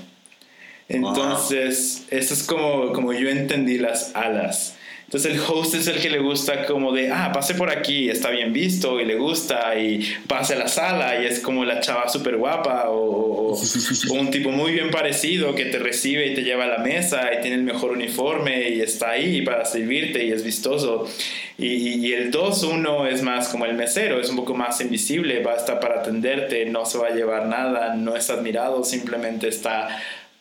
Entonces, 0.88 2.06
eso 2.08 2.32
es 2.32 2.42
como, 2.42 2.94
como 2.94 3.12
yo 3.12 3.28
entendí 3.28 3.76
las 3.76 4.16
alas. 4.16 4.77
Entonces 5.08 5.32
el 5.32 5.40
host 5.40 5.74
es 5.74 5.86
el 5.86 6.02
que 6.02 6.10
le 6.10 6.18
gusta 6.18 6.66
como 6.66 6.92
de, 6.92 7.10
ah, 7.10 7.32
pase 7.32 7.54
por 7.54 7.70
aquí, 7.70 8.10
está 8.10 8.28
bien 8.28 8.52
visto 8.52 9.00
y 9.00 9.06
le 9.06 9.16
gusta 9.16 9.74
y 9.78 10.06
pase 10.26 10.52
a 10.52 10.58
la 10.58 10.68
sala 10.68 11.22
y 11.22 11.24
es 11.24 11.40
como 11.40 11.64
la 11.64 11.80
chava 11.80 12.10
súper 12.10 12.36
guapa 12.36 12.90
o, 12.90 13.54
o, 13.54 14.12
un 14.12 14.30
tipo 14.30 14.50
muy 14.50 14.72
bien 14.72 14.90
parecido 14.90 15.54
que 15.54 15.64
te 15.64 15.78
recibe 15.78 16.26
y 16.26 16.34
te 16.34 16.42
lleva 16.42 16.64
a 16.64 16.68
la 16.68 16.78
mesa 16.80 17.30
y 17.32 17.40
tiene 17.40 17.56
el 17.56 17.62
mejor 17.62 17.92
uniforme 17.92 18.68
y 18.68 18.82
está 18.82 19.12
ahí 19.12 19.40
para 19.40 19.64
servirte 19.64 20.26
y 20.26 20.30
es 20.30 20.44
vistoso. 20.44 21.08
Y, 21.56 22.06
y 22.06 22.12
el 22.12 22.30
2-1 22.30 23.08
es 23.08 23.22
más 23.22 23.48
como 23.48 23.64
el 23.64 23.72
mesero, 23.72 24.20
es 24.20 24.28
un 24.28 24.36
poco 24.36 24.52
más 24.52 24.78
invisible, 24.82 25.42
va 25.42 25.52
a 25.52 25.56
estar 25.56 25.80
para 25.80 26.00
atenderte, 26.00 26.66
no 26.66 26.84
se 26.84 26.98
va 26.98 27.06
a 27.06 27.12
llevar 27.12 27.46
nada, 27.46 27.94
no 27.94 28.14
es 28.14 28.28
admirado, 28.28 28.84
simplemente 28.84 29.48
está 29.48 29.88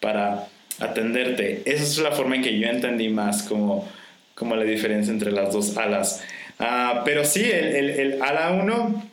para 0.01 0.49
atenderte. 0.77 1.61
Esa 1.63 1.83
es 1.83 1.97
la 1.99 2.11
forma 2.11 2.35
en 2.35 2.41
que 2.41 2.59
yo 2.59 2.67
entendí 2.67 3.07
más 3.07 3.43
como 3.43 3.87
como 4.37 4.55
la 4.55 4.63
diferencia 4.63 5.11
entre 5.11 5.31
las 5.31 5.51
dos 5.51 5.77
alas. 5.77 6.21
Ah, 6.59 7.01
pero 7.03 7.25
sí, 7.25 7.43
el, 7.43 7.89
el, 7.89 8.21
ala 8.21 8.51
1 8.51 9.09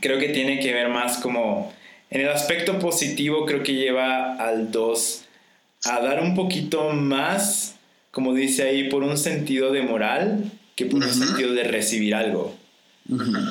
creo 0.00 0.18
que 0.18 0.28
tiene 0.28 0.60
que 0.60 0.72
ver 0.72 0.88
más 0.88 1.16
como 1.18 1.72
en 2.10 2.20
el 2.20 2.28
aspecto 2.28 2.78
positivo, 2.78 3.46
creo 3.46 3.62
que 3.62 3.74
lleva 3.74 4.34
al 4.34 4.70
2 4.70 5.24
a 5.84 6.00
dar 6.00 6.22
un 6.22 6.34
poquito 6.34 6.90
más, 6.90 7.76
como 8.10 8.34
dice 8.34 8.64
ahí, 8.64 8.88
por 8.88 9.02
un 9.02 9.16
sentido 9.16 9.72
de 9.72 9.82
moral 9.82 10.44
que 10.74 10.84
por 10.84 11.02
un 11.02 11.12
sentido 11.12 11.54
de 11.54 11.64
recibir 11.64 12.14
algo. 12.14 12.54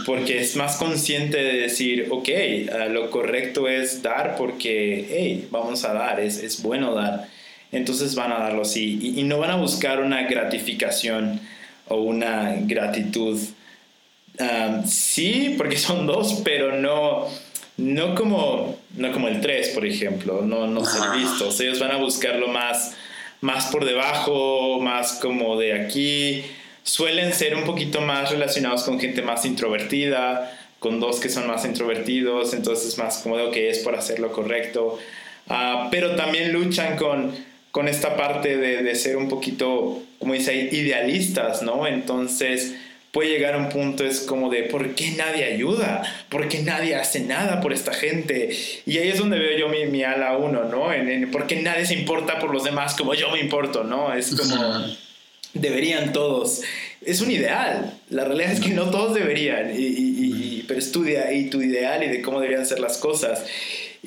Porque 0.05 0.41
es 0.41 0.55
más 0.57 0.75
consciente 0.75 1.37
de 1.37 1.53
decir, 1.53 2.07
ok, 2.11 2.29
ah, 2.71 2.85
lo 2.85 3.09
correcto 3.09 3.67
es 3.67 4.03
dar 4.03 4.35
porque, 4.37 5.07
hey, 5.09 5.47
vamos 5.49 5.85
a 5.85 5.93
dar, 5.93 6.19
es, 6.19 6.43
es 6.43 6.61
bueno 6.61 6.93
dar 6.93 7.27
entonces 7.71 8.15
van 8.15 8.31
a 8.31 8.39
darlo 8.39 8.61
así 8.61 9.13
y, 9.17 9.23
no 9.23 9.39
van 9.39 9.51
a 9.51 9.55
buscar 9.55 9.99
una 9.99 10.23
gratificación 10.23 11.39
o 11.87 11.97
una 11.97 12.55
gratitud. 12.61 13.39
sí, 14.85 15.55
porque 15.57 15.77
son 15.77 16.07
dos, 16.07 16.41
pero 16.43 16.79
no, 16.79 17.27
no 17.77 18.15
como, 18.15 18.77
no 18.95 19.11
como 19.11 19.27
el 19.27 19.41
3, 19.41 19.69
por 19.69 19.85
ejemplo, 19.85 20.41
no, 20.41 20.67
no 20.67 20.85
ser 20.85 21.17
vistos. 21.17 21.59
Ellos 21.59 21.79
van 21.79 21.91
a 21.91 21.97
buscarlo 21.97 22.47
más, 22.47 22.95
más 23.41 23.67
por 23.67 23.85
debajo, 23.85 24.79
más 24.79 25.13
como 25.21 25.57
de 25.57 25.73
aquí. 25.73 26.43
Suelen 26.83 27.33
ser 27.33 27.55
un 27.55 27.63
poquito 27.63 28.01
más 28.01 28.31
relacionados 28.31 28.83
con 28.83 28.99
gente 28.99 29.21
más 29.21 29.45
introvertida, 29.45 30.51
con 30.79 30.99
dos 30.99 31.19
que 31.19 31.29
son 31.29 31.47
más 31.47 31.65
introvertidos, 31.65 32.53
entonces 32.53 32.97
más 32.97 33.17
como 33.17 33.37
de, 33.37 33.49
que 33.51 33.69
es 33.69 33.79
por 33.79 33.95
hacer 33.95 34.19
lo 34.19 34.31
correcto. 34.31 34.99
Ah, 35.47 35.89
pero 35.91 36.15
también 36.15 36.51
luchan 36.53 36.95
con, 36.95 37.33
con 37.75 37.89
esta 37.89 38.15
parte 38.15 38.55
de, 38.55 38.83
de 38.83 38.95
ser 38.95 39.17
un 39.17 39.27
poquito, 39.27 40.01
como 40.17 40.33
dice, 40.33 40.69
idealistas, 40.71 41.61
¿no? 41.61 41.85
Entonces 41.85 42.73
puede 43.11 43.31
llegar 43.31 43.53
a 43.53 43.57
un 43.57 43.67
punto 43.67 44.05
es 44.05 44.21
como 44.21 44.49
de 44.49 44.63
¿por 44.63 44.95
qué 44.95 45.11
nadie 45.11 45.43
ayuda? 45.43 46.01
¿Por 46.29 46.47
qué 46.47 46.59
nadie 46.59 46.95
hace 46.95 47.19
nada 47.19 47.59
por 47.59 47.73
esta 47.73 47.91
gente? 47.93 48.55
Y 48.85 48.97
ahí 48.97 49.09
es 49.09 49.17
donde 49.17 49.39
veo 49.39 49.57
yo 49.57 49.67
mi, 49.67 49.87
mi 49.87 50.03
ala 50.03 50.37
uno, 50.37 50.63
¿no? 50.63 50.93
En, 50.93 51.29
¿Por 51.31 51.47
qué 51.47 51.57
nadie 51.57 51.85
se 51.85 51.95
importa 51.95 52.39
por 52.39 52.53
los 52.53 52.63
demás 52.63 52.95
como 52.95 53.13
yo 53.13 53.29
me 53.29 53.41
importo, 53.41 53.83
¿no? 53.83 54.13
Es 54.13 54.33
como 54.33 54.55
deberían 55.53 56.13
todos. 56.13 56.61
Es 57.05 57.19
un 57.19 57.29
ideal. 57.29 57.99
La 58.09 58.23
realidad 58.23 58.53
es 58.53 58.61
que 58.61 58.69
no 58.69 58.89
todos 58.89 59.15
deberían. 59.15 59.77
Y, 59.77 59.83
y, 59.83 60.65
pero 60.65 60.79
estudia 60.79 61.33
y 61.33 61.49
tu 61.49 61.61
ideal 61.61 62.01
y 62.05 62.07
de 62.07 62.21
cómo 62.21 62.39
deberían 62.39 62.65
ser 62.65 62.79
las 62.79 62.97
cosas. 62.99 63.43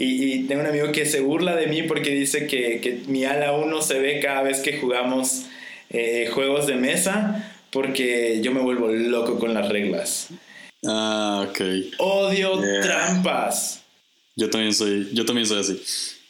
Y, 0.00 0.44
tengo 0.44 0.60
un 0.60 0.68
amigo 0.68 0.92
que 0.92 1.06
se 1.06 1.20
burla 1.20 1.56
de 1.56 1.66
mí 1.66 1.82
porque 1.82 2.10
dice 2.10 2.46
que, 2.46 2.80
que 2.80 3.00
mi 3.08 3.24
ala 3.24 3.52
uno 3.52 3.82
se 3.82 3.98
ve 3.98 4.20
cada 4.20 4.42
vez 4.42 4.60
que 4.60 4.78
jugamos 4.78 5.46
eh, 5.90 6.30
juegos 6.32 6.68
de 6.68 6.76
mesa 6.76 7.52
porque 7.70 8.40
yo 8.40 8.52
me 8.52 8.60
vuelvo 8.60 8.88
loco 8.88 9.40
con 9.40 9.54
las 9.54 9.68
reglas. 9.68 10.28
Ah, 10.86 11.44
ok. 11.48 11.60
Odio 11.98 12.60
trampas. 12.80 13.82
Yo 14.36 14.48
también 14.48 14.72
soy, 14.72 15.08
yo 15.12 15.24
también 15.24 15.46
soy 15.46 15.60
así. 15.60 15.80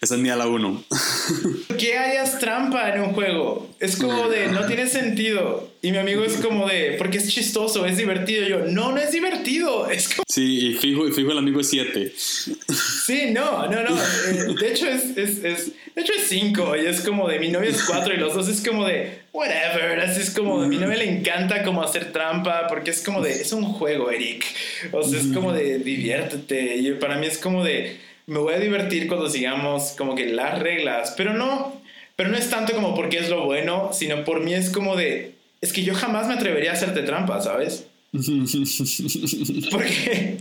Esa 0.00 0.14
es 0.14 0.20
mi 0.20 0.28
ala 0.28 0.46
1. 0.46 0.84
que 1.78 1.98
hayas 1.98 2.38
trampa 2.38 2.94
en 2.94 3.00
un 3.00 3.14
juego. 3.14 3.68
Es 3.80 3.96
como 3.96 4.28
de, 4.28 4.46
no 4.46 4.64
tiene 4.66 4.86
sentido. 4.86 5.72
Y 5.82 5.90
mi 5.90 5.98
amigo 5.98 6.22
es 6.22 6.36
como 6.36 6.68
de, 6.68 6.94
porque 6.98 7.18
es 7.18 7.28
chistoso, 7.28 7.84
es 7.84 7.96
divertido. 7.96 8.46
yo, 8.46 8.58
no, 8.60 8.92
no 8.92 8.98
es 8.98 9.10
divertido. 9.10 9.90
Es 9.90 10.08
como... 10.08 10.22
Sí, 10.28 10.68
y 10.68 10.74
fijo, 10.74 11.10
fijo 11.10 11.32
el 11.32 11.38
amigo 11.38 11.60
es 11.60 11.70
7. 11.70 12.12
Sí, 12.16 13.30
no, 13.32 13.66
no, 13.66 13.82
no. 13.82 13.98
Eh, 14.28 14.54
de 14.60 14.70
hecho 14.70 14.88
es, 14.88 15.16
es, 15.16 15.44
es, 15.44 15.72
de 15.94 16.02
hecho 16.02 16.12
es 16.12 16.24
5 16.28 16.76
y 16.76 16.86
es 16.86 17.00
como 17.00 17.28
de, 17.28 17.38
mi 17.38 17.48
novio 17.48 17.70
es 17.70 17.82
4 17.82 18.14
y 18.14 18.16
los 18.18 18.34
dos 18.34 18.48
es 18.48 18.66
como 18.66 18.84
de, 18.84 19.20
whatever. 19.32 20.00
Así 20.00 20.20
es 20.20 20.30
como 20.30 20.62
de, 20.62 20.68
mi 20.68 20.76
novia 20.76 20.98
le 20.98 21.10
encanta 21.10 21.64
como 21.64 21.82
hacer 21.82 22.12
trampa 22.12 22.66
porque 22.68 22.90
es 22.90 23.02
como 23.02 23.20
de, 23.22 23.32
es 23.32 23.52
un 23.52 23.64
juego, 23.64 24.10
Eric. 24.10 24.44
O 24.92 25.02
sea, 25.02 25.18
es 25.18 25.26
como 25.28 25.52
de, 25.52 25.78
diviértete. 25.78 26.76
Y 26.76 26.92
para 26.92 27.16
mí 27.16 27.26
es 27.26 27.38
como 27.38 27.64
de 27.64 28.07
me 28.28 28.38
voy 28.38 28.52
a 28.52 28.60
divertir 28.60 29.08
cuando 29.08 29.30
sigamos 29.30 29.94
como 29.96 30.14
que 30.14 30.26
las 30.26 30.58
reglas, 30.58 31.14
pero 31.16 31.32
no, 31.32 31.80
pero 32.14 32.28
no 32.28 32.36
es 32.36 32.50
tanto 32.50 32.74
como 32.74 32.94
porque 32.94 33.18
es 33.18 33.30
lo 33.30 33.46
bueno, 33.46 33.90
sino 33.94 34.22
por 34.24 34.40
mí 34.40 34.52
es 34.52 34.68
como 34.68 34.96
de, 34.96 35.32
es 35.62 35.72
que 35.72 35.82
yo 35.82 35.94
jamás 35.94 36.28
me 36.28 36.34
atrevería 36.34 36.72
a 36.72 36.74
hacerte 36.74 37.02
trampa, 37.04 37.40
¿sabes? 37.40 37.86
porque, 39.70 40.36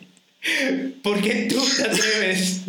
porque 1.01 1.47
tú 1.49 1.63
te 1.77 1.83
atreves 1.83 2.63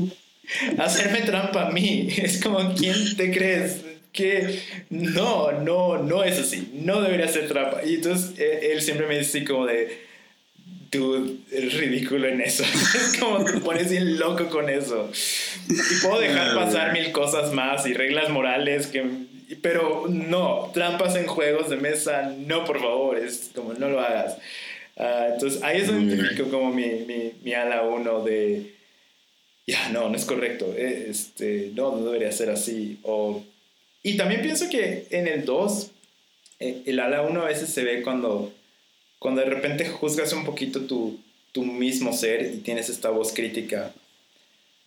a 0.78 0.84
hacerme 0.84 1.22
trampa 1.22 1.66
a 1.66 1.70
mí. 1.72 2.08
Es 2.16 2.40
como, 2.40 2.72
¿quién 2.74 3.16
te 3.16 3.32
crees? 3.32 3.84
Que 4.12 4.60
no, 4.88 5.50
no, 5.50 5.98
no 5.98 6.22
es 6.22 6.38
así. 6.38 6.70
No 6.74 7.02
debería 7.02 7.26
ser 7.26 7.48
trampa. 7.48 7.80
Y 7.84 7.96
entonces 7.96 8.38
eh, 8.38 8.70
él 8.72 8.82
siempre 8.82 9.08
me 9.08 9.18
dice 9.18 9.44
como 9.44 9.66
de, 9.66 10.07
tú 10.90 11.38
eres 11.50 11.74
ridículo 11.74 12.28
en 12.28 12.40
eso. 12.40 12.62
es 12.94 13.16
como 13.18 13.44
te 13.44 13.58
pones 13.60 13.90
bien 13.90 14.18
loco 14.18 14.48
con 14.48 14.68
eso. 14.68 15.10
Y 15.68 16.02
puedo 16.02 16.20
dejar 16.20 16.54
pasar 16.54 16.92
mil 16.92 17.12
cosas 17.12 17.52
más 17.52 17.86
y 17.86 17.94
reglas 17.94 18.30
morales 18.30 18.86
que... 18.86 19.04
Pero 19.62 20.06
no, 20.08 20.70
trampas 20.74 21.16
en 21.16 21.26
juegos 21.26 21.70
de 21.70 21.76
mesa, 21.76 22.34
no, 22.36 22.64
por 22.64 22.80
favor, 22.80 23.16
es 23.18 23.50
como 23.54 23.72
no 23.72 23.88
lo 23.88 23.98
hagas. 23.98 24.36
Ah, 24.98 25.28
entonces 25.32 25.62
ahí 25.62 25.80
es 25.80 25.86
donde 25.86 26.14
identifico 26.14 26.50
como 26.50 26.70
mi, 26.70 26.84
mi, 27.06 27.32
mi 27.42 27.54
ala 27.54 27.82
uno 27.82 28.22
de, 28.22 28.74
ya, 29.68 29.90
no, 29.90 30.08
no 30.08 30.16
es 30.16 30.24
correcto, 30.24 30.74
eh, 30.76 31.06
este, 31.10 31.70
no, 31.74 31.94
no 31.94 32.06
debería 32.06 32.32
ser 32.32 32.50
así. 32.50 32.98
O, 33.02 33.44
y 34.02 34.16
también 34.16 34.40
pienso 34.40 34.68
que 34.70 35.06
en 35.10 35.28
el 35.28 35.44
2, 35.44 35.90
eh, 36.60 36.82
el 36.86 36.98
ala 36.98 37.22
1 37.22 37.42
a 37.42 37.44
veces 37.44 37.68
se 37.68 37.84
ve 37.84 38.02
cuando 38.02 38.52
cuando 39.18 39.40
de 39.40 39.48
repente 39.48 39.88
juzgas 39.88 40.32
un 40.32 40.44
poquito 40.44 40.82
tu, 40.82 41.18
tu 41.52 41.64
mismo 41.64 42.12
ser 42.12 42.54
y 42.54 42.58
tienes 42.58 42.88
esta 42.88 43.10
voz 43.10 43.32
crítica 43.32 43.92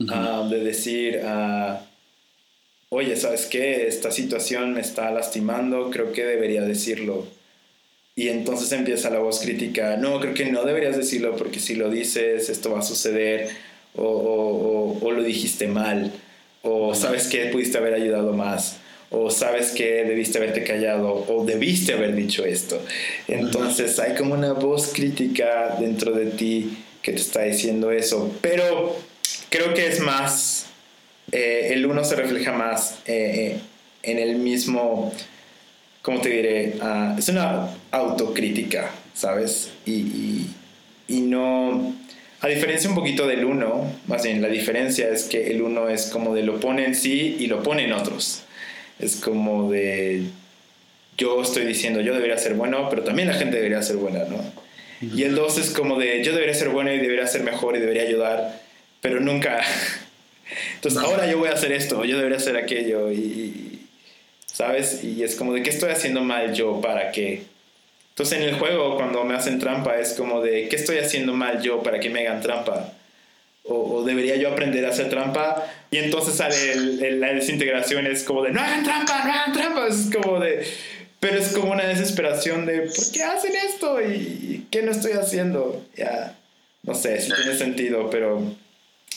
ah, 0.09 0.47
de 0.49 0.63
decir, 0.63 1.21
uh, 1.23 1.77
oye, 2.89 3.15
¿sabes 3.15 3.45
qué? 3.45 3.87
Esta 3.87 4.11
situación 4.11 4.73
me 4.73 4.81
está 4.81 5.11
lastimando, 5.11 5.89
creo 5.89 6.11
que 6.13 6.23
debería 6.23 6.61
decirlo. 6.61 7.27
Y 8.15 8.29
entonces 8.29 8.71
empieza 8.71 9.09
la 9.09 9.19
voz 9.19 9.39
crítica, 9.39 9.97
no, 9.97 10.19
creo 10.19 10.33
que 10.33 10.51
no 10.51 10.63
deberías 10.63 10.97
decirlo 10.97 11.35
porque 11.37 11.59
si 11.59 11.75
lo 11.75 11.89
dices 11.89 12.49
esto 12.49 12.71
va 12.71 12.79
a 12.79 12.83
suceder 12.83 13.49
o, 13.95 14.03
o, 14.03 14.97
o, 14.99 15.05
o 15.05 15.11
lo 15.11 15.23
dijiste 15.23 15.67
mal 15.67 16.11
o 16.61 16.93
sabes 16.93 17.27
que 17.27 17.45
pudiste 17.47 17.77
haber 17.77 17.93
ayudado 17.93 18.33
más 18.33 18.80
o 19.11 19.29
sabes 19.29 19.71
que 19.71 20.05
debiste 20.05 20.37
haberte 20.37 20.63
callado 20.63 21.25
o 21.27 21.45
debiste 21.45 21.93
haber 21.93 22.15
dicho 22.15 22.45
esto. 22.45 22.81
Entonces 23.27 23.99
hay 23.99 24.15
como 24.15 24.33
una 24.33 24.53
voz 24.53 24.91
crítica 24.93 25.75
dentro 25.79 26.13
de 26.13 26.27
ti 26.27 26.77
que 27.01 27.11
te 27.11 27.19
está 27.19 27.43
diciendo 27.43 27.91
eso, 27.91 28.33
pero 28.41 28.95
creo 29.49 29.73
que 29.73 29.87
es 29.87 29.99
más, 29.99 30.67
eh, 31.31 31.71
el 31.73 31.85
uno 31.85 32.05
se 32.05 32.15
refleja 32.15 32.53
más 32.53 32.99
eh, 33.05 33.57
en 34.01 34.17
el 34.17 34.37
mismo, 34.37 35.11
¿cómo 36.01 36.21
te 36.21 36.29
diré? 36.29 36.75
Ah, 36.79 37.15
es 37.17 37.27
una 37.27 37.67
autocrítica, 37.91 38.91
¿sabes? 39.13 39.71
Y, 39.85 40.45
y, 41.07 41.19
no... 41.21 41.95
A 42.39 42.47
diferencia 42.47 42.89
un 42.89 42.95
poquito 42.95 43.27
del 43.27 43.45
uno, 43.45 43.91
más 44.07 44.23
bien 44.23 44.41
la 44.41 44.47
diferencia 44.47 45.09
es 45.09 45.25
que 45.25 45.51
el 45.51 45.61
uno 45.61 45.89
es 45.89 46.07
como 46.07 46.33
de 46.33 46.41
lo 46.41 46.59
pone 46.59 46.85
en 46.85 46.95
sí 46.95 47.35
y 47.39 47.47
lo 47.47 47.61
pone 47.61 47.83
en 47.83 47.93
otros 47.93 48.43
es 49.01 49.15
como 49.17 49.71
de 49.71 50.23
yo 51.17 51.41
estoy 51.41 51.65
diciendo 51.65 52.01
yo 52.01 52.13
debería 52.13 52.37
ser 52.37 52.53
bueno, 52.53 52.89
pero 52.89 53.03
también 53.03 53.27
la 53.27 53.33
gente 53.33 53.57
debería 53.57 53.81
ser 53.81 53.97
buena, 53.97 54.23
¿no? 54.25 54.39
Y 55.01 55.23
el 55.23 55.35
2 55.35 55.57
es 55.57 55.69
como 55.71 55.99
de 55.99 56.23
yo 56.23 56.33
debería 56.33 56.53
ser 56.53 56.69
bueno 56.69 56.93
y 56.93 56.99
debería 56.99 57.25
ser 57.27 57.43
mejor 57.43 57.75
y 57.75 57.79
debería 57.79 58.03
ayudar, 58.03 58.61
pero 59.01 59.19
nunca. 59.19 59.61
Entonces 60.75 61.01
ahora 61.01 61.29
yo 61.29 61.39
voy 61.39 61.49
a 61.49 61.53
hacer 61.53 61.71
esto, 61.71 62.05
yo 62.05 62.17
debería 62.17 62.37
hacer 62.37 62.55
aquello 62.55 63.11
y, 63.11 63.87
¿sabes? 64.45 65.03
Y 65.03 65.23
es 65.23 65.35
como 65.35 65.53
de 65.53 65.63
qué 65.63 65.69
estoy 65.69 65.91
haciendo 65.91 66.21
mal 66.21 66.53
yo 66.53 66.81
para 66.81 67.11
qué. 67.11 67.43
Entonces 68.09 68.39
en 68.39 68.43
el 68.43 68.55
juego 68.59 68.95
cuando 68.95 69.23
me 69.23 69.33
hacen 69.33 69.57
trampa 69.59 69.97
es 69.97 70.13
como 70.13 70.41
de 70.41 70.67
qué 70.69 70.75
estoy 70.75 70.99
haciendo 70.99 71.33
mal 71.33 71.61
yo 71.61 71.81
para 71.81 71.99
que 71.99 72.09
me 72.09 72.21
hagan 72.21 72.41
trampa 72.41 72.93
o, 73.63 74.03
debería 74.03 74.35
yo 74.35 74.49
aprender 74.49 74.85
a 74.85 74.89
hacer 74.89 75.09
trampa. 75.09 75.65
Y 75.91 75.97
entonces 75.97 76.35
sale 76.35 77.11
la 77.17 77.33
desintegración, 77.33 78.07
es 78.07 78.23
como 78.23 78.43
de, 78.43 78.51
no 78.51 78.61
hagan 78.61 78.83
trampa, 78.83 79.23
no 79.23 79.31
hagan 79.31 79.53
trampa. 79.53 79.87
Es 79.87 80.09
como 80.13 80.39
de, 80.39 80.65
pero 81.19 81.37
es 81.37 81.49
como 81.49 81.71
una 81.71 81.85
desesperación 81.85 82.65
de, 82.65 82.81
¿por 82.81 83.11
qué 83.11 83.23
hacen 83.23 83.53
esto? 83.55 84.01
¿Y 84.01 84.67
qué 84.71 84.81
no 84.81 84.91
estoy 84.91 85.11
haciendo? 85.13 85.85
Ya, 85.95 86.35
no 86.83 86.95
sé 86.95 87.21
si 87.21 87.31
tiene 87.31 87.55
sentido, 87.55 88.09
pero 88.09 88.41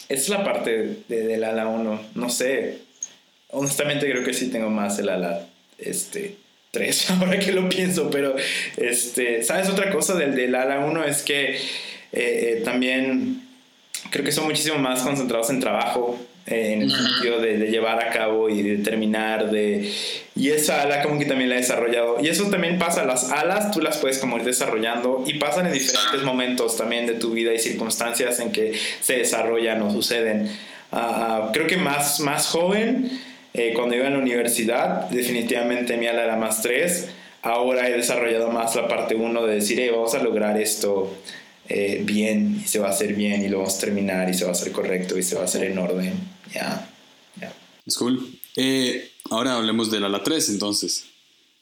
es 0.08 0.28
la 0.28 0.44
parte 0.44 0.98
del 1.08 1.44
ala 1.44 1.66
1. 1.66 2.00
No 2.14 2.28
sé, 2.28 2.78
honestamente 3.48 4.10
creo 4.10 4.24
que 4.24 4.34
sí 4.34 4.50
tengo 4.50 4.68
más 4.68 4.98
el 4.98 5.08
ala 5.08 5.46
este, 5.78 6.36
3, 6.72 7.10
ahora 7.22 7.38
que 7.38 7.52
lo 7.52 7.68
pienso, 7.68 8.10
pero, 8.10 8.34
este, 8.76 9.42
¿sabes 9.42 9.68
otra 9.68 9.90
cosa 9.90 10.14
del, 10.14 10.34
del 10.34 10.54
ala 10.54 10.80
1? 10.80 11.04
Es 11.04 11.22
que 11.22 11.54
eh, 11.54 11.58
eh, 12.12 12.62
también 12.64 13.43
creo 14.10 14.24
que 14.24 14.32
son 14.32 14.44
muchísimo 14.44 14.78
más 14.78 15.02
concentrados 15.02 15.50
en 15.50 15.60
trabajo, 15.60 16.18
en 16.46 16.82
el 16.82 16.90
sentido 16.90 17.40
de, 17.40 17.70
llevar 17.70 18.02
a 18.04 18.10
cabo 18.10 18.48
y 18.48 18.62
de 18.62 18.76
terminar, 18.78 19.50
de... 19.50 19.90
Y 20.36 20.50
esa 20.50 20.82
ala 20.82 21.02
como 21.02 21.18
que 21.18 21.24
también 21.24 21.48
la 21.48 21.56
he 21.56 21.60
desarrollado. 21.60 22.18
Y 22.20 22.28
eso 22.28 22.50
también 22.50 22.78
pasa, 22.78 23.04
las 23.04 23.30
alas 23.30 23.70
tú 23.70 23.80
las 23.80 23.98
puedes 23.98 24.18
como 24.18 24.36
ir 24.36 24.44
desarrollando 24.44 25.24
y 25.26 25.34
pasan 25.34 25.66
en 25.66 25.72
diferentes 25.72 26.22
momentos 26.22 26.76
también 26.76 27.06
de 27.06 27.14
tu 27.14 27.30
vida 27.30 27.52
y 27.54 27.58
circunstancias 27.58 28.40
en 28.40 28.52
que 28.52 28.74
se 29.00 29.16
desarrollan 29.16 29.80
o 29.82 29.92
suceden. 29.92 30.50
Ah, 30.92 31.50
creo 31.52 31.66
que 31.66 31.76
más, 31.76 32.20
más 32.20 32.46
joven, 32.48 33.10
eh, 33.54 33.72
cuando 33.74 33.94
iba 33.94 34.06
a 34.06 34.10
la 34.10 34.18
universidad, 34.18 35.08
definitivamente 35.10 35.96
mi 35.96 36.08
ala 36.08 36.24
era 36.24 36.36
más 36.36 36.62
3. 36.62 37.08
Ahora 37.42 37.88
he 37.88 37.92
desarrollado 37.92 38.50
más 38.50 38.74
la 38.74 38.88
parte 38.88 39.14
1 39.14 39.46
de 39.46 39.54
decir, 39.54 39.90
vamos 39.92 40.14
a 40.14 40.18
lograr 40.18 40.60
esto 40.60 41.12
eh, 41.68 42.02
bien 42.04 42.62
se 42.66 42.78
va 42.78 42.88
a 42.88 42.90
hacer 42.90 43.14
bien 43.14 43.42
y 43.44 43.48
lo 43.48 43.58
vamos 43.58 43.76
a 43.76 43.80
terminar 43.80 44.28
y 44.28 44.34
se 44.34 44.44
va 44.44 44.50
a 44.50 44.52
hacer 44.52 44.72
correcto 44.72 45.18
y 45.18 45.22
se 45.22 45.34
va 45.34 45.42
a 45.42 45.44
hacer 45.44 45.64
en 45.64 45.78
orden. 45.78 46.12
Ya, 46.52 46.90
ya. 47.40 47.54
Es 47.86 47.96
cool. 47.96 48.38
Eh, 48.56 49.10
ahora 49.30 49.56
hablemos 49.56 49.90
del 49.90 50.04
ala 50.04 50.22
3 50.22 50.50
entonces. 50.50 51.06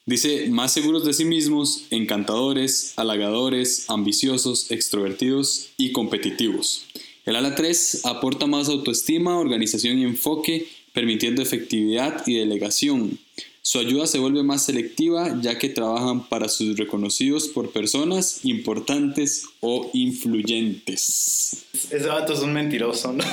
Dice, 0.04 0.48
más 0.50 0.72
seguros 0.72 1.04
de 1.04 1.12
sí 1.12 1.24
mismos, 1.24 1.84
encantadores, 1.90 2.94
halagadores, 2.96 3.84
ambiciosos, 3.88 4.72
extrovertidos 4.72 5.68
y 5.76 5.92
competitivos. 5.92 6.86
El 7.24 7.36
ala 7.36 7.54
3 7.54 8.04
aporta 8.04 8.46
más 8.46 8.68
autoestima, 8.68 9.38
organización 9.38 9.98
y 10.00 10.04
enfoque, 10.04 10.66
permitiendo 10.92 11.40
efectividad 11.40 12.26
y 12.26 12.34
delegación. 12.34 13.18
Su 13.64 13.78
ayuda 13.78 14.08
se 14.08 14.18
vuelve 14.18 14.42
más 14.42 14.64
selectiva 14.64 15.36
ya 15.40 15.56
que 15.56 15.68
trabajan 15.68 16.28
para 16.28 16.48
sus 16.48 16.76
reconocidos 16.76 17.46
por 17.46 17.70
personas 17.70 18.40
importantes 18.44 19.44
o 19.60 19.88
influyentes. 19.94 21.58
Ese 21.88 22.08
vato 22.08 22.32
es 22.32 22.40
un 22.40 22.52
mentiroso, 22.52 23.12
¿no? 23.12 23.22
no 23.24 23.30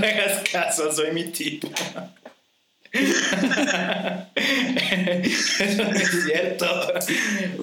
le 0.00 0.10
hagas 0.10 0.48
caso, 0.48 0.92
soy 0.92 1.10
mi 1.10 1.24
tipo. 1.24 1.68
Eso 2.92 3.04
no 5.84 5.90
es 5.90 6.24
cierto. 6.24 6.66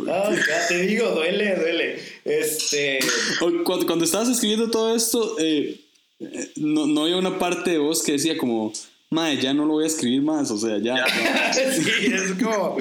No, 0.03 0.35
ya 0.35 0.67
te 0.67 0.81
digo, 0.81 1.11
duele, 1.11 1.55
duele. 1.55 1.99
Este. 2.25 2.99
Cuando, 3.39 3.85
cuando 3.85 4.03
estabas 4.03 4.27
escribiendo 4.27 4.69
todo 4.69 4.93
esto, 4.93 5.37
eh, 5.39 5.79
eh, 6.19 6.51
no, 6.57 6.87
no 6.87 7.03
había 7.03 7.15
una 7.15 7.39
parte 7.39 7.71
de 7.71 7.77
vos 7.77 8.03
que 8.03 8.11
decía 8.13 8.37
como, 8.37 8.73
Madre, 9.09 9.37
ya 9.37 9.53
no 9.53 9.65
lo 9.65 9.73
voy 9.73 9.85
a 9.85 9.87
escribir 9.87 10.21
más, 10.21 10.51
o 10.51 10.57
sea, 10.57 10.79
ya. 10.79 11.05
sí, 11.53 12.13
es 12.13 12.33
como. 12.43 12.77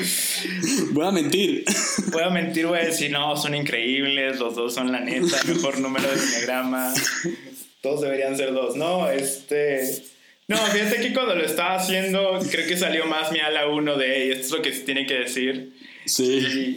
Voy 0.91 1.07
a 1.07 1.13
mentir. 1.13 1.65
Voy 2.11 2.23
a 2.23 2.31
mentir, 2.31 2.67
voy 2.67 2.81
a 2.81 2.85
decir, 2.87 3.13
no, 3.13 3.37
son 3.37 3.55
increíbles, 3.55 4.41
los 4.41 4.57
dos 4.57 4.75
son 4.75 4.91
la 4.91 4.99
neta, 4.99 5.41
el 5.41 5.55
mejor 5.55 5.79
número 5.79 6.09
de 6.09 6.27
diagrama. 6.27 6.93
Todos 7.81 8.01
deberían 8.01 8.37
ser 8.37 8.53
dos. 8.53 8.75
No, 8.75 9.09
este. 9.09 10.03
No, 10.49 10.57
fíjate 10.57 11.01
que 11.01 11.13
cuando 11.13 11.37
lo 11.37 11.45
estaba 11.45 11.77
haciendo, 11.77 12.39
creo 12.51 12.67
que 12.67 12.77
salió 12.77 13.07
más 13.07 13.31
mi 13.31 13.39
ala 13.39 13.69
uno 13.69 13.97
de, 13.97 14.07
hey, 14.17 14.31
esto 14.33 14.47
es 14.47 14.53
lo 14.53 14.63
que 14.63 14.73
se 14.73 14.81
tiene 14.81 15.07
que 15.07 15.15
decir. 15.15 15.75
Sí. 16.07 16.25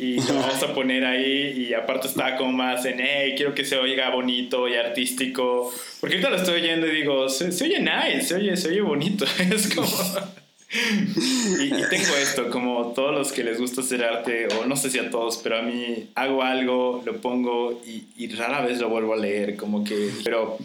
Y, 0.01 0.15
lo 0.15 0.33
vamos 0.39 0.61
a 0.63 0.73
poner 0.73 1.05
ahí. 1.05 1.67
Y 1.69 1.73
aparte 1.73 2.07
estaba 2.07 2.35
como 2.35 2.51
más 2.51 2.83
en, 2.85 2.99
hey, 2.99 3.33
quiero 3.37 3.53
que 3.53 3.63
se 3.63 3.77
oiga 3.77 4.09
bonito 4.09 4.67
y 4.67 4.75
artístico. 4.75 5.71
Porque 5.99 6.15
ahorita 6.15 6.29
lo 6.31 6.35
estoy 6.37 6.61
oyendo 6.61 6.87
y 6.87 6.91
digo, 6.91 7.29
se, 7.29 7.45
oye 7.63 7.79
nice, 7.79 8.23
se 8.23 8.35
oye, 8.35 8.57
se 8.57 8.69
oye 8.69 8.81
bonito. 8.81 9.25
es 9.39 9.73
como. 9.73 9.87
y, 11.59 11.63
y, 11.63 11.89
tengo 11.89 12.15
esto, 12.21 12.49
como 12.49 12.91
todos 12.93 13.15
los 13.15 13.31
que 13.31 13.43
les 13.43 13.59
gusta 13.59 13.81
hacer 13.81 14.03
arte, 14.03 14.47
o 14.55 14.65
no 14.65 14.75
sé 14.75 14.89
si 14.89 14.99
a 14.99 15.09
todos, 15.09 15.37
pero 15.37 15.57
a 15.57 15.61
mí 15.61 16.09
hago 16.15 16.43
algo, 16.43 17.01
lo 17.05 17.21
pongo 17.21 17.81
y, 17.85 18.05
y 18.17 18.27
rara 18.29 18.61
vez 18.61 18.79
lo 18.79 18.89
vuelvo 18.89 19.13
a 19.13 19.17
leer, 19.17 19.55
como 19.55 19.83
que. 19.83 20.09
Pero. 20.23 20.57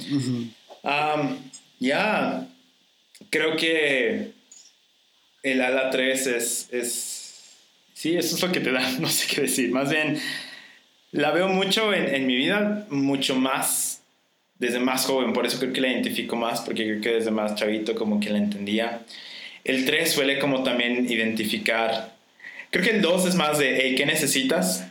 ya. 1.79 2.49
Creo 3.31 3.57
que 3.57 4.33
el 5.43 5.61
ala 5.61 5.91
3 5.91 6.27
es, 6.27 6.69
es 6.73 7.14
Sí, 8.05 8.19
eso 8.19 8.37
es 8.37 8.43
lo 8.43 8.53
que 8.53 8.61
te 8.61 8.71
da, 8.71 8.87
no 9.01 9.09
sé 9.09 9.27
qué 9.35 9.41
decir. 9.41 9.71
Más 9.71 9.89
bien, 9.89 10.21
la 11.13 11.31
veo 11.31 11.49
mucho 11.49 11.95
en, 11.95 12.27
mi 12.27 12.37
vida, 12.37 12.87
mucho 12.91 13.35
más 13.35 14.03
desde 14.59 14.79
más 14.79 15.07
joven, 15.07 15.33
por 15.33 15.47
eso 15.47 15.59
creo 15.59 15.73
que 15.73 15.81
la 15.81 15.89
identifico 15.89 16.37
más, 16.37 16.61
porque 16.61 16.85
creo 16.85 17.01
que 17.01 17.13
desde 17.13 17.31
más 17.31 17.55
chavito 17.55 17.95
como 17.95 18.21
que 18.21 18.29
la 18.29 18.37
entendía. 18.37 19.01
El 19.65 19.87
3 19.87 20.13
suele 20.13 20.39
como 20.39 20.63
también 20.63 21.11
identificar, 21.11 22.15
creo 22.69 22.85
que 22.85 22.91
el 22.91 23.01
2 23.01 23.25
es 23.25 23.37
más 23.37 23.57
de, 23.59 23.75
hey, 23.81 23.95
¿qué 23.97 24.05
necesitas? 24.05 24.87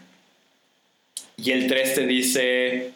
Y 1.38 1.52
el 1.52 1.68
3 1.68 1.94
te 1.94 2.08
dice, 2.08 2.94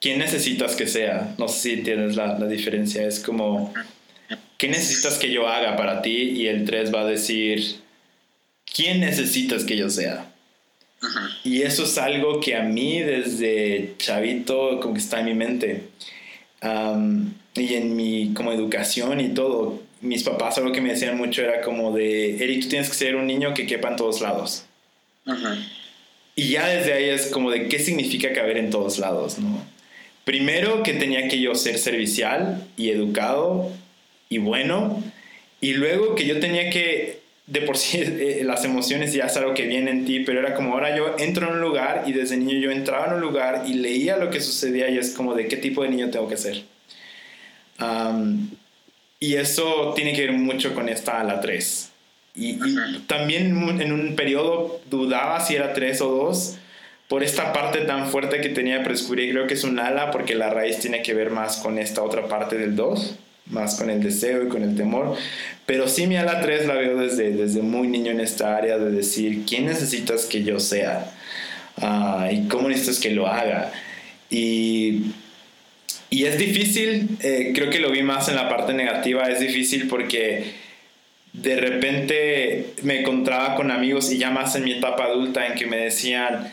¿quién 0.00 0.20
necesitas 0.20 0.74
que 0.74 0.86
sea? 0.86 1.34
No 1.36 1.48
sé 1.48 1.60
si 1.60 1.72
entiendes 1.74 2.16
la, 2.16 2.38
la 2.38 2.46
diferencia, 2.46 3.06
es 3.06 3.20
como, 3.20 3.74
¿qué 4.56 4.68
necesitas 4.68 5.18
que 5.18 5.30
yo 5.30 5.46
haga 5.46 5.76
para 5.76 6.00
ti? 6.00 6.30
Y 6.30 6.46
el 6.46 6.64
3 6.64 6.94
va 6.94 7.02
a 7.02 7.06
decir, 7.06 7.83
¿quién 8.74 9.00
necesitas 9.00 9.64
que 9.64 9.76
yo 9.76 9.88
sea? 9.88 10.30
Y 11.44 11.62
eso 11.62 11.84
es 11.84 11.98
algo 11.98 12.40
que 12.40 12.56
a 12.56 12.62
mí 12.62 13.00
desde 13.00 13.94
chavito 13.98 14.80
como 14.80 14.94
que 14.94 15.00
está 15.00 15.20
en 15.20 15.26
mi 15.26 15.34
mente. 15.34 15.84
y 17.56 17.74
en 17.74 17.94
mi 17.94 18.32
como 18.34 18.52
educación 18.52 19.20
y 19.20 19.28
todo. 19.28 19.82
Mis 20.00 20.22
papás 20.22 20.58
algo 20.58 20.72
que 20.72 20.80
me 20.80 20.90
decían 20.90 21.16
mucho 21.16 21.42
era 21.42 21.62
como 21.62 21.96
de, 21.96 22.42
Eric, 22.42 22.62
tú 22.62 22.68
tienes 22.68 22.88
que 22.88 22.94
ser 22.94 23.16
un 23.16 23.26
niño 23.26 23.54
que 23.54 23.66
quepa 23.66 23.88
en 23.88 23.96
todos 23.96 24.20
lados. 24.20 24.64
Y 26.36 26.48
ya 26.48 26.66
desde 26.66 26.92
ahí 26.92 27.08
es 27.08 27.26
como 27.26 27.50
de 27.50 27.68
qué 27.68 27.78
significa 27.78 28.32
caber 28.32 28.58
en 28.58 28.70
todos 28.70 28.98
lados, 28.98 29.38
¿no? 29.38 29.64
Primero 30.24 30.82
que 30.82 30.94
tenía 30.94 31.28
que 31.28 31.40
yo 31.40 31.54
ser 31.54 31.78
servicial 31.78 32.66
y 32.76 32.90
educado 32.90 33.70
y 34.28 34.38
bueno. 34.38 35.02
Y 35.60 35.74
luego 35.74 36.14
que 36.14 36.26
yo 36.26 36.40
tenía 36.40 36.70
que 36.70 37.23
de 37.46 37.60
por 37.62 37.76
sí 37.76 37.98
eh, 38.02 38.42
las 38.44 38.64
emociones 38.64 39.12
ya 39.12 39.26
es 39.26 39.36
algo 39.36 39.54
que 39.54 39.66
viene 39.66 39.90
en 39.90 40.04
ti, 40.04 40.20
pero 40.20 40.40
era 40.40 40.54
como 40.54 40.74
ahora 40.74 40.96
yo 40.96 41.16
entro 41.18 41.46
en 41.48 41.54
un 41.54 41.60
lugar 41.60 42.04
y 42.06 42.12
desde 42.12 42.36
niño 42.36 42.58
yo 42.58 42.70
entraba 42.70 43.06
en 43.06 43.14
un 43.14 43.20
lugar 43.20 43.64
y 43.66 43.74
leía 43.74 44.16
lo 44.16 44.30
que 44.30 44.40
sucedía 44.40 44.88
y 44.88 44.98
es 44.98 45.10
como 45.10 45.34
de 45.34 45.48
qué 45.48 45.56
tipo 45.56 45.82
de 45.82 45.90
niño 45.90 46.10
tengo 46.10 46.28
que 46.28 46.36
ser. 46.36 46.64
y 49.20 49.34
eso 49.36 49.92
tiene 49.94 50.12
que 50.12 50.22
ver 50.22 50.32
mucho 50.32 50.74
con 50.74 50.88
esta 50.88 51.20
ala 51.20 51.40
3. 51.40 51.90
Y, 52.36 52.58
también 53.06 53.56
en 53.80 53.92
un 53.92 54.16
periodo 54.16 54.80
dudaba 54.90 55.38
si 55.40 55.54
era 55.54 55.72
3 55.72 56.00
o 56.00 56.08
2 56.08 56.56
por 57.08 57.22
esta 57.22 57.52
parte 57.52 57.82
tan 57.82 58.08
fuerte 58.08 58.40
que 58.40 58.48
tenía 58.48 58.78
de 58.78 58.88
descubrir. 58.88 59.32
Creo 59.32 59.46
que 59.46 59.54
es 59.54 59.64
un 59.64 59.78
ala 59.78 60.10
porque 60.10 60.34
la 60.34 60.50
raíz 60.50 60.80
tiene 60.80 61.02
que 61.02 61.14
ver 61.14 61.30
más 61.30 61.58
con 61.58 61.78
esta 61.78 62.02
otra 62.02 62.26
parte 62.26 62.58
del 62.58 62.74
2 62.74 63.18
más 63.46 63.76
con 63.76 63.90
el 63.90 64.02
deseo 64.02 64.44
y 64.44 64.48
con 64.48 64.62
el 64.62 64.76
temor. 64.76 65.16
Pero 65.66 65.88
sí 65.88 66.06
mi 66.06 66.16
ala 66.16 66.40
3 66.40 66.66
la 66.66 66.74
veo 66.74 66.96
desde, 66.96 67.30
desde 67.30 67.62
muy 67.62 67.88
niño 67.88 68.10
en 68.10 68.20
esta 68.20 68.56
área 68.56 68.78
de 68.78 68.90
decir, 68.90 69.44
¿quién 69.46 69.66
necesitas 69.66 70.26
que 70.26 70.42
yo 70.42 70.60
sea? 70.60 71.12
Ah, 71.80 72.28
¿Y 72.32 72.48
cómo 72.48 72.68
necesitas 72.68 73.00
que 73.00 73.10
lo 73.10 73.26
haga? 73.26 73.72
Y, 74.30 75.12
y 76.10 76.24
es 76.24 76.38
difícil, 76.38 77.16
eh, 77.20 77.52
creo 77.54 77.70
que 77.70 77.80
lo 77.80 77.90
vi 77.90 78.02
más 78.02 78.28
en 78.28 78.36
la 78.36 78.48
parte 78.48 78.72
negativa, 78.72 79.24
es 79.24 79.40
difícil 79.40 79.88
porque 79.88 80.52
de 81.32 81.56
repente 81.56 82.74
me 82.82 83.00
encontraba 83.00 83.56
con 83.56 83.70
amigos 83.70 84.12
y 84.12 84.18
ya 84.18 84.30
más 84.30 84.54
en 84.54 84.64
mi 84.64 84.72
etapa 84.72 85.04
adulta 85.04 85.46
en 85.46 85.54
que 85.54 85.66
me 85.66 85.76
decían, 85.76 86.50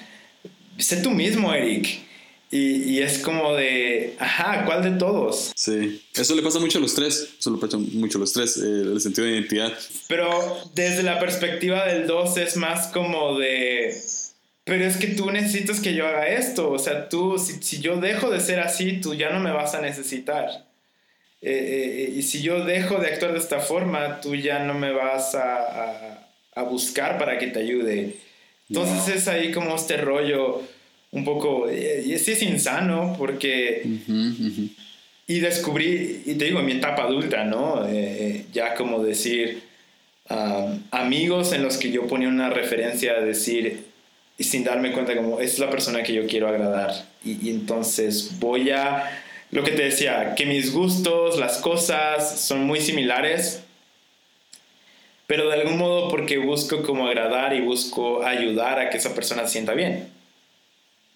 sé 0.78 0.98
tú 0.98 1.12
mismo, 1.12 1.54
Eric 1.54 2.02
y, 2.52 2.84
y, 2.84 3.00
es 3.02 3.20
como 3.20 3.54
de, 3.54 4.16
ajá, 4.20 4.66
¿cuál 4.66 4.84
de 4.84 4.92
todos? 5.00 5.54
Sí, 5.56 6.04
eso 6.14 6.36
le 6.36 6.42
pasa 6.42 6.60
mucho 6.60 6.80
a 6.80 6.82
los 6.82 6.94
tres, 6.94 7.30
eso 7.40 7.50
le 7.50 7.58
pasa 7.58 7.78
mucho 7.78 8.18
a 8.18 8.22
los 8.22 8.34
tres, 8.34 8.58
eh, 8.58 8.82
el 8.82 9.00
sentido 9.00 9.26
de 9.26 9.34
identidad. 9.34 9.72
Pero 10.10 10.30
desde 10.76 11.02
la 11.02 11.18
perspectiva 11.18 11.86
del 11.86 12.08
dos 12.08 12.36
es 12.36 12.58
más 12.58 12.88
como 12.88 13.40
de, 13.40 13.98
pero 14.66 14.84
es 14.86 14.98
que 14.98 15.08
tú 15.08 15.32
necesitas 15.32 15.80
que 15.80 15.94
yo 15.94 16.06
haga 16.06 16.28
esto, 16.28 16.70
o 16.70 16.78
sea, 16.78 17.08
tú, 17.08 17.40
si, 17.40 17.64
si 17.64 17.80
yo 17.80 17.96
dejo 17.98 18.30
de 18.30 18.42
ser 18.42 18.60
así, 18.60 19.00
tú 19.00 19.14
ya 19.14 19.30
no 19.30 19.40
me 19.40 19.52
vas 19.52 19.74
a 19.74 19.82
necesitar. 19.82 20.68
Eh, 21.42 22.08
eh, 22.10 22.14
y 22.18 22.22
si 22.22 22.42
yo 22.42 22.66
dejo 22.66 22.98
de 22.98 23.14
actuar 23.14 23.32
de 23.32 23.40
esta 23.40 23.62
forma, 23.62 24.22
tú 24.22 24.36
ya 24.36 24.60
no 24.60 24.74
me 24.74 24.92
vas 24.92 25.36
a, 25.36 25.56
a, 25.56 26.30
a 26.54 26.64
buscar 26.64 27.18
para 27.18 27.40
que 27.40 27.48
te 27.48 27.60
ayude. 27.60 28.18
Entonces 28.70 29.16
es 29.16 29.28
ahí 29.28 29.52
como 29.52 29.76
este 29.76 29.98
rollo 29.98 30.62
un 31.12 31.26
poco, 31.26 31.70
eh, 31.70 32.04
y 32.06 32.18
sí 32.18 32.32
es 32.32 32.42
insano 32.42 33.16
porque... 33.18 33.84
Y 35.28 35.40
descubrí, 35.40 36.24
y 36.26 36.34
te 36.36 36.46
digo, 36.46 36.60
en 36.60 36.66
mi 36.66 36.74
etapa 36.74 37.04
adulta, 37.04 37.46
¿no? 37.46 37.88
Eh, 37.88 37.92
eh, 37.94 38.46
ya 38.52 38.74
como 38.76 39.02
decir, 39.02 39.64
amigos 40.92 41.54
en 41.54 41.64
los 41.64 41.78
que 41.78 41.92
yo 41.92 42.08
ponía 42.08 42.28
una 42.28 42.50
referencia 42.50 43.14
a 43.14 43.22
decir, 43.22 43.86
y 44.38 44.44
sin 44.44 44.64
darme 44.64 44.92
cuenta 44.92 45.16
como, 45.16 45.40
es 45.40 45.60
la 45.60 45.70
persona 45.70 46.04
que 46.04 46.14
yo 46.14 46.28
quiero 46.28 46.48
agradar. 46.48 47.06
Y, 47.24 47.48
y 47.48 47.50
entonces 47.50 48.40
voy 48.40 48.72
a, 48.72 49.22
lo 49.52 49.64
que 49.64 49.72
te 49.72 49.84
decía, 49.84 50.36
que 50.36 50.46
mis 50.46 50.74
gustos, 50.74 51.38
las 51.38 51.60
cosas 51.60 52.42
son 52.42 52.66
muy 52.66 52.82
similares, 52.82 53.62
pero 55.28 55.48
de 55.48 55.62
algún 55.62 55.78
modo 55.78 56.10
porque 56.10 56.40
busco 56.40 56.84
como 56.84 57.08
agradar 57.08 57.54
y 57.54 57.62
busco 57.62 58.26
ayudar 58.26 58.80
a 58.80 58.90
que 58.90 58.98
esa 58.98 59.16
persona 59.16 59.44
se 59.44 59.54
sienta 59.54 59.74
bien. 59.74 60.11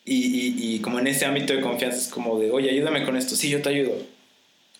Y, 0.07 0.75
y, 0.75 0.79
como 0.81 0.99
en 0.99 1.07
ese 1.07 1.25
ámbito 1.25 1.53
de 1.53 1.61
confianza 1.61 1.97
es 1.97 2.07
como 2.07 2.39
de, 2.39 2.51
oye, 2.51 2.69
ayúdame 2.69 3.03
con 3.03 3.17
esto, 3.17 3.35
sí, 3.35 3.49
yo 3.49 3.61
te 3.63 3.69
ayudo. 3.69 3.97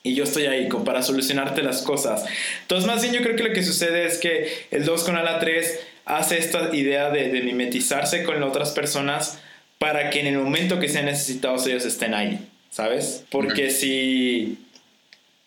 Y 0.04 0.14
yo 0.14 0.24
estoy 0.24 0.46
ahí 0.46 0.70
como 0.70 0.86
para 0.86 1.02
solucionarte 1.02 1.64
las 1.64 1.82
cosas. 1.82 2.26
Entonces, 2.62 2.86
más 2.86 3.02
bien 3.02 3.16
yo 3.16 3.24
creo 3.24 3.36
que 3.36 3.44
lo 3.44 3.52
que 3.52 3.64
sucede 3.64 4.06
es 4.06 4.20
que 4.20 4.48
el 4.70 4.86
2 4.86 5.04
con 5.04 5.16
ala 5.16 5.40
3 5.40 5.80
hace 6.06 6.38
esta 6.38 6.76
idea 6.76 7.10
de, 7.10 7.30
de 7.30 7.42
mimetizarse 7.42 8.24
con 8.24 8.44
otras 8.44 8.72
personas 8.72 9.40
para 9.80 10.12
que 10.12 10.20
en 10.20 10.28
el 10.28 10.38
momento 10.38 10.80
que 10.80 10.90
sean 10.90 11.06
necesitados 11.06 11.66
ellos 11.66 11.86
estén 11.86 12.14
ahí, 12.14 12.48
¿sabes? 12.70 13.24
Porque 13.32 13.72
si 13.72 14.60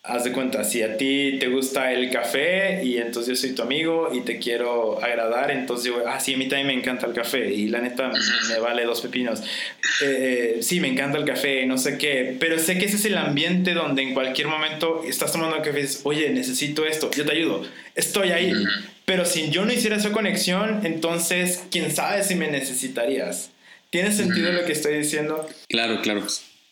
haz 0.08 0.24
de 0.24 0.32
cuenta, 0.32 0.64
si 0.64 0.82
a 0.82 0.96
ti 0.96 1.36
te 1.38 1.48
gusta 1.48 1.92
el 1.92 2.10
café 2.10 2.82
y 2.82 2.96
entonces 2.96 3.38
yo 3.38 3.46
soy 3.46 3.54
tu 3.54 3.62
amigo 3.62 4.10
y 4.12 4.22
te 4.22 4.38
quiero 4.38 5.02
agradar, 5.04 5.50
entonces 5.50 5.86
yo, 5.86 6.02
ah, 6.08 6.18
sí, 6.18 6.34
a 6.34 6.38
mí 6.38 6.48
también 6.48 6.66
me 6.66 6.72
encanta 6.72 7.06
el 7.06 7.12
café 7.12 7.52
y 7.52 7.68
la 7.68 7.80
neta 7.80 8.10
me 8.48 8.58
vale 8.58 8.84
dos 8.84 9.02
pepinos. 9.02 9.40
Eh, 10.00 10.56
eh, 10.60 10.62
sí, 10.62 10.80
me 10.80 10.88
encanta 10.88 11.18
el 11.18 11.26
café, 11.26 11.66
no 11.66 11.76
sé 11.76 11.98
qué, 11.98 12.36
pero 12.40 12.58
sé 12.58 12.78
que 12.78 12.86
ese 12.86 12.96
es 12.96 13.04
el 13.04 13.18
ambiente 13.18 13.74
donde 13.74 14.02
en 14.02 14.14
cualquier 14.14 14.48
momento 14.48 15.02
estás 15.06 15.30
tomando 15.30 15.58
café 15.58 15.78
y 15.78 15.82
dices, 15.82 16.00
oye, 16.04 16.30
necesito 16.30 16.86
esto, 16.86 17.10
yo 17.14 17.26
te 17.26 17.32
ayudo, 17.32 17.66
estoy 17.94 18.30
ahí. 18.30 18.52
Pero 19.04 19.26
si 19.26 19.50
yo 19.50 19.66
no 19.66 19.72
hiciera 19.72 19.96
esa 19.96 20.12
conexión, 20.12 20.86
entonces, 20.86 21.64
¿quién 21.70 21.94
sabe 21.94 22.24
si 22.24 22.34
me 22.34 22.50
necesitarías? 22.50 23.50
¿Tiene 23.90 24.12
sentido 24.12 24.52
lo 24.52 24.64
que 24.64 24.72
estoy 24.72 24.98
diciendo? 24.98 25.46
Claro, 25.68 26.00
claro. 26.00 26.26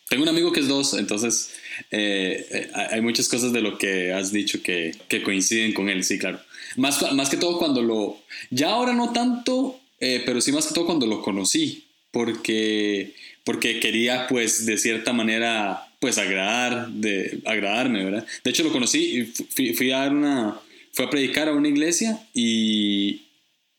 Tengo 0.09 0.23
un 0.23 0.29
amigo 0.29 0.51
que 0.51 0.61
es 0.61 0.67
dos, 0.67 0.93
entonces 0.93 1.51
eh, 1.91 2.47
eh, 2.51 2.71
hay 2.73 3.01
muchas 3.01 3.27
cosas 3.27 3.53
de 3.53 3.61
lo 3.61 3.77
que 3.77 4.11
has 4.11 4.31
dicho 4.31 4.61
que, 4.61 4.95
que, 5.07 5.23
coinciden 5.23 5.73
con 5.73 5.89
él, 5.89 6.03
sí, 6.03 6.17
claro. 6.17 6.39
Más, 6.75 7.13
más 7.13 7.29
que 7.29 7.37
todo 7.37 7.57
cuando 7.57 7.81
lo... 7.81 8.19
Ya 8.49 8.69
ahora 8.69 8.93
no 8.93 9.13
tanto, 9.13 9.79
eh, 9.99 10.21
pero 10.25 10.41
sí 10.41 10.51
más 10.51 10.67
que 10.67 10.73
todo 10.73 10.85
cuando 10.85 11.07
lo 11.07 11.21
conocí, 11.21 11.85
porque, 12.11 13.15
porque 13.43 13.79
quería 13.79 14.27
pues 14.27 14.65
de 14.65 14.77
cierta 14.77 15.13
manera 15.13 15.83
pues 15.99 16.17
agradar, 16.17 16.89
de, 16.89 17.39
agradarme, 17.45 18.03
¿verdad? 18.03 18.27
De 18.43 18.51
hecho 18.51 18.63
lo 18.63 18.71
conocí 18.71 19.19
y 19.19 19.25
fui, 19.25 19.73
fui 19.73 19.91
a 19.91 19.99
dar 19.99 20.13
una... 20.13 20.59
Fue 20.93 21.05
a 21.05 21.09
predicar 21.11 21.47
a 21.47 21.53
una 21.53 21.67
iglesia 21.67 22.19
y, 22.33 23.21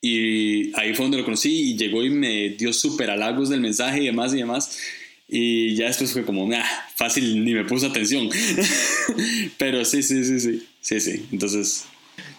y 0.00 0.72
ahí 0.78 0.94
fue 0.94 1.04
donde 1.04 1.18
lo 1.18 1.24
conocí 1.24 1.72
y 1.72 1.76
llegó 1.76 2.04
y 2.04 2.10
me 2.10 2.50
dio 2.50 2.72
súper 2.72 3.10
halagos 3.10 3.48
del 3.48 3.60
mensaje 3.60 4.02
y 4.02 4.06
demás 4.06 4.32
y 4.32 4.38
demás. 4.38 4.78
Y 5.28 5.74
ya 5.76 5.86
después 5.86 6.12
fue 6.12 6.24
como, 6.24 6.50
ah, 6.54 6.88
fácil, 6.96 7.44
ni 7.44 7.52
me 7.52 7.64
puso 7.64 7.86
atención. 7.86 8.30
Pero 9.58 9.84
sí, 9.84 10.02
sí, 10.02 10.24
sí, 10.24 10.40
sí, 10.40 10.66
sí, 10.80 11.00
sí. 11.00 11.26
Entonces... 11.30 11.84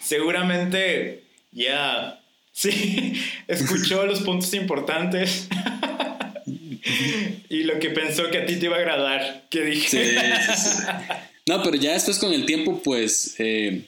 Seguramente 0.01 1.23
ya, 1.51 2.19
sí, 2.51 3.13
escuchó 3.47 4.05
los 4.07 4.21
puntos 4.21 4.53
importantes. 4.55 5.47
y 7.49 7.63
lo 7.63 7.77
que 7.79 7.91
pensó 7.91 8.29
que 8.31 8.39
a 8.39 8.45
ti 8.47 8.55
te 8.55 8.65
iba 8.65 8.75
a 8.75 8.79
agradar, 8.79 9.45
que 9.51 9.63
dije. 9.63 10.15
No, 11.45 11.61
pero 11.61 11.75
ya 11.75 11.93
después 11.93 12.17
con 12.17 12.33
el 12.33 12.45
tiempo, 12.45 12.81
pues... 12.83 13.35
Eh, 13.37 13.85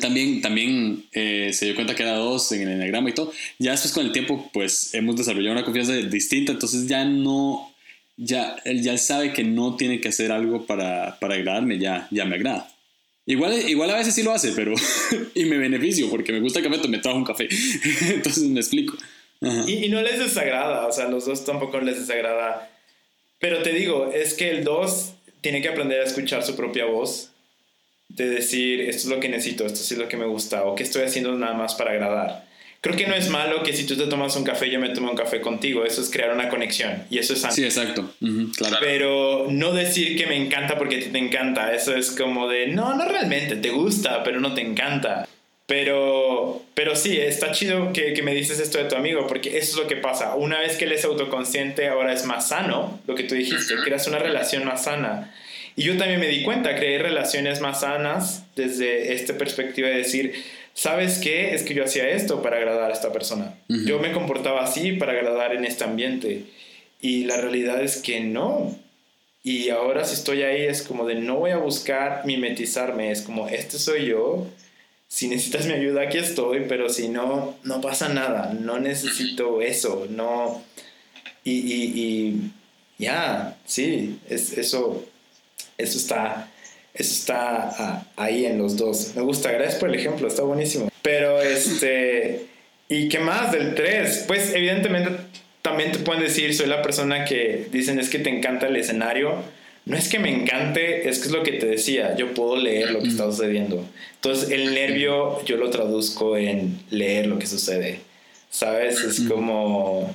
también, 0.00 0.40
también 0.42 1.04
eh, 1.12 1.52
se 1.52 1.66
dio 1.66 1.76
cuenta 1.76 1.94
que 1.94 2.02
era 2.02 2.16
dos 2.16 2.50
en 2.50 2.62
el 2.62 2.70
enagrama 2.70 3.08
y 3.08 3.12
todo. 3.12 3.32
Ya 3.60 3.70
después 3.70 3.92
con 3.92 4.04
el 4.04 4.10
tiempo, 4.10 4.50
pues 4.52 4.92
hemos 4.94 5.14
desarrollado 5.14 5.52
una 5.52 5.64
confianza 5.64 5.92
distinta, 5.92 6.50
entonces 6.50 6.88
ya 6.88 7.04
no, 7.04 7.72
ya 8.16 8.56
él 8.64 8.82
ya 8.82 8.96
sabe 8.98 9.32
que 9.32 9.44
no 9.44 9.76
tiene 9.76 10.00
que 10.00 10.08
hacer 10.08 10.32
algo 10.32 10.66
para, 10.66 11.18
para 11.20 11.34
agradarme, 11.34 11.78
ya, 11.78 12.08
ya 12.10 12.24
me 12.24 12.36
agrada. 12.36 12.72
Igual, 13.26 13.68
igual 13.68 13.90
a 13.90 13.96
veces 13.96 14.14
sí 14.14 14.22
lo 14.22 14.32
hace, 14.32 14.52
pero 14.52 14.74
y 15.34 15.44
me 15.44 15.58
beneficio 15.58 16.08
porque 16.08 16.32
me 16.32 16.40
gusta 16.40 16.60
el 16.60 16.70
café, 16.70 16.88
me 16.88 16.98
trajo 16.98 17.18
un 17.18 17.24
café. 17.24 17.48
Entonces 18.08 18.44
me 18.44 18.60
explico. 18.60 18.96
Y, 19.66 19.84
y, 19.84 19.88
no 19.90 20.00
les 20.00 20.18
desagrada, 20.18 20.86
o 20.86 20.92
sea, 20.92 21.08
los 21.08 21.26
dos 21.26 21.44
tampoco 21.44 21.78
les 21.80 22.00
desagrada. 22.00 22.70
Pero 23.38 23.62
te 23.62 23.72
digo, 23.72 24.10
es 24.10 24.32
que 24.32 24.50
el 24.50 24.64
dos 24.64 25.12
tiene 25.42 25.60
que 25.60 25.68
aprender 25.68 26.00
a 26.00 26.04
escuchar 26.04 26.42
su 26.42 26.56
propia 26.56 26.86
voz, 26.86 27.32
de 28.08 28.30
decir, 28.30 28.80
esto 28.80 29.02
es 29.02 29.14
lo 29.14 29.20
que 29.20 29.28
necesito, 29.28 29.66
esto 29.66 29.80
es 29.80 29.98
lo 29.98 30.08
que 30.08 30.16
me 30.16 30.24
gusta, 30.24 30.64
o 30.64 30.74
que 30.74 30.84
estoy 30.84 31.02
haciendo 31.02 31.36
nada 31.36 31.52
más 31.52 31.74
para 31.74 31.90
agradar 31.90 32.45
creo 32.86 32.96
que 32.96 33.06
no 33.08 33.16
es 33.16 33.30
malo 33.30 33.64
que 33.64 33.72
si 33.72 33.84
tú 33.84 33.96
te 33.96 34.06
tomas 34.06 34.36
un 34.36 34.44
café, 34.44 34.70
yo 34.70 34.78
me 34.78 34.90
tomo 34.90 35.10
un 35.10 35.16
café 35.16 35.40
contigo. 35.40 35.84
Eso 35.84 36.00
es 36.00 36.08
crear 36.08 36.32
una 36.32 36.48
conexión. 36.48 37.02
Y 37.10 37.18
eso 37.18 37.32
es 37.32 37.44
Sí, 37.50 37.64
exacto. 37.64 38.14
claro. 38.56 38.76
Pero 38.80 39.46
no 39.50 39.72
decir 39.72 40.16
que 40.16 40.26
me 40.28 40.36
encanta 40.36 40.78
porque 40.78 40.96
a 40.96 41.00
ti 41.00 41.06
te 41.06 41.18
encanta. 41.18 41.74
Eso 41.74 41.96
es 41.96 42.12
como 42.12 42.46
de, 42.46 42.68
no, 42.68 42.94
no 42.94 43.04
realmente, 43.08 43.56
te 43.56 43.70
gusta, 43.70 44.22
pero 44.22 44.38
no 44.38 44.54
te 44.54 44.60
encanta. 44.60 45.26
Pero, 45.66 46.62
pero 46.74 46.94
sí, 46.94 47.16
está 47.16 47.50
chido 47.50 47.92
que, 47.92 48.12
que, 48.12 48.22
me 48.22 48.32
dices 48.32 48.60
esto 48.60 48.78
de 48.78 48.84
tu 48.84 48.94
amigo, 48.94 49.26
porque 49.26 49.58
eso 49.58 49.72
es 49.72 49.82
lo 49.82 49.88
que 49.88 49.96
pasa. 49.96 50.36
Una 50.36 50.60
vez 50.60 50.76
que 50.76 50.84
él 50.84 50.92
es 50.92 51.04
autoconsciente, 51.04 51.88
ahora 51.88 52.12
es 52.12 52.24
más 52.24 52.50
sano, 52.50 53.00
lo 53.08 53.16
que 53.16 53.24
tú 53.24 53.34
dijiste, 53.34 53.74
creas 53.84 54.06
una 54.06 54.20
relación 54.20 54.64
más 54.64 54.84
sana. 54.84 55.34
Y 55.74 55.82
yo 55.82 55.98
también 55.98 56.20
me 56.20 56.28
di 56.28 56.44
cuenta, 56.44 56.76
creé 56.76 57.00
relaciones 57.00 57.60
más 57.60 57.80
sanas 57.80 58.44
desde 58.54 59.12
esta 59.12 59.36
perspectiva 59.36 59.88
de 59.88 59.96
decir, 59.96 60.34
¿sabes 60.76 61.18
qué? 61.18 61.54
Es 61.54 61.62
que 61.62 61.74
yo 61.74 61.84
hacía 61.84 62.10
esto 62.10 62.42
para 62.42 62.58
agradar 62.58 62.90
a 62.90 62.94
esta 62.94 63.10
persona. 63.12 63.58
Yo 63.68 63.98
me 63.98 64.12
comportaba 64.12 64.62
así 64.62 64.92
para 64.92 65.12
agradar 65.12 65.54
en 65.54 65.64
este 65.64 65.84
ambiente. 65.84 66.44
Y 67.00 67.24
la 67.24 67.38
realidad 67.38 67.82
es 67.82 67.96
que 67.96 68.20
no. 68.20 68.76
Y 69.42 69.70
ahora 69.70 70.04
si 70.04 70.14
estoy 70.14 70.42
ahí 70.42 70.62
es 70.62 70.82
como 70.82 71.06
de 71.06 71.16
no 71.16 71.36
voy 71.36 71.50
a 71.52 71.56
buscar 71.56 72.26
mimetizarme, 72.26 73.10
es 73.10 73.22
como 73.22 73.48
este 73.48 73.78
soy 73.78 74.06
yo. 74.06 74.46
Si 75.08 75.28
necesitas 75.28 75.66
mi 75.66 75.72
ayuda 75.72 76.02
aquí 76.02 76.18
estoy, 76.18 76.64
pero 76.68 76.90
si 76.90 77.08
no, 77.08 77.56
no 77.64 77.80
pasa 77.80 78.08
nada. 78.08 78.52
No 78.52 78.78
necesito 78.78 79.62
eso, 79.62 80.06
no. 80.10 80.62
Y, 81.42 81.52
y, 81.52 82.52
ya, 82.98 83.56
sí, 83.64 84.18
es, 84.28 84.58
eso, 84.58 85.04
eso 85.78 85.98
está 85.98 86.50
está 86.98 87.70
ah, 87.78 88.06
ahí 88.16 88.46
en 88.46 88.58
los 88.58 88.76
dos. 88.76 89.12
Me 89.16 89.22
gusta, 89.22 89.52
gracias 89.52 89.76
por 89.76 89.88
el 89.88 89.94
ejemplo, 89.94 90.28
está 90.28 90.42
buenísimo. 90.42 90.88
Pero 91.02 91.40
este, 91.40 92.46
¿y 92.88 93.08
qué 93.08 93.18
más 93.18 93.52
del 93.52 93.74
3? 93.74 94.24
Pues 94.26 94.54
evidentemente 94.54 95.10
también 95.62 95.92
te 95.92 95.98
pueden 95.98 96.22
decir, 96.22 96.54
soy 96.54 96.66
la 96.66 96.82
persona 96.82 97.24
que 97.24 97.68
dicen 97.72 97.98
es 97.98 98.08
que 98.08 98.18
te 98.18 98.30
encanta 98.30 98.68
el 98.68 98.76
escenario. 98.76 99.34
No 99.84 99.96
es 99.96 100.08
que 100.08 100.18
me 100.18 100.30
encante, 100.30 101.08
es 101.08 101.20
que 101.20 101.26
es 101.26 101.32
lo 101.32 101.42
que 101.42 101.52
te 101.52 101.66
decía, 101.66 102.16
yo 102.16 102.34
puedo 102.34 102.56
leer 102.56 102.90
lo 102.90 103.00
que 103.00 103.08
está 103.08 103.24
sucediendo. 103.24 103.84
Entonces 104.16 104.50
el 104.50 104.74
nervio 104.74 105.44
yo 105.44 105.56
lo 105.56 105.70
traduzco 105.70 106.36
en 106.36 106.80
leer 106.90 107.26
lo 107.26 107.38
que 107.38 107.46
sucede. 107.46 108.00
¿Sabes? 108.50 109.00
Es 109.00 109.20
como... 109.20 110.12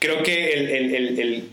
Creo 0.00 0.24
que 0.24 0.52
el, 0.52 0.68
el, 0.68 0.94
el, 0.94 1.18
el 1.20 1.44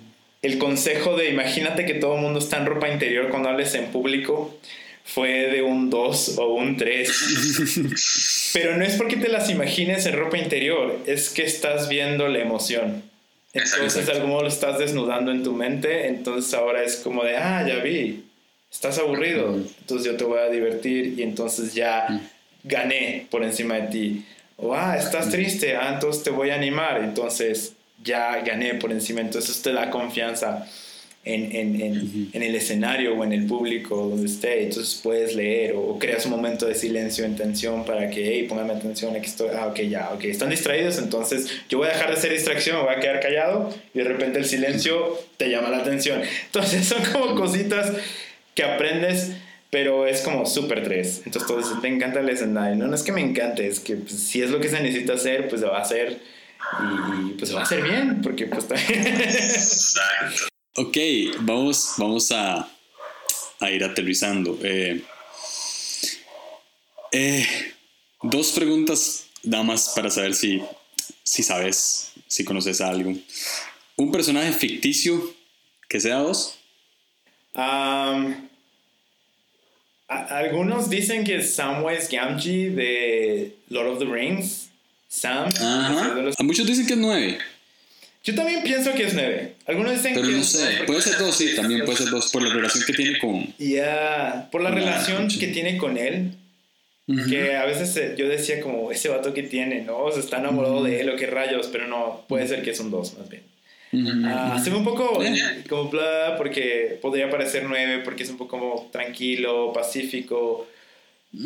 el 0.41 0.57
consejo 0.57 1.17
de 1.17 1.29
imagínate 1.29 1.85
que 1.85 1.95
todo 1.95 2.15
el 2.15 2.21
mundo 2.21 2.39
está 2.39 2.57
en 2.57 2.65
ropa 2.65 2.89
interior 2.89 3.29
cuando 3.29 3.49
hables 3.49 3.75
en 3.75 3.87
público 3.87 4.57
fue 5.03 5.49
de 5.49 5.63
un 5.63 5.89
2 5.89 6.37
o 6.37 6.53
un 6.53 6.77
3. 6.77 8.51
Pero 8.53 8.77
no 8.77 8.85
es 8.85 8.95
porque 8.95 9.17
te 9.17 9.27
las 9.27 9.49
imagines 9.49 10.05
en 10.05 10.13
ropa 10.13 10.37
interior, 10.37 10.99
es 11.07 11.29
que 11.29 11.43
estás 11.43 11.89
viendo 11.89 12.27
la 12.27 12.39
emoción. 12.39 13.03
Entonces 13.53 14.05
de 14.05 14.11
algún 14.11 14.29
modo 14.29 14.43
lo 14.43 14.47
estás 14.47 14.77
desnudando 14.77 15.31
en 15.31 15.43
tu 15.43 15.53
mente, 15.53 16.07
entonces 16.07 16.53
ahora 16.53 16.83
es 16.83 16.97
como 16.97 17.23
de, 17.23 17.35
ah, 17.37 17.65
ya 17.67 17.77
vi, 17.77 18.25
estás 18.71 18.99
aburrido, 18.99 19.55
entonces 19.55 20.05
yo 20.05 20.15
te 20.15 20.23
voy 20.23 20.39
a 20.39 20.49
divertir 20.49 21.15
y 21.17 21.23
entonces 21.23 21.73
ya 21.73 22.21
gané 22.63 23.25
por 23.31 23.43
encima 23.43 23.75
de 23.75 23.87
ti. 23.87 24.25
O, 24.57 24.75
ah, 24.75 24.95
estás 24.97 25.31
triste, 25.31 25.75
ah, 25.75 25.91
entonces 25.95 26.21
te 26.23 26.29
voy 26.29 26.51
a 26.51 26.55
animar, 26.55 27.01
entonces 27.01 27.73
ya 28.03 28.41
gané 28.41 28.75
por 28.75 28.91
encima. 28.91 29.21
Entonces 29.21 29.51
usted 29.51 29.73
da 29.73 29.89
confianza 29.89 30.67
en, 31.25 31.55
en, 31.55 31.81
en, 31.81 32.29
en, 32.33 32.43
el 32.43 32.55
escenario 32.55 33.13
o 33.15 33.23
en 33.23 33.33
el 33.33 33.45
público 33.45 33.95
donde 33.95 34.27
esté. 34.27 34.63
Entonces 34.63 34.99
puedes 35.03 35.35
leer 35.35 35.73
o, 35.75 35.97
creas 35.99 36.25
un 36.25 36.31
momento 36.31 36.65
de 36.65 36.75
silencio 36.75 37.25
en 37.25 37.35
tensión 37.35 37.85
para 37.85 38.09
que, 38.09 38.25
hey, 38.25 38.45
póngame 38.47 38.73
atención, 38.73 39.15
aquí 39.15 39.27
estoy. 39.27 39.49
Ah, 39.55 39.67
ok, 39.67 39.79
ya, 39.81 40.11
ok. 40.13 40.23
Están 40.25 40.49
distraídos, 40.49 40.97
entonces 40.97 41.49
yo 41.69 41.77
voy 41.79 41.87
a 41.87 41.91
dejar 41.91 42.09
de 42.09 42.17
hacer 42.17 42.31
distracción, 42.31 42.77
me 42.77 42.83
voy 42.83 42.95
a 42.95 42.99
quedar 42.99 43.19
callado 43.19 43.73
y 43.93 43.99
de 43.99 44.05
repente 44.05 44.39
el 44.39 44.45
silencio 44.45 45.19
te 45.37 45.49
llama 45.49 45.69
la 45.69 45.79
atención. 45.79 46.21
Entonces 46.45 46.85
son 46.85 47.03
como 47.11 47.35
cositas 47.35 47.91
que 48.55 48.63
aprendes 48.63 49.31
pero 49.69 50.07
es 50.07 50.21
como 50.21 50.47
súper 50.47 50.83
tres. 50.83 51.21
Entonces, 51.25 51.47
todo 51.47 51.79
te 51.79 51.87
encanta 51.87 52.21
el 52.21 52.29
escenario. 52.29 52.75
No, 52.75 52.87
no 52.87 52.95
es 52.95 53.03
que 53.03 53.11
me 53.11 53.21
encante, 53.21 53.67
es 53.67 53.79
que 53.79 53.97
pues, 53.97 54.13
si 54.13 54.41
es 54.41 54.49
lo 54.49 54.59
que 54.59 54.67
se 54.67 54.81
necesita 54.81 55.13
hacer, 55.13 55.47
pues 55.47 55.61
lo 55.61 55.67
va 55.67 55.77
a 55.77 55.81
hacer 55.81 56.17
y 56.79 57.33
pues 57.33 57.55
va 57.55 57.63
a 57.63 57.65
ser 57.65 57.83
bien, 57.83 58.21
porque 58.21 58.45
pues 58.47 58.65
Exacto. 58.89 60.47
Ok, 60.75 60.97
vamos, 61.39 61.95
vamos 61.97 62.31
a, 62.31 62.69
a 63.59 63.71
ir 63.71 63.83
aterrizando. 63.83 64.57
Eh, 64.63 65.03
eh, 67.11 67.47
dos 68.21 68.51
preguntas 68.51 69.25
nada 69.43 69.63
más 69.63 69.93
para 69.95 70.09
saber 70.09 70.35
si, 70.35 70.61
si 71.23 71.43
sabes, 71.43 72.13
si 72.27 72.43
conoces 72.43 72.81
a 72.81 72.89
algo. 72.89 73.13
¿Un 73.95 74.11
personaje 74.11 74.53
ficticio 74.53 75.33
que 75.87 75.99
sea 75.99 76.17
dos? 76.17 76.55
algunos 80.07 80.89
dicen 80.89 81.23
que 81.23 81.37
es 81.37 81.55
Samwise 81.55 82.07
Gamgee 82.09 82.69
de 82.69 83.57
Lord 83.67 83.87
of 83.89 83.99
the 83.99 84.05
Rings. 84.05 84.68
Sam. 85.09 85.49
A 85.59 86.43
muchos 86.43 86.65
dicen 86.65 86.85
que 86.85 86.93
es 86.93 86.99
9. 86.99 87.37
Yo 88.23 88.35
también 88.35 88.61
pienso 88.63 88.93
que 88.93 89.07
es 89.07 89.13
9. 89.13 89.55
Algunos 89.65 89.93
dicen 89.93 90.13
Pero 90.13 90.27
que 90.27 90.33
no 90.33 90.43
sé, 90.43 90.83
puede 90.85 91.01
ser 91.01 91.17
2, 91.17 91.35
sí, 91.35 91.55
también 91.55 91.83
puede 91.83 91.97
ser 91.97 92.09
2 92.09 92.31
por 92.31 92.43
la 92.43 92.53
relación 92.53 92.83
que 92.85 92.93
tiene 92.93 93.19
con. 93.19 93.53
Ya, 93.57 94.47
por 94.51 94.61
la 94.61 94.71
relación 94.71 95.27
que 95.27 95.47
tiene 95.47 95.77
con 95.77 95.97
él. 95.97 96.33
Que 97.27 97.55
a 97.55 97.65
veces 97.65 97.97
eh, 97.97 98.13
yo 98.15 98.29
decía 98.29 98.61
como 98.61 98.91
ese 98.91 99.09
vato 99.09 99.33
que 99.33 99.41
tiene, 99.41 99.81
¿no? 99.81 99.97
O 99.97 100.11
sea, 100.11 100.19
está 100.19 100.37
enamorado 100.37 100.83
de 100.83 101.01
él 101.01 101.09
o 101.09 101.15
qué 101.15 101.25
rayos, 101.25 101.67
pero 101.71 101.87
no, 101.87 102.23
puede 102.27 102.47
ser 102.47 102.61
que 102.61 102.69
es 102.69 102.79
un 102.79 102.91
2 102.91 103.17
más 103.17 103.29
bien. 103.29 103.41
Uh 103.91 104.59
se 104.63 104.69
ve 104.69 104.75
un 104.75 104.83
poco 104.83 105.19
como 105.67 105.89
bla 105.89 106.35
porque 106.37 106.99
podría 107.01 107.31
parecer 107.31 107.63
9 107.67 108.03
porque 108.05 108.21
es 108.21 108.29
un 108.29 108.37
poco 108.37 108.59
como 108.59 108.89
tranquilo, 108.91 109.73
pacífico 109.73 110.67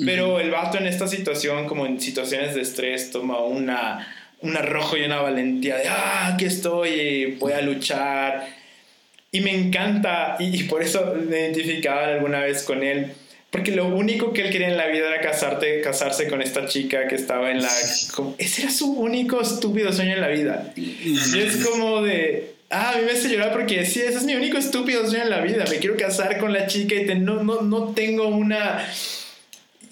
pero 0.05 0.39
el 0.39 0.49
vato 0.49 0.77
en 0.77 0.87
esta 0.87 1.07
situación, 1.07 1.67
como 1.67 1.85
en 1.85 1.99
situaciones 1.99 2.55
de 2.55 2.61
estrés, 2.61 3.11
toma 3.11 3.39
una, 3.39 4.07
un 4.41 4.55
arrojo 4.55 4.97
y 4.97 5.03
una 5.03 5.21
valentía 5.21 5.77
de, 5.77 5.87
ah, 5.89 6.31
aquí 6.33 6.45
estoy, 6.45 7.35
voy 7.39 7.53
a 7.53 7.61
luchar. 7.61 8.47
Y 9.31 9.41
me 9.41 9.53
encanta, 9.55 10.37
y, 10.39 10.63
por 10.63 10.83
eso 10.83 11.15
me 11.29 11.39
identificaba 11.39 12.05
alguna 12.05 12.39
vez 12.41 12.63
con 12.63 12.83
él, 12.83 13.11
porque 13.49 13.71
lo 13.71 13.87
único 13.87 14.31
que 14.31 14.43
él 14.43 14.51
quería 14.51 14.69
en 14.69 14.77
la 14.77 14.87
vida 14.87 15.07
era 15.07 15.21
casarte, 15.21 15.81
casarse 15.81 16.27
con 16.27 16.41
esta 16.41 16.67
chica 16.67 17.07
que 17.07 17.15
estaba 17.15 17.51
en 17.51 17.61
la... 17.61 17.69
ese 18.37 18.61
era 18.61 18.71
su 18.71 18.91
único 18.93 19.41
estúpido 19.41 19.91
sueño 19.91 20.13
en 20.13 20.21
la 20.21 20.27
vida. 20.27 20.73
Y 20.75 21.39
es 21.39 21.57
como 21.65 22.01
de, 22.01 22.53
Ah, 22.73 22.93
a 22.95 22.97
mí 22.97 23.05
me 23.05 23.11
hace 23.11 23.29
llorar 23.29 23.51
porque 23.51 23.85
sí, 23.85 23.99
ese 23.99 24.17
es 24.17 24.23
mi 24.23 24.33
único 24.33 24.57
estúpido 24.57 25.05
sueño 25.07 25.25
en 25.25 25.29
la 25.29 25.41
vida. 25.41 25.63
Me 25.69 25.77
quiero 25.77 25.95
casar 25.95 26.39
con 26.39 26.51
la 26.51 26.65
chica 26.65 26.95
y 26.95 27.05
no, 27.19 27.43
no, 27.43 27.61
no 27.61 27.89
tengo 27.93 28.27
una... 28.27 28.83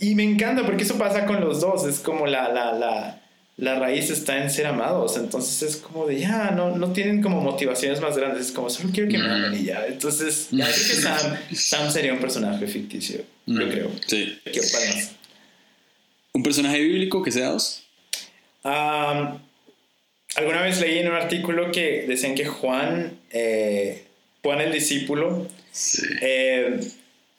Y 0.02 0.16
me 0.16 0.24
encanta 0.24 0.66
porque 0.66 0.84
eso 0.84 0.98
pasa 0.98 1.26
con 1.26 1.40
los 1.40 1.62
dos. 1.62 1.86
Es 1.86 2.00
como 2.00 2.26
la, 2.28 2.50
la, 2.52 2.74
la, 2.74 3.22
la 3.58 3.80
raíz 3.80 4.10
está 4.10 4.42
en 4.44 4.50
ser 4.50 4.66
amados. 4.66 5.16
Entonces 5.16 5.62
es 5.62 5.78
como 5.78 6.08
de 6.08 6.20
ya, 6.20 6.52
no, 6.52 6.76
no 6.76 6.92
tienen 6.92 7.22
como 7.22 7.40
motivaciones 7.40 8.02
más 8.02 8.18
grandes. 8.18 8.48
Es 8.48 8.52
como 8.52 8.70
solo 8.70 8.90
quiero 8.92 9.10
que 9.10 9.18
me 9.20 9.30
amen 9.32 9.54
y 9.54 9.66
ya. 9.66 9.86
Entonces, 9.86 10.48
ya 10.52 10.66
creo 10.66 10.76
que 10.76 10.94
Sam, 10.96 11.38
Sam 11.54 11.92
sería 11.92 12.14
un 12.14 12.20
personaje 12.20 12.66
ficticio. 12.68 13.22
Yo 13.46 13.70
creo. 13.70 13.92
Sí. 14.08 14.40
¿Qué 14.44 14.60
opinas? 14.60 15.12
¿Un 16.34 16.44
personaje 16.44 16.80
bíblico 16.80 17.22
que 17.22 17.32
sea 17.32 17.50
dos? 17.50 17.84
Um, 18.64 19.38
alguna 20.36 20.62
vez 20.64 20.80
leí 20.82 20.98
en 21.00 21.10
un 21.10 21.16
artículo 21.16 21.72
que 21.72 22.06
decían 22.08 22.36
que 22.36 22.46
Juan, 22.46 23.20
eh, 23.32 24.06
Juan 24.44 24.62
el 24.62 24.72
discípulo, 24.72 25.48
Sí. 25.72 26.02
eh, 26.22 26.80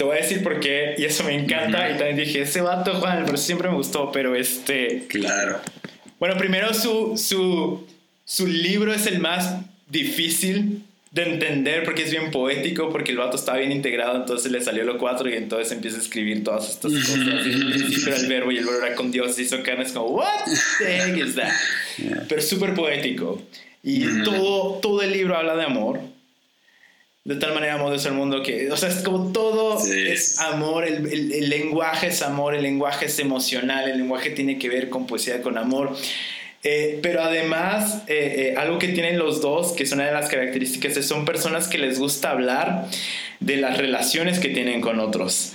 te 0.02 0.06
voy 0.08 0.18
a 0.18 0.20
decir 0.20 0.42
por 0.42 0.58
qué, 0.58 0.96
y 0.98 1.04
eso 1.04 1.22
me 1.22 1.32
encanta, 1.32 1.88
y 1.88 1.96
también 1.96 2.16
dije, 2.16 2.42
ese 2.42 2.60
vato 2.60 2.92
Juan, 2.94 3.22
pero 3.24 3.38
siempre 3.38 3.68
me 3.68 3.76
gustó, 3.76 4.10
pero 4.10 4.34
este, 4.34 5.06
Claro. 5.06 5.60
bueno, 6.18 6.36
primero 6.36 6.74
su, 6.74 7.16
su, 7.16 7.86
su 8.24 8.48
libro 8.48 8.92
es 8.92 9.06
el 9.06 9.20
más 9.20 9.58
difícil 9.88 10.82
de 11.12 11.22
entender 11.22 11.84
porque 11.84 12.02
es 12.02 12.10
bien 12.10 12.32
poético, 12.32 12.90
porque 12.90 13.12
el 13.12 13.18
vato 13.18 13.36
está 13.36 13.56
bien 13.56 13.70
integrado, 13.70 14.16
entonces 14.16 14.50
le 14.50 14.60
salió 14.60 14.82
lo 14.82 14.98
cuatro 14.98 15.30
y 15.30 15.34
entonces 15.34 15.70
empieza 15.70 15.98
a 15.98 16.00
escribir 16.00 16.42
todas 16.42 16.68
estas 16.68 16.92
cosas. 16.92 17.18
Y 17.46 18.10
el 18.10 18.26
verbo 18.26 18.50
y 18.50 18.56
el 18.58 18.64
verbo 18.64 18.84
era 18.84 18.96
con 18.96 19.12
Dios, 19.12 19.36
se 19.36 19.42
hizo 19.42 19.62
carne, 19.62 19.84
es 19.84 19.92
como, 19.92 20.06
what 20.16 20.26
the 20.80 20.96
heck 20.96 21.16
is 21.16 21.36
that? 21.36 21.52
Yeah. 21.96 22.24
Pero 22.28 22.42
súper 22.42 22.74
poético. 22.74 23.40
Y 23.84 24.24
todo, 24.24 24.80
todo 24.80 25.00
el 25.02 25.12
libro 25.12 25.36
habla 25.36 25.54
de 25.54 25.62
amor. 25.62 26.00
De 27.24 27.36
tal 27.36 27.54
manera 27.54 27.74
amó 27.74 27.88
Dios 27.90 28.04
al 28.06 28.14
mundo 28.14 28.42
que, 28.42 28.70
o 28.72 28.76
sea, 28.76 28.88
es 28.88 28.96
como 28.96 29.30
todo 29.32 29.78
Sí. 29.78 30.08
es 30.08 30.40
amor, 30.40 30.84
el, 30.84 31.06
el- 31.06 31.32
el 31.32 31.48
lenguaje 31.50 32.08
es 32.08 32.20
amor, 32.20 32.54
el 32.56 32.62
lenguaje 32.62 33.06
es 33.06 33.18
emocional, 33.20 33.88
el 33.88 33.98
lenguaje 33.98 34.30
tiene 34.30 34.58
que 34.58 34.68
ver 34.68 34.88
con 34.88 35.06
poesía, 35.06 35.40
con 35.40 35.56
amor. 35.56 35.96
Eh, 36.64 36.98
pero 37.02 37.22
además, 37.22 38.02
eh, 38.08 38.52
eh, 38.52 38.54
algo 38.56 38.78
que 38.78 38.88
tienen 38.88 39.18
los 39.18 39.40
dos, 39.40 39.72
que 39.72 39.84
es 39.84 39.92
una 39.92 40.04
de 40.06 40.12
las 40.12 40.28
características, 40.28 40.96
es 40.96 41.06
son 41.06 41.24
personas 41.24 41.68
que 41.68 41.78
les 41.78 41.98
gusta 42.00 42.30
hablar 42.30 42.86
de 43.40 43.56
las 43.56 43.78
relaciones 43.78 44.38
que 44.40 44.48
tienen 44.48 44.80
con 44.80 44.98
otros. 45.00 45.52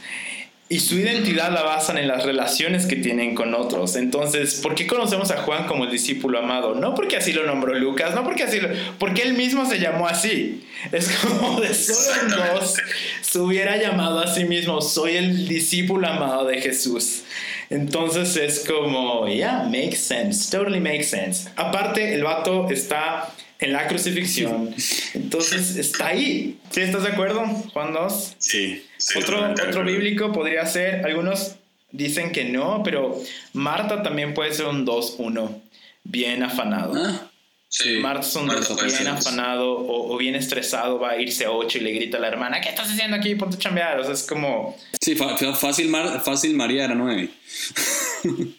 Y 0.69 0.81
su 0.81 0.95
identidad 0.95 1.51
la 1.53 1.63
basan 1.63 1.97
en 1.97 2.09
las 2.09 2.25
relaciones 2.25 2.85
que 2.87 2.97
tienen 2.97 3.35
con 3.35 3.53
otros. 3.53 3.95
Entonces, 3.95 4.55
¿por 4.55 4.75
qué 4.75 4.85
conocemos 4.85 5.31
a 5.31 5.37
Juan 5.37 5.65
como 5.65 5.85
el 5.85 5.91
discípulo 5.91 6.39
amado? 6.39 6.75
No 6.75 6.93
porque 6.93 7.15
así 7.15 7.31
lo 7.31 7.45
nombró 7.45 7.73
Lucas, 7.73 8.13
no 8.13 8.25
porque 8.25 8.43
así 8.43 8.59
lo... 8.59 8.67
Porque 8.99 9.21
él 9.21 9.33
mismo 9.35 9.65
se 9.65 9.79
llamó 9.79 10.07
así. 10.07 10.67
Es 10.91 11.09
como 11.09 11.61
de 11.61 11.73
solo 11.73 12.35
dos 12.53 12.75
se 13.21 13.39
hubiera 13.39 13.77
llamado 13.77 14.19
a 14.19 14.27
sí 14.27 14.45
mismo, 14.45 14.81
soy 14.81 15.17
el 15.17 15.47
discípulo 15.47 16.07
amado 16.07 16.45
de 16.45 16.61
Jesús. 16.61 17.23
Entonces 17.69 18.35
es 18.37 18.65
como, 18.65 19.27
yeah, 19.27 19.63
makes 19.63 19.97
sense, 19.97 20.49
totally 20.49 20.79
makes 20.79 21.05
sense. 21.05 21.49
Aparte, 21.55 22.13
el 22.13 22.23
vato 22.23 22.69
está 22.69 23.33
en 23.59 23.73
la 23.73 23.87
crucifixión. 23.87 24.73
Entonces 25.13 25.75
está 25.77 26.07
ahí. 26.07 26.59
¿Sí 26.71 26.81
estás 26.81 27.03
de 27.03 27.09
acuerdo, 27.09 27.45
Juan 27.73 27.93
2? 27.93 28.35
Sí. 28.37 28.83
sí, 28.97 29.19
Otro, 29.19 29.51
otro 29.51 29.83
bíblico 29.83 30.31
podría 30.31 30.65
ser, 30.65 31.05
algunos 31.05 31.55
dicen 31.91 32.31
que 32.31 32.45
no, 32.45 32.81
pero 32.83 33.19
Marta 33.53 34.03
también 34.03 34.33
puede 34.33 34.53
ser 34.53 34.65
un 34.67 34.85
2-1, 34.85 35.59
bien 36.03 36.43
afanado. 36.43 36.93
Ah, 36.95 37.29
sí. 37.69 37.97
Marta 37.97 38.27
es 38.27 38.35
un 38.35 38.45
Marta 38.47 38.67
dos 38.67 38.77
puede 38.77 38.87
bien 38.91 38.97
ser 39.03 39.07
dos. 39.15 39.25
afanado 39.25 39.71
o, 39.73 40.13
o 40.13 40.17
bien 40.17 40.35
estresado, 40.35 40.99
va 40.99 41.11
a 41.11 41.17
irse 41.21 41.45
a 41.45 41.51
8 41.51 41.77
y 41.79 41.81
le 41.81 41.91
grita 41.93 42.17
a 42.17 42.19
la 42.19 42.27
hermana, 42.27 42.61
¿qué 42.61 42.69
estás 42.69 42.89
haciendo 42.91 43.15
aquí? 43.17 43.33
Ponte 43.35 43.55
a 43.55 43.59
chambear. 43.59 43.99
O 43.99 44.03
sea, 44.03 44.13
es 44.13 44.23
como, 44.23 44.77
Sí, 45.01 45.15
fácil, 45.15 45.87
Mar- 45.89 46.21
fácil 46.23 46.53
María 46.55 46.85
era 46.85 46.93
nueve. 46.95 47.29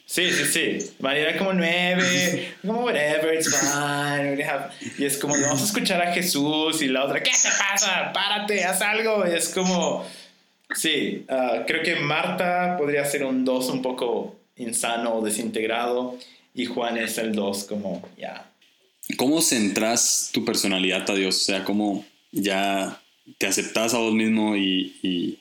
Sí, 0.06 0.30
sí, 0.30 0.44
sí. 0.44 0.90
María 1.00 1.30
era 1.30 1.38
como 1.38 1.52
9, 1.52 2.54
como 2.62 2.84
whatever, 2.84 3.34
it's 3.34 3.48
fine. 3.48 4.36
we 4.36 4.44
have-" 4.44 4.70
Y 4.98 5.04
es 5.04 5.16
como, 5.18 5.34
vamos 5.40 5.62
a 5.62 5.64
escuchar 5.64 6.00
a 6.02 6.12
Jesús 6.12 6.82
y 6.82 6.88
la 6.88 7.04
otra, 7.04 7.22
¿qué 7.22 7.30
te 7.30 7.48
pasa? 7.58 8.12
Párate, 8.12 8.64
haz 8.64 8.82
algo. 8.82 9.24
Y 9.26 9.34
es 9.34 9.48
como, 9.48 10.04
Sí, 10.74 11.24
ah, 11.28 11.64
creo 11.66 11.82
que 11.82 11.96
Marta 11.96 12.76
podría 12.76 13.04
ser 13.04 13.24
un 13.24 13.44
2 13.44 13.70
un 13.70 13.82
poco 13.82 14.36
insano 14.56 15.14
o 15.14 15.24
desintegrado 15.24 16.18
y 16.54 16.66
Juan 16.66 16.98
es 16.98 17.16
el 17.18 17.34
2 17.34 17.64
como 17.64 18.06
ya. 18.18 18.50
¿Cómo 19.16 19.40
centras 19.40 20.30
tu 20.32 20.44
personalidad 20.44 21.08
a 21.10 21.14
Dios? 21.14 21.36
O 21.36 21.44
sea, 21.44 21.64
¿cómo 21.64 22.04
ya 22.32 23.00
te 23.38 23.46
aceptas 23.46 23.94
a 23.94 23.98
vos 23.98 24.12
mismo 24.12 24.56
y, 24.56 24.98
y, 25.02 25.38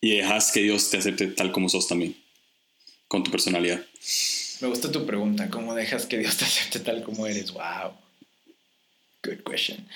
y 0.00 0.16
dejas 0.16 0.50
que 0.50 0.62
Dios 0.62 0.90
te 0.90 0.98
acepte 0.98 1.28
tal 1.28 1.52
como 1.52 1.68
sos 1.68 1.86
también? 1.86 2.16
Con 3.08 3.22
tu 3.22 3.30
personalidad. 3.30 3.80
Me 4.60 4.68
gusta 4.68 4.90
tu 4.90 5.06
pregunta, 5.06 5.48
¿cómo 5.50 5.74
dejas 5.74 6.06
que 6.06 6.18
Dios 6.18 6.36
te 6.36 6.44
acepte 6.44 6.80
tal 6.80 7.02
como 7.02 7.26
eres? 7.26 7.52
Wow. 7.52 7.92
Good 9.22 9.42
question. 9.44 9.86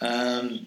Um, 0.00 0.66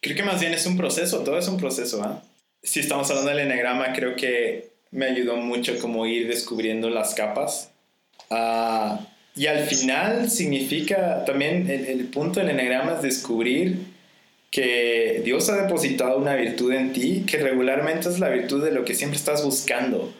creo 0.00 0.16
que 0.16 0.22
más 0.22 0.40
bien 0.40 0.52
es 0.52 0.66
un 0.66 0.76
proceso, 0.76 1.22
todo 1.24 1.38
es 1.38 1.48
un 1.48 1.56
proceso, 1.56 2.02
¿ah? 2.02 2.22
Si 2.62 2.80
estamos 2.80 3.10
hablando 3.10 3.30
del 3.30 3.40
enegrama, 3.40 3.92
creo 3.92 4.16
que 4.16 4.70
me 4.90 5.06
ayudó 5.06 5.36
mucho 5.36 5.78
como 5.80 6.06
ir 6.06 6.28
descubriendo 6.28 6.88
las 6.88 7.14
capas. 7.14 7.70
Ah, 8.30 9.00
y 9.36 9.46
al 9.46 9.66
final 9.66 10.30
significa 10.30 11.24
también 11.24 11.68
el, 11.68 12.06
punto 12.06 12.40
del 12.40 12.50
enegrama 12.50 12.94
es 12.94 13.02
descubrir 13.02 13.78
que 14.54 15.20
Dios 15.24 15.48
ha 15.48 15.62
depositado 15.62 16.16
una 16.16 16.36
virtud 16.36 16.72
en 16.72 16.92
ti 16.92 17.24
que 17.26 17.38
regularmente 17.38 18.08
es 18.08 18.20
la 18.20 18.28
virtud 18.28 18.62
de 18.62 18.70
lo 18.70 18.84
que 18.84 18.94
siempre 18.94 19.18
estás 19.18 19.44
buscando. 19.44 20.14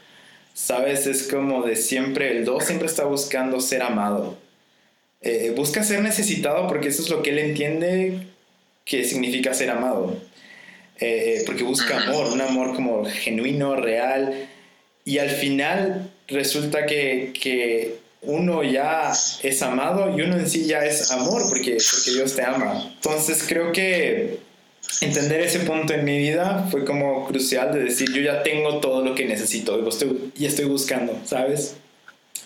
Sabes, 0.55 1.07
es 1.07 1.29
como 1.29 1.63
de 1.63 1.77
siempre, 1.77 2.33
el 2.33 2.45
2 2.45 2.65
siempre 2.65 2.89
está 2.89 3.05
buscando 3.05 3.61
ser 3.61 3.83
amado. 3.83 4.37
Eh, 5.21 5.53
busca 5.55 5.85
ser 5.85 6.03
necesitado 6.03 6.67
porque 6.67 6.89
eso 6.89 7.03
es 7.03 7.11
lo 7.11 7.23
que 7.23 7.31
él 7.31 7.39
entiende 7.39 8.27
que 8.85 9.05
significa 9.05 9.55
ser 9.55 9.71
amado. 9.71 10.17
Eh, 10.99 11.45
porque 11.47 11.63
busca 11.63 12.03
amor, 12.03 12.33
un 12.33 12.41
amor 12.41 12.75
como 12.75 13.05
genuino, 13.05 13.77
real. 13.77 14.49
Y 15.05 15.19
al 15.19 15.31
final 15.31 16.11
resulta 16.27 16.87
que, 16.87 17.33
que 17.41 17.99
uno 18.27 18.63
ya 18.63 19.13
es 19.43 19.63
amado 19.63 20.17
y 20.17 20.23
uno 20.23 20.37
en 20.37 20.49
sí 20.49 20.67
ya 20.67 20.85
es 20.85 21.11
amor 21.11 21.43
porque, 21.49 21.79
porque 21.79 22.11
Dios 22.13 22.35
te 22.35 22.43
ama. 22.43 22.93
Entonces 22.95 23.45
creo 23.47 23.73
que 23.73 24.39
entender 25.01 25.41
ese 25.41 25.61
punto 25.61 25.95
en 25.95 26.05
mi 26.05 26.19
vida 26.19 26.67
fue 26.71 26.85
como 26.85 27.27
crucial 27.27 27.73
de 27.73 27.85
decir 27.85 28.13
yo 28.13 28.23
ya 28.23 28.43
tengo 28.43 28.81
todo 28.81 29.05
lo 29.05 29.15
que 29.15 29.25
necesito 29.25 29.83
y 29.83 29.89
estoy, 29.89 30.33
estoy 30.41 30.65
buscando, 30.67 31.19
¿sabes? 31.25 31.77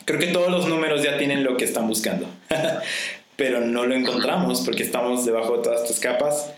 Creo 0.04 0.18
que 0.18 0.28
todos 0.28 0.50
los 0.50 0.66
números 0.68 1.02
ya 1.02 1.18
tienen 1.18 1.44
lo 1.44 1.56
que 1.56 1.64
están 1.64 1.86
buscando, 1.86 2.26
pero 3.36 3.60
no 3.60 3.84
lo 3.84 3.94
encontramos 3.94 4.62
porque 4.62 4.82
estamos 4.82 5.26
debajo 5.26 5.58
de 5.58 5.62
todas 5.62 5.82
estas 5.82 6.00
capas. 6.00 6.50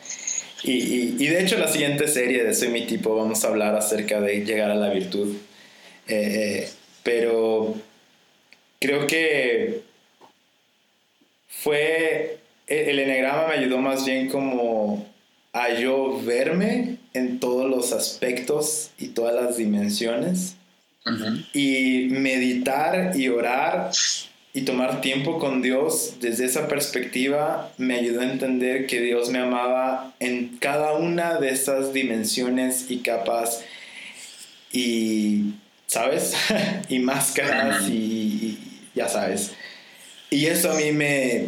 Y, 0.62 0.72
y, 0.72 1.16
y 1.18 1.26
de 1.26 1.42
hecho 1.42 1.58
la 1.58 1.68
siguiente 1.68 2.06
serie 2.06 2.44
de 2.44 2.54
Soy 2.54 2.68
mi 2.68 2.86
tipo 2.86 3.16
vamos 3.16 3.44
a 3.44 3.48
hablar 3.48 3.74
acerca 3.74 4.20
de 4.20 4.44
llegar 4.44 4.70
a 4.70 4.74
la 4.74 4.90
virtud. 4.90 5.34
Eh, 6.06 6.64
eh, 6.64 6.68
pero 7.02 7.74
creo 8.80 9.06
que 9.06 9.82
fue 11.48 12.38
el, 12.66 12.88
el 12.88 12.98
enegrama 13.00 13.48
me 13.48 13.54
ayudó 13.54 13.78
más 13.78 14.04
bien 14.04 14.28
como 14.28 15.06
a 15.52 15.74
yo 15.74 16.20
verme 16.22 16.98
en 17.12 17.40
todos 17.40 17.68
los 17.68 17.92
aspectos 17.92 18.90
y 18.98 19.08
todas 19.08 19.34
las 19.34 19.56
dimensiones 19.56 20.56
y 21.54 22.08
meditar 22.10 23.16
y 23.16 23.28
orar 23.28 23.90
y 24.52 24.62
tomar 24.62 25.00
tiempo 25.00 25.38
con 25.38 25.62
Dios 25.62 26.16
desde 26.20 26.44
esa 26.44 26.68
perspectiva 26.68 27.72
me 27.78 27.94
ayudó 27.94 28.20
a 28.20 28.30
entender 28.30 28.86
que 28.86 29.00
Dios 29.00 29.30
me 29.30 29.38
amaba 29.38 30.12
en 30.20 30.58
cada 30.58 30.92
una 30.92 31.38
de 31.38 31.50
esas 31.50 31.92
dimensiones 31.92 32.90
y 32.90 32.98
capas 32.98 33.64
y, 34.72 35.54
¿sabes? 35.86 36.34
y 36.88 36.98
máscaras 36.98 37.88
y, 37.88 37.94
y 37.94 38.49
ya 39.00 39.08
sabes. 39.08 39.52
Y 40.30 40.46
eso 40.46 40.70
a 40.70 40.74
mí 40.74 40.92
me... 40.92 41.46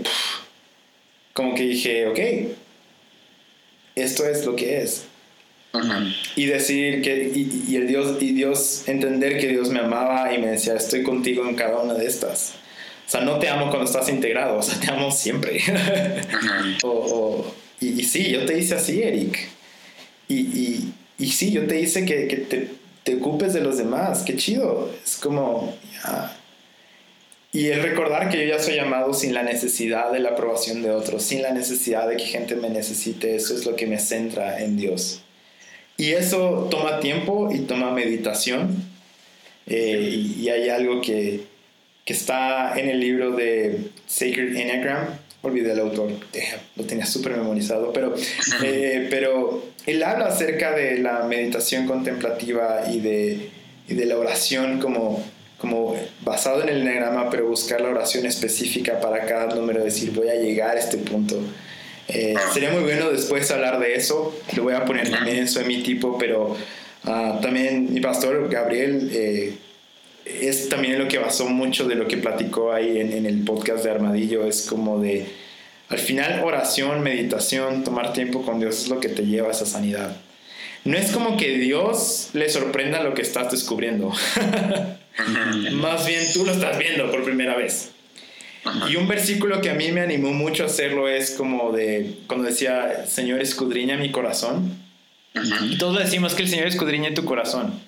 como 1.34 1.55
que 1.55 1.62
dije, 1.64 2.07
ok, 2.09 2.18
esto 3.94 4.26
es 4.26 4.44
lo 4.44 4.57
que 4.57 4.82
es. 4.82 5.05
Y 6.36 6.46
decir 6.46 7.00
que 7.03 7.32
y, 7.34 7.64
y 7.68 7.76
el 7.76 7.86
Dios 7.86 8.18
y 8.20 8.32
Dios 8.32 8.82
entender 8.88 9.38
que 9.38 9.48
Dios 9.48 9.70
me 9.70 9.80
amaba 9.80 10.34
y 10.34 10.38
me 10.38 10.48
decía 10.48 10.74
estoy 10.74 11.03
contigo 11.03 11.48
en 11.48 11.55
cada 11.55 11.78
una 11.78 11.94
de 11.94 12.07
estas. 12.07 12.55
O 13.07 13.11
sea 13.11 13.22
no 13.22 13.38
te 13.38 13.48
amo 13.48 13.70
cuando 13.70 13.86
estás 13.86 14.09
integrado 14.11 14.59
o 14.59 14.62
sea 14.62 14.78
te 14.80 14.90
amo 14.90 15.11
siempre. 15.11 15.61
O, 16.82 16.88
o- 16.90 17.55
y, 17.80 18.00
y 18.00 18.05
sí 18.05 18.30
yo 18.30 18.44
te 18.44 18.59
hice 18.59 18.74
así 18.74 19.03
Eric. 19.03 19.48
Y, 20.28 20.92
y, 21.18 21.26
sí 21.30 21.53
yo 21.53 21.66
te 21.66 21.80
hice 21.80 22.05
que, 22.05 22.26
que 22.28 22.36
te, 22.36 22.68
te 23.03 23.14
ocupes 23.16 23.53
de 23.55 23.61
los 23.62 23.78
demás 23.78 24.22
qué 24.26 24.36
chido. 24.36 24.90
Es 25.05 25.16
como 25.16 25.74
ya 26.05 26.36
Y 27.55 27.68
el 27.68 27.82
recordar 27.82 28.30
que 28.30 28.38
yo 28.38 28.57
ya 28.57 28.62
soy 28.62 28.76
llamado 28.76 29.12
sin 29.12 29.34
la 29.34 29.42
necesidad 29.42 30.11
de 30.11 30.20
la 30.20 30.30
aprobación 30.30 30.82
de 30.82 30.90
otros, 30.90 31.22
sin 31.22 31.42
la 31.42 31.53
necesidad 31.53 32.09
de 32.09 32.16
que 32.16 32.24
gente 32.24 32.57
me 32.57 32.70
necesite, 32.70 33.36
eso 33.36 33.55
es 33.55 33.66
lo 33.66 33.76
que 33.76 33.86
me 33.86 33.98
centra 33.98 34.62
en 34.62 34.78
Dios. 34.78 35.22
Y 35.98 36.12
eso 36.12 36.68
toma 36.70 37.00
tiempo 37.00 37.50
y 37.53 37.61
toma 37.61 37.90
meditación. 37.90 38.90
Eh, 39.66 40.34
y, 40.38 40.48
hay 40.48 40.70
algo 40.70 41.03
que, 41.03 41.42
que, 42.07 42.12
está 42.14 42.78
en 42.80 42.88
el 42.88 42.98
libro 42.98 43.32
de 43.32 43.90
Sacred 44.07 44.57
Enneagram, 44.57 45.09
olvidé 45.42 45.72
el 45.72 45.80
autor, 45.80 46.11
lo 46.74 46.84
tenía 46.84 47.07
súper 47.07 47.36
memorizado, 47.36 47.92
pero, 47.92 48.14
eh, 48.64 49.07
pero 49.11 49.62
él 49.86 50.03
habla 50.03 50.26
acerca 50.26 50.72
de 50.72 50.98
la 50.98 51.24
meditación 51.24 51.86
contemplativa 51.86 52.84
y 52.90 53.00
de, 53.00 53.50
y 53.88 53.94
de 53.94 54.07
la 54.07 54.16
oración 54.18 54.80
como 54.80 55.22
como 55.62 55.94
basado 56.24 56.60
en 56.64 56.70
el 56.70 56.82
enagrama, 56.82 57.30
pero 57.30 57.46
buscar 57.46 57.80
la 57.80 57.88
oración 57.88 58.26
específica 58.26 58.98
para 58.98 59.24
cada 59.26 59.54
número, 59.54 59.84
decir 59.84 60.10
voy 60.10 60.28
a 60.28 60.34
llegar 60.34 60.76
a 60.76 60.80
este 60.80 60.98
punto. 60.98 61.40
Eh, 62.08 62.34
sería 62.52 62.72
muy 62.72 62.82
bueno 62.82 63.10
después 63.10 63.48
hablar 63.52 63.78
de 63.78 63.94
eso, 63.94 64.36
lo 64.56 64.64
voy 64.64 64.74
a 64.74 64.84
poner 64.84 65.08
también 65.08 65.46
en 65.46 65.66
mi 65.68 65.84
tipo, 65.84 66.18
pero 66.18 66.56
ah, 67.04 67.38
también 67.40 67.94
mi 67.94 68.00
pastor 68.00 68.48
Gabriel 68.50 69.08
eh, 69.12 69.54
es 70.24 70.68
también 70.68 70.98
lo 70.98 71.06
que 71.06 71.18
basó 71.18 71.48
mucho 71.48 71.86
de 71.86 71.94
lo 71.94 72.08
que 72.08 72.16
platicó 72.16 72.72
ahí 72.72 72.98
en, 72.98 73.12
en 73.12 73.24
el 73.24 73.44
podcast 73.44 73.84
de 73.84 73.92
Armadillo, 73.92 74.44
es 74.44 74.62
como 74.62 74.98
de, 74.98 75.26
al 75.90 76.00
final 76.00 76.42
oración, 76.42 77.04
meditación, 77.04 77.84
tomar 77.84 78.12
tiempo 78.12 78.42
con 78.42 78.58
Dios 78.58 78.82
es 78.82 78.88
lo 78.88 78.98
que 78.98 79.08
te 79.08 79.26
lleva 79.26 79.46
a 79.46 79.52
esa 79.52 79.64
sanidad. 79.64 80.16
No 80.82 80.98
es 80.98 81.12
como 81.12 81.36
que 81.36 81.56
Dios 81.58 82.30
le 82.32 82.48
sorprenda 82.48 83.00
lo 83.04 83.14
que 83.14 83.22
estás 83.22 83.52
descubriendo. 83.52 84.12
Más 85.72 86.06
bien 86.06 86.22
tú 86.32 86.44
lo 86.44 86.52
estás 86.52 86.78
viendo 86.78 87.10
por 87.10 87.24
primera 87.24 87.56
vez. 87.56 87.90
Y 88.88 88.96
un 88.96 89.08
versículo 89.08 89.60
que 89.60 89.70
a 89.70 89.74
mí 89.74 89.90
me 89.90 90.00
animó 90.00 90.32
mucho 90.32 90.62
a 90.62 90.66
hacerlo 90.66 91.08
es 91.08 91.32
como 91.32 91.72
de 91.72 92.14
cuando 92.28 92.46
decía, 92.46 93.06
Señor, 93.06 93.40
escudriña 93.40 93.96
mi 93.96 94.10
corazón. 94.10 94.76
Y 95.62 95.78
todos 95.78 95.98
decimos 95.98 96.34
que 96.34 96.42
el 96.42 96.48
Señor 96.48 96.66
escudriña 96.68 97.14
tu 97.14 97.24
corazón. 97.24 97.80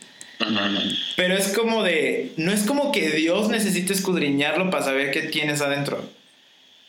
Pero 1.17 1.37
es 1.37 1.49
como 1.57 1.83
de, 1.85 2.33
no 2.37 2.53
es 2.53 2.65
como 2.65 2.91
que 2.91 3.11
Dios 3.11 3.49
necesite 3.49 3.93
escudriñarlo 3.93 4.71
para 4.71 4.85
saber 4.85 5.11
qué 5.13 5.23
tienes 5.23 5.61
adentro. 5.61 6.05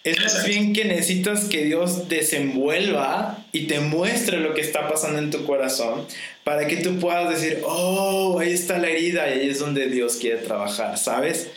Es 0.06 0.22
más 0.22 0.46
bien 0.46 0.72
que 0.72 0.86
necesitas 0.86 1.46
que 1.46 1.66
Dios 1.66 2.08
desenvuelva 2.08 3.44
y 3.52 3.66
te 3.66 3.80
muestre 3.80 4.40
lo 4.40 4.54
que 4.54 4.62
está 4.62 4.88
pasando 4.88 5.18
en 5.18 5.32
tu 5.32 5.46
corazón 5.46 6.06
para 6.44 6.68
que 6.68 6.78
tú 6.78 7.00
puedas 7.00 7.28
decir, 7.28 7.64
oh, 7.66 8.38
ahí 8.40 8.54
está 8.54 8.78
la 8.78 8.90
herida 8.90 9.28
y 9.28 9.40
ahí 9.40 9.50
es 9.50 9.58
donde 9.58 9.90
Dios 9.90 10.18
quiere 10.18 10.38
trabajar, 10.38 11.00
¿sabes? 11.00 11.50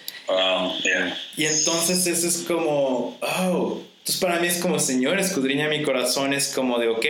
Y 1.36 1.44
entonces 1.44 2.07
eso 2.07 2.26
es 2.26 2.38
como, 2.49 3.18
oh, 3.20 3.82
entonces 3.99 4.16
para 4.18 4.40
mí 4.40 4.46
es 4.46 4.61
como, 4.62 4.78
Señor, 4.78 5.20
escudriña 5.20 5.68
mi 5.68 5.82
corazón, 5.82 6.32
es 6.32 6.49
como 6.49 6.78
de, 6.78 6.88
ok. 6.88 7.07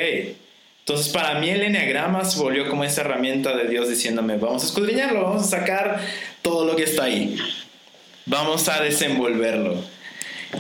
Entonces 0.81 1.13
para 1.13 1.39
mí 1.39 1.51
el 1.51 1.63
enneagrama 1.63 2.25
se 2.25 2.41
volvió 2.41 2.69
como 2.69 2.83
esa 2.83 3.03
herramienta 3.03 3.57
de 3.57 3.69
Dios 3.69 3.89
diciéndome, 3.89 4.39
vamos 4.39 4.65
a 4.65 4.67
escudriñarlo, 4.67 5.23
vamos 5.23 5.45
a 5.45 5.59
sacar 5.59 6.01
todo 6.43 6.65
lo 6.65 6.75
que 6.75 6.83
está 6.83 7.05
ahí, 7.05 7.39
vamos 8.27 8.69
a 8.69 8.83
desenvolverlo. 8.83 9.98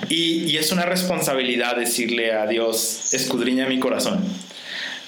Y, 0.08 0.56
es 0.56 0.72
una 0.72 0.84
responsabilidad 0.84 1.76
decirle 1.76 2.32
a 2.32 2.46
Dios, 2.46 3.12
escudriña 3.14 3.66
mi 3.66 3.78
corazón. 3.78 4.24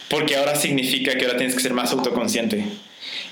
Porque 0.08 0.36
ahora 0.36 0.56
significa 0.56 1.16
que 1.16 1.26
ahora 1.26 1.36
tienes 1.36 1.54
que 1.54 1.62
ser 1.62 1.74
más 1.74 1.92
autoconsciente. 1.92 2.64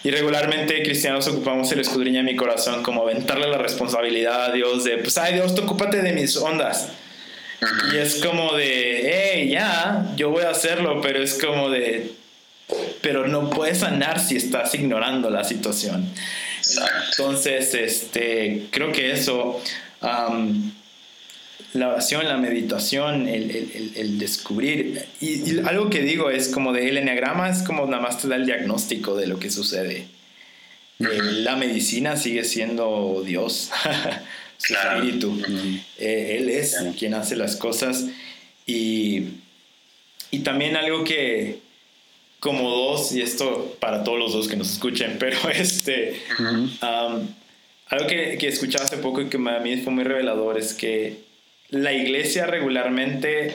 Y 0.04 0.10
regularmente 0.10 0.82
cristianos 0.82 1.26
ocupamos 1.26 1.70
el 1.72 1.80
escudriña 1.80 2.22
mi 2.22 2.36
corazón 2.36 2.82
como 2.82 3.02
aventarle 3.02 3.48
la 3.48 3.58
responsabilidad 3.58 4.46
a 4.46 4.52
Dios 4.52 4.84
de, 4.84 4.98
pues, 4.98 5.18
ay 5.18 5.34
Dios, 5.34 5.54
tú 5.54 5.62
ocúpate 5.62 6.02
de 6.02 6.12
mis 6.12 6.36
ondas. 6.36 6.88
Y 7.92 7.96
es 7.96 8.22
como 8.24 8.54
de, 8.54 9.10
hey, 9.12 9.48
ya, 9.50 10.12
yo 10.16 10.30
voy 10.30 10.44
a 10.44 10.50
hacerlo, 10.50 11.00
pero 11.00 11.20
es 11.20 11.34
como 11.34 11.68
de, 11.70 12.12
pero 13.00 13.26
no 13.26 13.50
puedes 13.50 13.78
sanar 13.78 14.20
si 14.20 14.36
estás 14.36 14.74
ignorando 14.74 15.30
la 15.30 15.42
situación. 15.42 16.08
Entonces, 17.10 17.74
este, 17.74 18.66
creo 18.70 18.92
que 18.92 19.10
eso 19.10 19.60
la 21.74 21.88
oración, 21.88 22.26
la 22.26 22.36
meditación, 22.36 23.28
el, 23.28 24.18
descubrir. 24.18 25.04
Y, 25.20 25.58
algo 25.60 25.90
que 25.90 26.00
digo 26.00 26.30
es 26.30 26.48
como 26.48 26.72
de 26.72 26.88
el 26.88 26.96
enneagrama 26.96 27.50
es 27.50 27.62
como 27.62 27.86
nada 27.86 28.02
más 28.02 28.20
te 28.20 28.28
da 28.28 28.36
el 28.36 28.46
diagnóstico 28.46 29.16
de 29.16 29.26
lo 29.26 29.38
que 29.38 29.50
sucede. 29.50 30.06
Eh, 30.98 31.20
la 31.22 31.56
medicina 31.56 32.16
sigue 32.16 32.44
siendo 32.44 33.22
Dios, 33.24 33.70
su 34.56 34.74
espíritu. 34.74 35.40
Eh, 35.98 36.36
él 36.38 36.48
es 36.48 36.76
quien 36.98 37.14
hace 37.14 37.36
las 37.36 37.56
cosas. 37.56 38.06
Y, 38.66 39.24
y 40.30 40.40
también 40.40 40.76
algo 40.76 41.04
que, 41.04 41.58
como 42.40 42.70
dos, 42.70 43.12
y 43.12 43.20
esto 43.20 43.76
para 43.78 44.04
todos 44.04 44.18
los 44.18 44.32
dos 44.32 44.48
que 44.48 44.56
nos 44.56 44.72
escuchen, 44.72 45.16
pero 45.20 45.36
este, 45.50 46.20
algo 46.80 48.06
que, 48.06 48.38
que 48.38 48.48
escuchaba 48.48 48.86
hace 48.86 48.96
poco 48.96 49.20
y 49.20 49.28
que 49.28 49.36
a 49.36 49.60
mí 49.60 49.76
fue 49.82 49.92
muy 49.92 50.04
revelador 50.04 50.58
es 50.58 50.72
que 50.72 51.27
la 51.70 51.92
iglesia 51.92 52.46
regularmente 52.46 53.54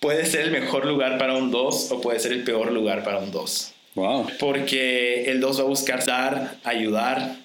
puede 0.00 0.26
ser 0.26 0.42
el 0.42 0.50
mejor 0.50 0.86
lugar 0.86 1.18
para 1.18 1.36
un 1.36 1.50
2 1.50 1.92
o 1.92 2.00
puede 2.00 2.20
ser 2.20 2.32
el 2.32 2.44
peor 2.44 2.72
lugar 2.72 3.04
para 3.04 3.18
un 3.18 3.32
2. 3.32 3.74
Wow. 3.94 4.26
Porque 4.38 5.24
el 5.30 5.40
2 5.40 5.58
va 5.58 5.64
a 5.64 5.66
buscar 5.66 6.04
dar, 6.04 6.56
ayudar. 6.64 7.36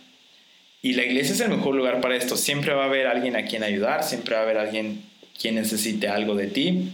Y 0.82 0.94
la 0.94 1.04
iglesia 1.04 1.34
es 1.34 1.42
el 1.42 1.50
mejor 1.50 1.76
lugar 1.76 2.02
para 2.02 2.16
esto. 2.16 2.38
Siempre 2.38 2.74
va 2.74 2.84
a 2.84 2.88
haber 2.88 3.08
alguien 3.08 3.36
a 3.36 3.46
quien 3.46 3.64
ayudar, 3.64 4.04
siempre 4.04 4.36
va 4.36 4.42
a 4.42 4.44
haber 4.44 4.58
alguien 4.58 5.02
quien 5.40 5.56
necesite 5.56 6.08
algo 6.10 6.36
de 6.36 6.48
ti, 6.48 6.92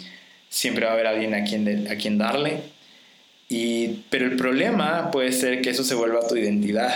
siempre 0.48 0.86
va 0.86 0.92
a 0.92 0.94
haber 0.94 1.08
alguien 1.08 1.34
a 1.34 1.44
quien, 1.44 1.88
a 1.92 1.96
quien 1.98 2.18
darle. 2.18 2.62
Y, 3.50 4.04
pero 4.10 4.28
el 4.28 4.38
problema 4.38 5.12
puede 5.12 5.32
ser 5.32 5.62
que 5.62 5.72
eso 5.72 5.84
se 5.84 5.96
vuelva 5.96 6.26
tu 6.28 6.38
identidad. 6.38 6.94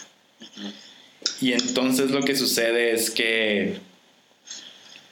y 1.40 1.52
entonces 1.52 2.10
lo 2.10 2.22
que 2.22 2.36
sucede 2.36 2.92
es 2.92 3.10
que 3.10 3.78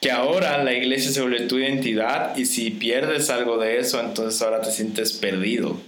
que 0.01 0.11
ahora 0.11 0.63
la 0.65 0.73
iglesia 0.73 1.11
se 1.11 1.21
vuelve 1.21 1.41
tu 1.47 1.59
identidad 1.59 2.37
y 2.37 2.47
si 2.47 2.71
pierdes 2.71 3.29
algo 3.29 3.59
de 3.59 3.79
eso, 3.79 4.01
entonces 4.01 4.41
ahora 4.41 4.63
te 4.63 4.71
sientes 4.71 5.13
perdido. 5.13 5.79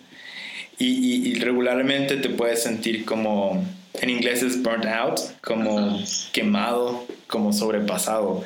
Y, 0.78 1.34
regularmente 1.34 2.16
te 2.16 2.28
puedes 2.28 2.62
sentir 2.62 3.04
como, 3.04 3.64
en 3.94 4.10
inglés 4.10 4.42
es 4.42 4.62
burnt 4.62 4.84
out, 4.86 5.20
como 5.40 6.02
quemado, 6.32 7.06
como 7.28 7.52
sobrepasado. 7.52 8.42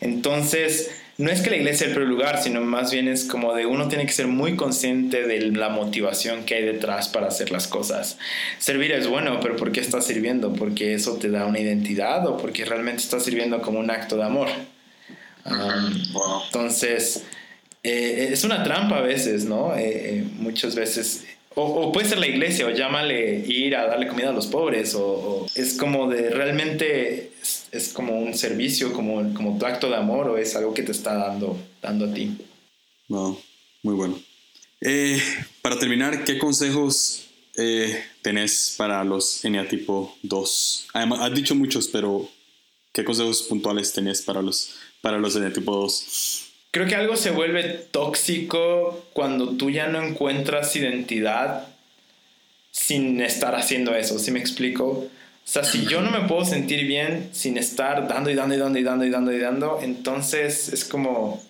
Entonces, 0.00 0.92
no 1.18 1.30
es 1.30 1.42
que 1.42 1.50
la 1.50 1.56
iglesia 1.56 1.80
sea 1.80 1.88
el 1.88 1.94
primer 1.94 2.08
lugar, 2.08 2.40
sino 2.40 2.60
más 2.60 2.92
bien 2.92 3.08
es 3.08 3.24
como 3.24 3.54
de 3.54 3.66
uno 3.66 3.88
tiene 3.88 4.06
que 4.06 4.12
ser 4.12 4.28
muy 4.28 4.54
consciente 4.54 5.26
de 5.26 5.50
la 5.50 5.68
motivación 5.68 6.44
que 6.44 6.54
hay 6.54 6.62
detrás 6.64 7.08
para 7.08 7.26
hacer 7.26 7.50
las 7.50 7.66
cosas. 7.66 8.18
Servir 8.58 8.92
es 8.92 9.08
bueno, 9.08 9.40
pero 9.42 9.56
¿por 9.56 9.72
qué 9.72 9.80
estás 9.80 10.06
sirviendo? 10.06 10.52
¿Porque 10.52 10.94
eso 10.94 11.16
te 11.16 11.28
da 11.28 11.44
una 11.44 11.58
identidad 11.58 12.26
o 12.26 12.36
porque 12.36 12.64
realmente 12.64 13.02
estás 13.02 13.24
sirviendo 13.24 13.60
como 13.60 13.80
un 13.80 13.90
acto 13.90 14.16
de 14.16 14.24
amor? 14.24 14.48
Entonces, 15.44 17.24
eh, 17.82 18.28
es 18.32 18.44
una 18.44 18.62
trampa 18.62 18.98
a 18.98 19.00
veces, 19.00 19.44
¿no? 19.44 19.74
Eh, 19.74 20.18
eh, 20.18 20.24
muchas 20.38 20.74
veces, 20.74 21.24
o, 21.54 21.90
puede 21.92 22.08
ser 22.08 22.18
la 22.18 22.26
iglesia, 22.26 22.66
o 22.66 22.70
llámale 22.70 23.44
ir 23.46 23.74
a 23.74 23.86
darle 23.86 24.06
comida 24.06 24.30
a 24.30 24.32
los 24.32 24.46
pobres, 24.46 24.94
o, 24.94 25.46
es 25.54 25.74
como 25.74 26.08
de 26.08 26.30
realmente, 26.30 27.32
es, 27.72 27.88
como 27.94 28.20
un 28.20 28.34
servicio, 28.34 28.92
como, 28.92 29.32
como 29.32 29.58
tu 29.58 29.64
acto 29.64 29.88
de 29.88 29.96
amor, 29.96 30.28
o 30.28 30.36
es 30.36 30.54
algo 30.56 30.74
que 30.74 30.82
te 30.82 30.92
está 30.92 31.14
dando, 31.14 31.58
dando 31.80 32.06
a 32.06 32.12
ti. 32.12 32.36
Wow, 33.08 33.40
muy 33.82 33.94
bueno. 33.94 34.20
para 35.62 35.78
terminar, 35.78 36.24
¿qué 36.24 36.38
consejos 36.38 37.26
tenés 38.22 38.74
para 38.76 39.02
los 39.04 39.44
eneatipo 39.44 40.16
2? 40.22 40.88
Además, 40.92 41.20
has 41.22 41.34
dicho 41.34 41.54
muchos, 41.54 41.88
pero 41.88 42.28
¿qué 42.92 43.04
consejos 43.04 43.42
puntuales 43.42 43.92
tenés 43.92 44.22
para 44.22 44.42
los 44.42 44.74
para 45.00 45.18
los 45.18 45.38
tipo 45.52 45.74
2. 45.74 46.46
Creo 46.70 46.86
que 46.86 46.94
algo 46.94 47.16
se 47.16 47.30
vuelve 47.30 47.64
tóxico 47.64 49.04
cuando 49.12 49.50
tú 49.56 49.70
ya 49.70 49.88
no 49.88 50.02
encuentras 50.02 50.74
identidad 50.76 51.66
sin 52.70 53.20
estar 53.20 53.56
haciendo 53.56 53.94
eso, 53.94 54.18
¿sí 54.18 54.30
me 54.30 54.38
explico? 54.38 54.86
O 54.86 55.08
sea, 55.44 55.64
si 55.64 55.84
yo 55.86 56.00
no 56.00 56.12
me 56.12 56.28
puedo 56.28 56.44
sentir 56.44 56.86
bien 56.86 57.30
sin 57.32 57.56
estar 57.56 58.06
dando 58.06 58.30
y 58.30 58.34
dando 58.34 58.54
y 58.54 58.58
dando 58.58 58.78
y 58.78 58.84
dando 58.84 59.04
y 59.04 59.10
dando 59.10 59.32
y 59.32 59.38
dando, 59.38 59.80
entonces 59.82 60.68
es 60.68 60.84
como, 60.84 61.42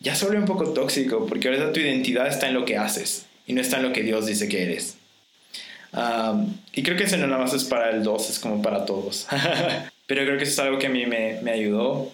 ya 0.00 0.14
se 0.14 0.24
vuelve 0.24 0.40
un 0.40 0.46
poco 0.46 0.72
tóxico, 0.72 1.26
porque 1.26 1.48
ahora 1.48 1.70
tu 1.72 1.80
identidad 1.80 2.26
está 2.26 2.48
en 2.48 2.54
lo 2.54 2.64
que 2.64 2.78
haces 2.78 3.26
y 3.46 3.52
no 3.52 3.60
está 3.60 3.76
en 3.76 3.82
lo 3.82 3.92
que 3.92 4.02
Dios 4.02 4.24
dice 4.24 4.48
que 4.48 4.62
eres. 4.62 4.96
y 6.72 6.82
creo 6.82 6.96
que 6.96 7.04
eso 7.04 7.18
no 7.18 7.26
nada 7.26 7.42
más 7.42 7.52
es 7.52 7.64
para 7.64 7.90
el 7.90 8.02
2, 8.02 8.30
es 8.30 8.38
como 8.38 8.62
para 8.62 8.86
todos. 8.86 9.26
Pero 10.06 10.24
creo 10.24 10.38
que 10.38 10.44
eso 10.44 10.52
es 10.52 10.58
algo 10.58 10.78
que 10.78 10.86
a 10.86 10.90
mí 10.90 11.04
me, 11.04 11.40
me 11.42 11.50
ayudó 11.50 12.10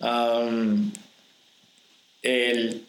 el, 0.00 0.92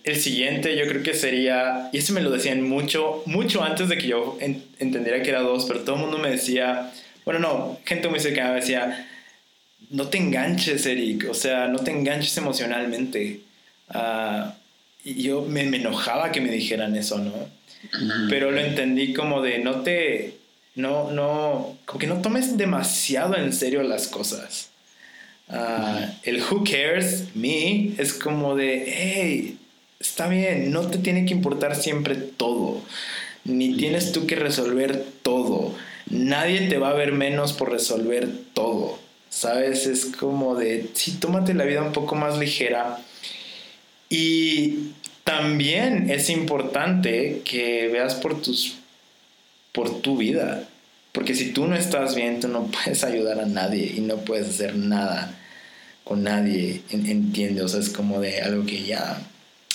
el, 0.04 0.16
siguiente 0.16 0.76
yo 0.76 0.88
creo 0.88 1.04
que 1.04 1.14
sería, 1.14 1.90
y 1.94 2.00
eso 2.00 2.14
me 2.14 2.22
lo 2.22 2.32
decían 2.32 2.64
mucho, 2.64 3.24
mucho 3.26 3.64
antes 3.64 3.90
de 3.90 3.98
que 3.98 4.08
yo 4.08 4.38
entendiera 4.42 5.22
que 5.22 5.30
era 5.30 5.42
dos, 5.42 5.66
pero 5.66 5.82
todo 5.82 5.96
el 5.96 6.02
mundo 6.02 6.18
me 6.18 6.32
decía, 6.32 6.92
bueno, 7.26 7.40
no, 7.40 7.80
gente 7.86 8.08
muy 8.08 8.20
cercana 8.20 8.50
me 8.50 8.62
decía, 8.62 9.08
no 9.90 10.08
te 10.08 10.18
enganches, 10.18 10.86
Eric, 10.86 11.28
o 11.30 11.34
sea, 11.34 11.68
no 11.68 11.80
te 11.80 11.92
enganches 11.92 12.38
emocionalmente. 12.38 13.42
Uh, 13.94 14.52
y 15.04 15.24
yo 15.24 15.42
me, 15.44 15.64
me, 15.64 15.78
enojaba 15.78 16.32
que 16.32 16.42
me 16.42 16.52
dijeran 16.52 16.96
eso, 16.96 17.18
¿no? 17.20 17.34
Pero 18.30 18.52
lo 18.52 18.60
entendí 18.60 19.14
como 19.14 19.42
de 19.42 19.60
no 19.60 19.82
te, 19.82 20.38
no, 20.76 21.12
no, 21.12 21.78
como 21.86 22.00
que 22.00 22.08
no 22.08 22.22
tomes 22.22 22.58
demasiado 22.58 23.36
en 23.36 23.54
serio 23.54 23.84
las 23.84 24.08
cosas. 24.08 24.70
Uh, 25.50 26.12
el 26.24 26.42
who 26.42 26.64
cares 26.64 27.34
me 27.34 27.94
es 27.98 28.14
como 28.14 28.56
de, 28.56 28.84
hey, 28.86 29.58
está 30.00 30.28
bien, 30.28 30.72
no 30.72 30.88
te 30.88 30.98
tiene 30.98 31.26
que 31.26 31.34
importar 31.34 31.76
siempre 31.76 32.16
todo, 32.16 32.82
ni 33.46 33.78
tienes 33.78 34.12
tú 34.12 34.28
que 34.28 34.36
resolver 34.36 35.06
todo. 35.22 35.74
Nadie 36.10 36.68
te 36.68 36.78
va 36.78 36.90
a 36.90 36.94
ver 36.94 37.12
menos 37.12 37.54
por 37.54 37.72
resolver 37.72 38.30
todo. 38.54 39.00
¿Sabes? 39.30 39.86
Es 39.86 40.06
como 40.06 40.56
de, 40.56 40.90
sí, 40.94 41.18
tómate 41.20 41.54
la 41.54 41.66
vida 41.66 41.84
un 41.84 41.92
poco 41.92 42.16
más 42.16 42.40
ligera. 42.40 42.98
Y 44.10 44.94
también 45.24 46.10
es 46.10 46.30
importante 46.30 47.42
que 47.44 47.90
veas 47.90 48.16
por 48.16 48.42
tus 48.42 48.78
por 49.74 50.02
tu 50.02 50.18
vida. 50.18 50.68
Porque 51.18 51.34
si 51.34 51.50
tú 51.50 51.66
no 51.66 51.76
estás 51.76 52.14
bien, 52.14 52.40
tú 52.40 52.48
no 52.48 52.68
puedes 52.72 53.04
ayudar 53.04 53.40
a 53.40 53.48
nadie 53.48 53.92
y 53.98 54.02
no 54.02 54.18
puedes 54.18 54.50
hacer 54.50 54.76
nada 54.76 55.34
con 56.04 56.22
nadie, 56.22 56.84
entiende, 56.92 57.64
o 57.64 57.68
sea, 57.68 57.80
es 57.80 57.90
como 57.90 58.22
de 58.22 58.40
algo 58.40 58.68
que 58.68 58.84
ya, 58.84 59.20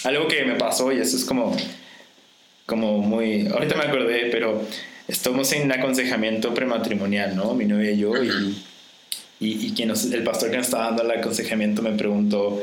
algo 0.05 0.28
que 0.28 0.45
me 0.45 0.55
pasó 0.55 0.93
y 0.93 1.01
eso 1.01 1.16
es 1.16 1.24
como, 1.24 1.55
como 2.64 2.99
muy, 2.99 3.49
ahorita 3.49 3.74
me 3.74 3.82
acordé, 3.82 4.28
pero 4.30 4.62
estamos 5.09 5.53
en 5.53 5.64
un 5.64 5.72
aconsejamiento 5.72 6.55
prematrimonial, 6.55 7.34
¿no? 7.34 7.55
Mi 7.55 7.64
novia 7.64 7.90
y 7.90 7.99
yo, 7.99 8.12
y, 8.22 8.62
y, 9.40 9.72
quien 9.74 9.90
el 9.90 10.22
pastor 10.22 10.53
que 10.53 10.59
nos 10.59 10.66
estaba 10.66 10.84
dando 10.84 11.03
el 11.03 11.11
aconsejamiento 11.11 11.82
me 11.82 11.93
preguntó, 11.93 12.62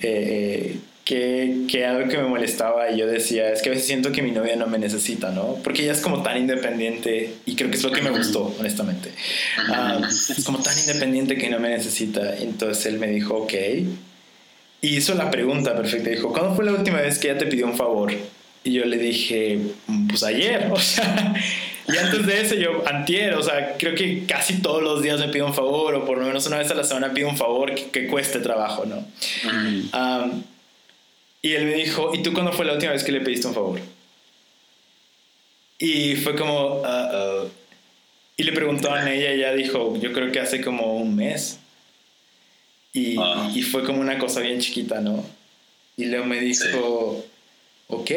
eh, 0.00 0.72
eh 0.74 0.78
que, 1.08 1.64
que, 1.66 1.86
algo 1.86 2.06
que 2.06 2.18
me 2.18 2.24
molestaba 2.24 2.90
y 2.90 2.98
yo 2.98 3.06
decía, 3.06 3.50
es 3.50 3.62
que 3.62 3.70
a 3.70 3.72
veces 3.72 3.86
siento 3.86 4.12
que 4.12 4.20
mi 4.20 4.30
novia 4.30 4.56
no 4.56 4.66
me 4.66 4.76
necesita, 4.76 5.30
¿no? 5.30 5.54
Porque 5.64 5.84
ella 5.84 5.92
es 5.92 6.02
como 6.02 6.22
tan 6.22 6.36
independiente 6.36 7.32
y 7.46 7.56
creo 7.56 7.70
que 7.70 7.78
es 7.78 7.82
lo 7.82 7.90
que 7.90 8.02
me 8.02 8.10
gustó, 8.10 8.54
honestamente. 8.58 9.10
Ah, 9.56 10.02
es 10.06 10.44
como 10.44 10.58
tan 10.58 10.78
independiente 10.78 11.38
que 11.38 11.48
no 11.48 11.60
me 11.60 11.70
necesita. 11.70 12.36
Entonces 12.36 12.84
él 12.84 12.98
me 12.98 13.06
dijo, 13.06 13.36
ok. 13.36 13.54
Y 14.82 14.96
hizo 14.98 15.14
la 15.14 15.30
pregunta 15.30 15.74
perfecta. 15.74 16.10
Dijo, 16.10 16.30
¿cuándo 16.30 16.54
fue 16.54 16.66
la 16.66 16.72
última 16.72 17.00
vez 17.00 17.18
que 17.18 17.30
ella 17.30 17.38
te 17.38 17.46
pidió 17.46 17.64
un 17.64 17.78
favor? 17.78 18.12
Y 18.62 18.72
yo 18.72 18.84
le 18.84 18.98
dije, 18.98 19.60
pues 20.10 20.22
ayer, 20.24 20.68
o 20.70 20.78
sea, 20.78 21.34
y 21.88 21.96
antes 21.96 22.26
de 22.26 22.40
eso 22.42 22.54
yo, 22.54 22.86
antier, 22.86 23.32
o 23.32 23.42
sea, 23.42 23.78
creo 23.78 23.94
que 23.94 24.26
casi 24.26 24.60
todos 24.60 24.82
los 24.82 25.00
días 25.00 25.18
me 25.18 25.28
pido 25.28 25.46
un 25.46 25.54
favor, 25.54 25.94
o 25.94 26.04
por 26.04 26.18
lo 26.18 26.26
menos 26.26 26.46
una 26.48 26.58
vez 26.58 26.70
a 26.70 26.74
la 26.74 26.84
semana 26.84 27.14
pido 27.14 27.30
un 27.30 27.38
favor 27.38 27.74
que, 27.74 28.08
cueste 28.08 28.40
trabajo, 28.40 28.84
¿no? 28.84 29.06
Y 31.42 31.52
él 31.52 31.66
me 31.66 31.74
dijo, 31.74 32.14
¿y 32.14 32.22
tú 32.22 32.32
cuándo 32.32 32.52
fue 32.52 32.64
la 32.64 32.74
última 32.74 32.92
vez 32.92 33.04
que 33.04 33.12
le 33.12 33.20
pediste 33.20 33.46
un 33.46 33.54
favor? 33.54 33.80
Y 35.78 36.16
fue 36.16 36.34
como, 36.34 36.82
y 38.36 38.42
le 38.42 38.52
preguntaban 38.52 39.06
a 39.06 39.12
ella, 39.12 39.32
y 39.32 39.38
ella 39.38 39.54
dijo, 39.54 39.96
yo 39.96 40.12
creo 40.12 40.32
que 40.32 40.40
hace 40.40 40.60
como 40.60 40.96
un 40.96 41.14
mes. 41.14 41.58
Y, 42.92 43.16
ah. 43.18 43.50
y, 43.54 43.62
fue 43.62 43.84
como 43.84 44.00
una 44.00 44.18
cosa 44.18 44.40
bien 44.40 44.60
chiquita, 44.60 45.00
¿no? 45.00 45.24
Y 45.96 46.06
luego 46.06 46.24
me 46.24 46.40
dijo, 46.40 47.24
ok. 47.86 48.10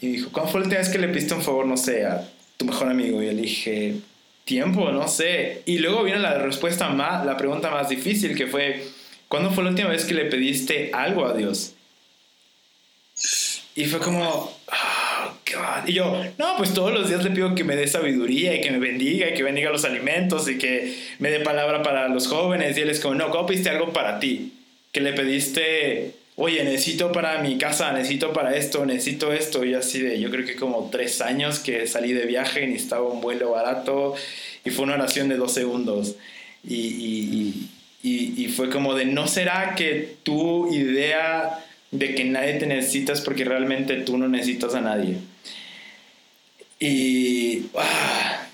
Y 0.00 0.06
dijo, 0.06 0.30
¿cuándo 0.30 0.52
fue 0.52 0.60
la 0.60 0.66
última 0.66 0.80
vez 0.80 0.90
que 0.90 0.98
le 0.98 1.08
pediste 1.08 1.34
un 1.34 1.42
favor, 1.42 1.66
no 1.66 1.76
sé, 1.76 2.04
a 2.04 2.28
tu 2.56 2.64
mejor 2.64 2.88
amigo? 2.88 3.20
Y 3.22 3.26
yo 3.26 3.32
le 3.32 3.42
dije, 3.42 3.96
tiempo, 4.44 4.90
no 4.92 5.08
sé. 5.08 5.62
Y 5.66 5.78
luego 5.78 6.04
viene 6.04 6.20
la 6.20 6.38
respuesta 6.38 6.88
más, 6.90 7.26
la 7.26 7.36
pregunta 7.36 7.70
más 7.70 7.88
difícil, 7.88 8.36
que 8.36 8.46
fue, 8.46 8.84
¿cuándo 9.26 9.50
fue 9.50 9.64
la 9.64 9.70
última 9.70 9.88
vez 9.88 10.04
que 10.04 10.14
le 10.14 10.26
pediste 10.26 10.90
algo 10.92 11.26
a 11.26 11.34
Dios? 11.34 11.74
Y 13.78 13.84
fue 13.84 14.00
como, 14.00 14.28
oh, 14.28 15.32
God. 15.46 15.86
Y 15.86 15.92
yo, 15.92 16.20
no, 16.36 16.56
pues 16.56 16.74
todos 16.74 16.92
los 16.92 17.08
días 17.08 17.22
le 17.22 17.30
pido 17.30 17.54
que 17.54 17.62
me 17.62 17.76
dé 17.76 17.86
sabiduría 17.86 18.52
y 18.56 18.60
que 18.60 18.72
me 18.72 18.80
bendiga 18.80 19.30
y 19.30 19.34
que 19.34 19.44
bendiga 19.44 19.70
los 19.70 19.84
alimentos 19.84 20.48
y 20.48 20.58
que 20.58 20.98
me 21.20 21.30
dé 21.30 21.38
palabra 21.38 21.80
para 21.84 22.08
los 22.08 22.26
jóvenes. 22.26 22.76
Y 22.76 22.80
él 22.80 22.90
es 22.90 22.98
como, 22.98 23.14
no, 23.14 23.30
¿cómo 23.30 23.46
pediste 23.46 23.70
algo 23.70 23.92
para 23.92 24.18
ti? 24.18 24.52
Que 24.90 25.00
le 25.00 25.12
pediste, 25.12 26.14
oye, 26.34 26.64
necesito 26.64 27.12
para 27.12 27.38
mi 27.40 27.56
casa, 27.56 27.92
necesito 27.92 28.32
para 28.32 28.56
esto, 28.56 28.84
necesito 28.84 29.32
esto. 29.32 29.64
Y 29.64 29.74
así 29.74 30.00
de, 30.00 30.18
yo 30.18 30.28
creo 30.32 30.44
que 30.44 30.56
como 30.56 30.88
tres 30.90 31.20
años 31.20 31.60
que 31.60 31.86
salí 31.86 32.12
de 32.12 32.26
viaje, 32.26 32.66
necesitaba 32.66 33.06
un 33.06 33.20
vuelo 33.20 33.52
barato 33.52 34.16
y 34.64 34.70
fue 34.70 34.86
una 34.86 34.94
oración 34.94 35.28
de 35.28 35.36
dos 35.36 35.52
segundos. 35.54 36.16
Y, 36.68 36.74
y, 36.74 37.70
y, 38.02 38.44
y 38.44 38.48
fue 38.48 38.70
como 38.70 38.96
de, 38.96 39.04
¿no 39.04 39.28
será 39.28 39.76
que 39.76 40.16
tu 40.24 40.74
idea 40.74 41.64
de 41.90 42.14
que 42.14 42.24
nadie 42.24 42.54
te 42.54 42.66
necesitas 42.66 43.20
porque 43.20 43.44
realmente 43.44 43.96
tú 43.96 44.18
no 44.18 44.28
necesitas 44.28 44.74
a 44.74 44.80
nadie. 44.80 45.16
Y, 46.80 47.66
ah, 47.76 48.46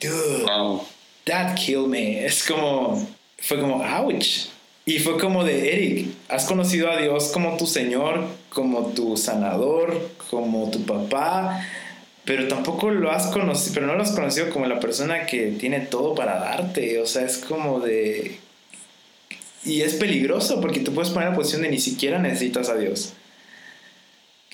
dude, 0.00 0.82
that 1.24 1.54
killed 1.56 1.88
me. 1.88 2.24
Es 2.24 2.44
como, 2.44 3.08
fue 3.38 3.60
como, 3.60 3.82
ouch. 3.82 4.48
Y 4.84 4.98
fue 4.98 5.18
como 5.18 5.44
de, 5.44 5.72
Eric, 5.72 6.08
has 6.28 6.44
conocido 6.44 6.90
a 6.90 6.96
Dios 6.96 7.30
como 7.32 7.56
tu 7.56 7.66
Señor, 7.66 8.26
como 8.48 8.88
tu 8.88 9.16
sanador, 9.16 10.10
como 10.28 10.70
tu 10.70 10.82
papá, 10.84 11.64
pero 12.24 12.48
tampoco 12.48 12.90
lo 12.90 13.10
has 13.12 13.28
conocido, 13.28 13.74
pero 13.74 13.86
no 13.86 13.94
lo 13.94 14.02
has 14.02 14.10
conocido 14.10 14.50
como 14.50 14.66
la 14.66 14.80
persona 14.80 15.24
que 15.26 15.52
tiene 15.52 15.80
todo 15.80 16.14
para 16.14 16.34
darte. 16.34 17.00
O 17.00 17.06
sea, 17.06 17.24
es 17.24 17.38
como 17.38 17.78
de, 17.78 18.38
y 19.64 19.82
es 19.82 19.94
peligroso 19.94 20.60
porque 20.60 20.80
tú 20.80 20.92
puedes 20.92 21.10
poner 21.10 21.30
la 21.30 21.34
posición 21.34 21.62
de 21.62 21.70
ni 21.70 21.78
siquiera 21.78 22.18
necesitas 22.18 22.68
a 22.68 22.76
Dios. 22.76 23.12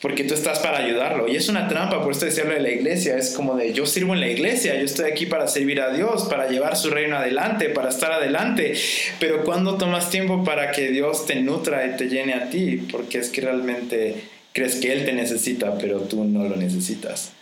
Porque 0.01 0.23
tú 0.23 0.35
estás 0.35 0.61
para 0.61 0.79
ayudarlo. 0.79 1.27
Y 1.27 1.35
es 1.35 1.49
una 1.49 1.67
trampa, 1.67 2.03
por 2.03 2.13
esto 2.13 2.27
decirlo 2.27 2.55
de 2.55 2.61
la 2.61 2.71
iglesia. 2.71 3.17
Es 3.17 3.31
como 3.31 3.57
de 3.57 3.73
yo 3.73 3.85
sirvo 3.85 4.15
en 4.15 4.21
la 4.21 4.29
iglesia, 4.29 4.77
yo 4.77 4.85
estoy 4.85 5.11
aquí 5.11 5.27
para 5.27 5.49
servir 5.49 5.81
a 5.81 5.93
Dios, 5.93 6.25
para 6.25 6.49
llevar 6.49 6.77
su 6.77 6.91
reino 6.91 7.17
adelante, 7.17 7.69
para 7.71 7.89
estar 7.89 8.13
adelante. 8.13 8.75
Pero 9.19 9.43
cuando 9.43 9.77
tomas 9.77 10.11
tiempo 10.11 10.45
para 10.45 10.71
que 10.71 10.91
Dios 10.91 11.27
te 11.27 11.37
nutra 11.37 11.85
y 11.87 11.97
te 11.97 12.09
llene 12.09 12.35
a 12.35 12.49
ti? 12.49 12.77
Porque 12.93 13.19
es 13.19 13.29
que 13.31 13.41
realmente 13.41 14.23
crees 14.53 14.77
que 14.77 14.93
Él 14.93 15.05
te 15.05 15.13
necesita, 15.13 15.77
pero 15.79 16.03
tú 16.03 16.23
no 16.23 16.45
lo 16.49 16.55
necesitas. 16.55 17.33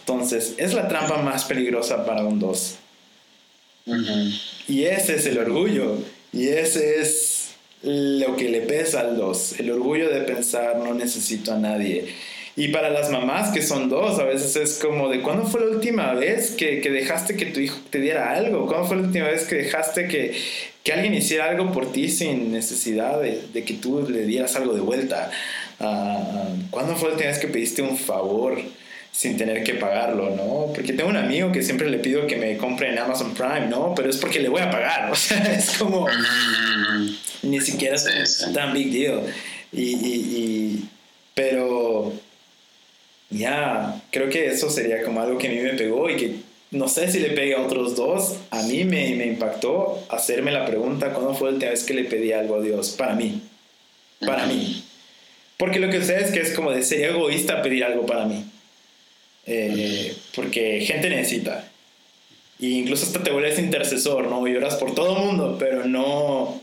Entonces, 0.00 0.54
es 0.56 0.72
la 0.72 0.88
trampa 0.88 1.18
más 1.18 1.44
peligrosa 1.44 2.06
para 2.06 2.24
un 2.24 2.38
dos. 2.38 2.76
Y 4.66 4.84
ese 4.84 5.16
es 5.16 5.26
el 5.26 5.36
orgullo. 5.36 5.98
Y 6.32 6.48
ese 6.48 7.00
es 7.00 7.50
lo 7.82 8.36
que 8.36 8.48
le 8.48 8.62
pesa 8.62 9.00
al 9.00 9.16
dos, 9.16 9.58
el 9.58 9.70
orgullo 9.70 10.10
de 10.10 10.20
pensar 10.22 10.78
no 10.78 10.94
necesito 10.94 11.52
a 11.52 11.58
nadie. 11.58 12.06
Y 12.56 12.68
para 12.68 12.90
las 12.90 13.08
mamás 13.10 13.52
que 13.52 13.62
son 13.62 13.88
dos, 13.88 14.18
a 14.18 14.24
veces 14.24 14.56
es 14.56 14.78
como 14.78 15.08
de 15.08 15.22
¿cuándo 15.22 15.44
fue 15.46 15.60
la 15.60 15.68
última 15.68 16.12
vez 16.14 16.50
que, 16.50 16.80
que 16.80 16.90
dejaste 16.90 17.36
que 17.36 17.46
tu 17.46 17.60
hijo 17.60 17.78
te 17.90 18.00
diera 18.00 18.32
algo? 18.32 18.66
¿Cuándo 18.66 18.84
fue 18.84 18.96
la 18.96 19.04
última 19.04 19.28
vez 19.28 19.44
que 19.44 19.54
dejaste 19.54 20.08
que, 20.08 20.34
que 20.82 20.92
alguien 20.92 21.14
hiciera 21.14 21.48
algo 21.48 21.70
por 21.70 21.92
ti 21.92 22.08
sin 22.08 22.50
necesidad 22.50 23.20
de, 23.20 23.62
que 23.62 23.74
tú 23.74 24.08
le 24.10 24.26
dieras 24.26 24.56
algo 24.56 24.74
de 24.74 24.80
vuelta? 24.80 25.30
Uh, 25.78 26.68
¿Cuándo 26.70 26.96
fue 26.96 27.10
la 27.10 27.14
última 27.14 27.30
vez 27.30 27.38
que 27.38 27.46
pediste 27.46 27.80
un 27.80 27.96
favor? 27.96 28.58
Sin 29.18 29.36
tener 29.36 29.64
que 29.64 29.74
pagarlo, 29.74 30.30
¿no? 30.30 30.72
Porque 30.72 30.92
tengo 30.92 31.10
un 31.10 31.16
amigo 31.16 31.50
que 31.50 31.60
siempre 31.60 31.90
le 31.90 31.98
pido 31.98 32.28
que 32.28 32.36
me 32.36 32.56
compre 32.56 32.90
en 32.90 32.98
Amazon 33.00 33.34
Prime, 33.34 33.66
¿no? 33.66 33.92
Pero 33.96 34.10
es 34.10 34.16
porque 34.16 34.38
le 34.38 34.48
voy 34.48 34.62
a 34.62 34.70
pagar, 34.70 35.10
o 35.10 35.16
sea, 35.16 35.42
es 35.52 35.76
como... 35.76 36.06
ni 37.42 37.60
siquiera 37.60 37.96
es 37.96 38.48
tan 38.54 38.72
big 38.72 38.92
deal. 38.92 39.22
Y, 39.72 39.82
y, 39.82 40.88
pero 41.34 42.12
ya, 43.28 44.00
creo 44.12 44.30
que 44.30 44.46
eso 44.46 44.70
sería 44.70 45.02
como 45.02 45.20
algo 45.20 45.36
que 45.36 45.48
a 45.48 45.50
mí 45.50 45.58
me 45.58 45.72
pegó 45.72 46.08
y 46.08 46.14
que 46.14 46.36
no 46.70 46.86
sé 46.86 47.10
si 47.10 47.18
le 47.18 47.30
pegué 47.30 47.56
a 47.56 47.62
otros 47.62 47.96
dos. 47.96 48.36
A 48.52 48.62
mí 48.62 48.84
me, 48.84 49.16
me 49.16 49.26
impactó 49.26 50.00
hacerme 50.10 50.52
la 50.52 50.64
pregunta, 50.64 51.12
¿cuándo 51.12 51.34
fue 51.34 51.48
la 51.48 51.54
última 51.54 51.72
vez 51.72 51.82
que 51.82 51.94
le 51.94 52.04
pedí 52.04 52.30
algo 52.30 52.54
a 52.54 52.62
Dios? 52.62 52.90
Para 52.90 53.16
mí. 53.16 53.42
Para 54.24 54.46
mí. 54.46 54.84
Porque 55.56 55.80
lo 55.80 55.90
que 55.90 56.02
sé 56.02 56.20
es 56.22 56.30
que 56.30 56.40
es 56.40 56.52
como 56.52 56.70
de 56.70 56.84
ser 56.84 57.10
egoísta 57.10 57.62
pedir 57.62 57.82
algo 57.82 58.06
para 58.06 58.24
mí. 58.24 58.44
Eh, 59.50 60.14
porque 60.34 60.82
gente 60.82 61.08
necesita. 61.08 61.66
E 62.60 62.66
incluso 62.66 63.06
hasta 63.06 63.22
te 63.22 63.30
vuelves 63.30 63.58
intercesor, 63.58 64.28
¿no? 64.28 64.46
Y 64.46 64.54
oras 64.54 64.76
por 64.76 64.94
todo 64.94 65.16
el 65.16 65.24
mundo, 65.24 65.56
pero 65.58 65.86
no, 65.86 66.60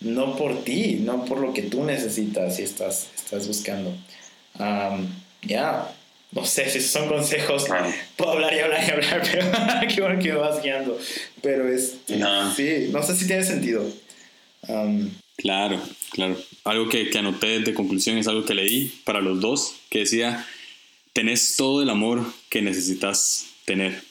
no 0.00 0.36
por 0.36 0.62
ti, 0.62 0.98
no 1.00 1.24
por 1.24 1.40
lo 1.40 1.52
que 1.52 1.62
tú 1.62 1.82
necesitas 1.82 2.60
y 2.60 2.62
estás, 2.62 3.08
estás 3.16 3.48
buscando. 3.48 3.92
ya, 5.42 5.92
no 6.30 6.44
sé 6.44 6.70
si 6.70 6.80
son 6.80 7.08
consejos. 7.08 7.66
Puedo 8.16 8.30
hablar 8.30 8.54
y 8.54 8.60
hablar 8.60 8.84
y 8.86 8.90
hablar, 8.92 9.22
pero 9.32 9.88
qué 9.94 10.00
bueno 10.00 10.22
que 10.22 10.32
me 10.32 10.38
vas 10.38 10.62
guiando. 10.62 10.96
Pero 11.42 11.68
es. 11.68 11.96
No. 12.08 12.54
Sí, 12.54 12.90
no 12.92 13.02
sé 13.02 13.16
si 13.16 13.26
tiene 13.26 13.42
sentido. 13.42 13.84
claro, 15.38 15.80
claro. 16.12 16.36
Algo 16.62 16.88
que, 16.88 17.10
que 17.10 17.18
anoté 17.18 17.58
de 17.58 17.74
conclusión 17.74 18.18
es 18.18 18.28
algo 18.28 18.44
que 18.44 18.54
leí 18.54 19.00
para 19.04 19.20
los 19.20 19.40
dos, 19.40 19.74
que 19.90 20.00
decía 20.00 20.46
tenés 21.14 21.56
todo 21.56 21.82
el 21.82 21.88
amor 21.88 22.22
que 22.50 22.60
necesitas 22.60 23.46
tener. 23.64 24.02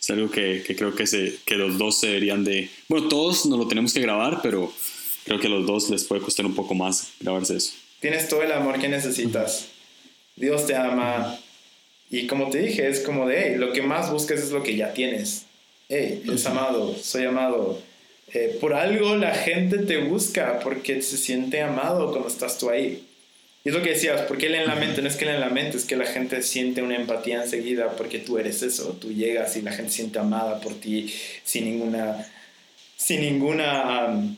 Es 0.00 0.10
algo 0.10 0.30
que, 0.30 0.62
que 0.64 0.76
creo 0.76 0.94
que, 0.94 1.06
se, 1.06 1.38
que 1.44 1.56
los 1.56 1.78
dos 1.78 1.98
se 1.98 2.08
deberían 2.08 2.44
de... 2.44 2.70
Bueno, 2.88 3.08
todos 3.08 3.46
nos 3.46 3.58
lo 3.58 3.66
tenemos 3.66 3.92
que 3.92 4.00
grabar, 4.00 4.40
pero 4.42 4.72
creo 5.24 5.40
que 5.40 5.46
a 5.48 5.50
los 5.50 5.66
dos 5.66 5.90
les 5.90 6.04
puede 6.04 6.22
costar 6.22 6.46
un 6.46 6.54
poco 6.54 6.74
más 6.74 7.08
grabarse 7.20 7.56
eso. 7.56 7.72
Tienes 8.00 8.28
todo 8.28 8.42
el 8.42 8.52
amor 8.52 8.80
que 8.80 8.88
necesitas. 8.88 9.68
Dios 10.36 10.66
te 10.66 10.74
ama. 10.74 11.38
Y 12.10 12.26
como 12.26 12.50
te 12.50 12.58
dije, 12.58 12.88
es 12.88 13.00
como 13.00 13.26
de, 13.26 13.52
hey, 13.52 13.54
lo 13.56 13.72
que 13.72 13.80
más 13.80 14.10
buscas 14.10 14.40
es 14.40 14.50
lo 14.50 14.62
que 14.62 14.76
ya 14.76 14.92
tienes. 14.92 15.46
Hey, 15.88 16.22
es 16.32 16.44
amado, 16.46 16.94
soy 17.00 17.24
amado. 17.24 17.80
Eh, 18.34 18.58
por 18.60 18.74
algo 18.74 19.16
la 19.16 19.34
gente 19.34 19.78
te 19.78 19.98
busca 19.98 20.58
porque 20.60 21.00
se 21.00 21.16
siente 21.16 21.62
amado 21.62 22.10
cuando 22.10 22.28
estás 22.28 22.58
tú 22.58 22.70
ahí. 22.70 23.06
Y 23.64 23.68
es 23.68 23.74
lo 23.74 23.82
que 23.82 23.90
decías, 23.90 24.22
¿por 24.22 24.38
qué 24.38 24.48
leen 24.48 24.66
la 24.66 24.74
mente? 24.74 25.02
No 25.02 25.08
es 25.08 25.16
que 25.16 25.24
leen 25.24 25.40
la 25.40 25.48
mente, 25.48 25.76
es 25.76 25.84
que 25.84 25.96
la 25.96 26.06
gente 26.06 26.42
siente 26.42 26.82
una 26.82 26.96
empatía 26.96 27.42
enseguida 27.42 27.90
porque 27.96 28.18
tú 28.18 28.38
eres 28.38 28.62
eso, 28.62 28.96
tú 29.00 29.12
llegas 29.12 29.56
y 29.56 29.62
la 29.62 29.72
gente 29.72 29.92
siente 29.92 30.18
amada 30.18 30.60
por 30.60 30.74
ti 30.74 31.12
sin 31.44 31.66
ninguna, 31.66 32.26
sin 32.96 33.20
ninguna 33.20 34.36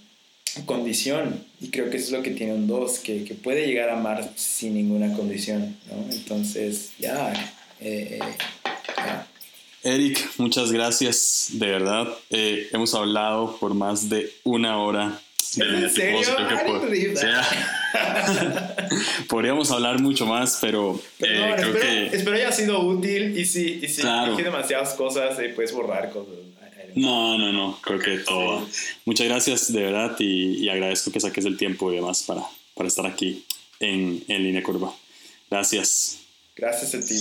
condición. 0.67 1.43
Y 1.61 1.69
creo 1.69 1.89
que 1.89 1.97
eso 1.97 2.07
es 2.07 2.13
lo 2.13 2.23
que 2.23 2.33
tiene 2.33 2.53
un 2.53 2.67
dos, 2.67 2.99
que, 2.99 3.25
que 3.25 3.35
puede 3.35 3.67
llegar 3.67 3.89
a 3.89 3.99
amar 3.99 4.31
sin 4.37 4.75
ninguna 4.75 5.15
condición. 5.15 5.75
Entonces, 6.11 6.93
ya. 6.99 7.33
Eh, 7.81 8.19
Eric, 9.83 10.19
muchas 10.39 10.73
gracias, 10.73 11.49
de 11.53 11.67
verdad. 11.67 12.09
Eh, 12.31 12.69
hemos 12.73 12.95
hablado 12.95 13.57
por 13.59 13.75
más 13.75 14.09
de 14.09 14.31
una 14.43 14.79
hora. 14.79 15.21
¿En 15.57 15.91
serio? 15.91 16.29
Podríamos 19.29 19.71
hablar 19.71 20.01
mucho 20.01 20.27
más, 20.27 20.59
pero, 20.61 21.01
creo 21.19 21.55
espero, 21.55 21.81
que... 21.81 22.17
espero 22.17 22.37
haya 22.37 22.53
sido 22.53 22.81
útil 22.81 23.39
y 23.39 23.45
si, 23.45 23.81
y 23.83 23.89
si 23.89 24.03
claro. 24.03 24.37
demasiadas 24.37 24.95
cosas, 24.95 25.39
puedes 25.55 25.73
borrar 25.73 26.11
cosas. 26.11 26.35
No, 26.95 27.39
no, 27.39 27.53
no, 27.53 27.79
creo 27.83 27.99
que 27.99 28.19
todo. 28.19 28.67
Muchas 29.05 29.27
gracias 29.27 29.73
de 29.73 29.83
verdad 29.83 30.15
y, 30.19 30.69
agradezco 30.69 31.11
que 31.11 31.21
saques 31.21 31.45
el 31.45 31.57
tiempo 31.57 31.93
y 31.93 31.97
demás 31.97 32.23
para, 32.23 32.43
para 32.75 32.89
estar 32.89 33.07
aquí 33.07 33.45
en, 33.81 34.23
en 34.29 34.43
línea 34.43 34.63
curva. 34.63 34.95
Gracias. 35.51 36.19
Gracias 36.57 36.95
a 36.95 37.01
ti. 37.01 37.19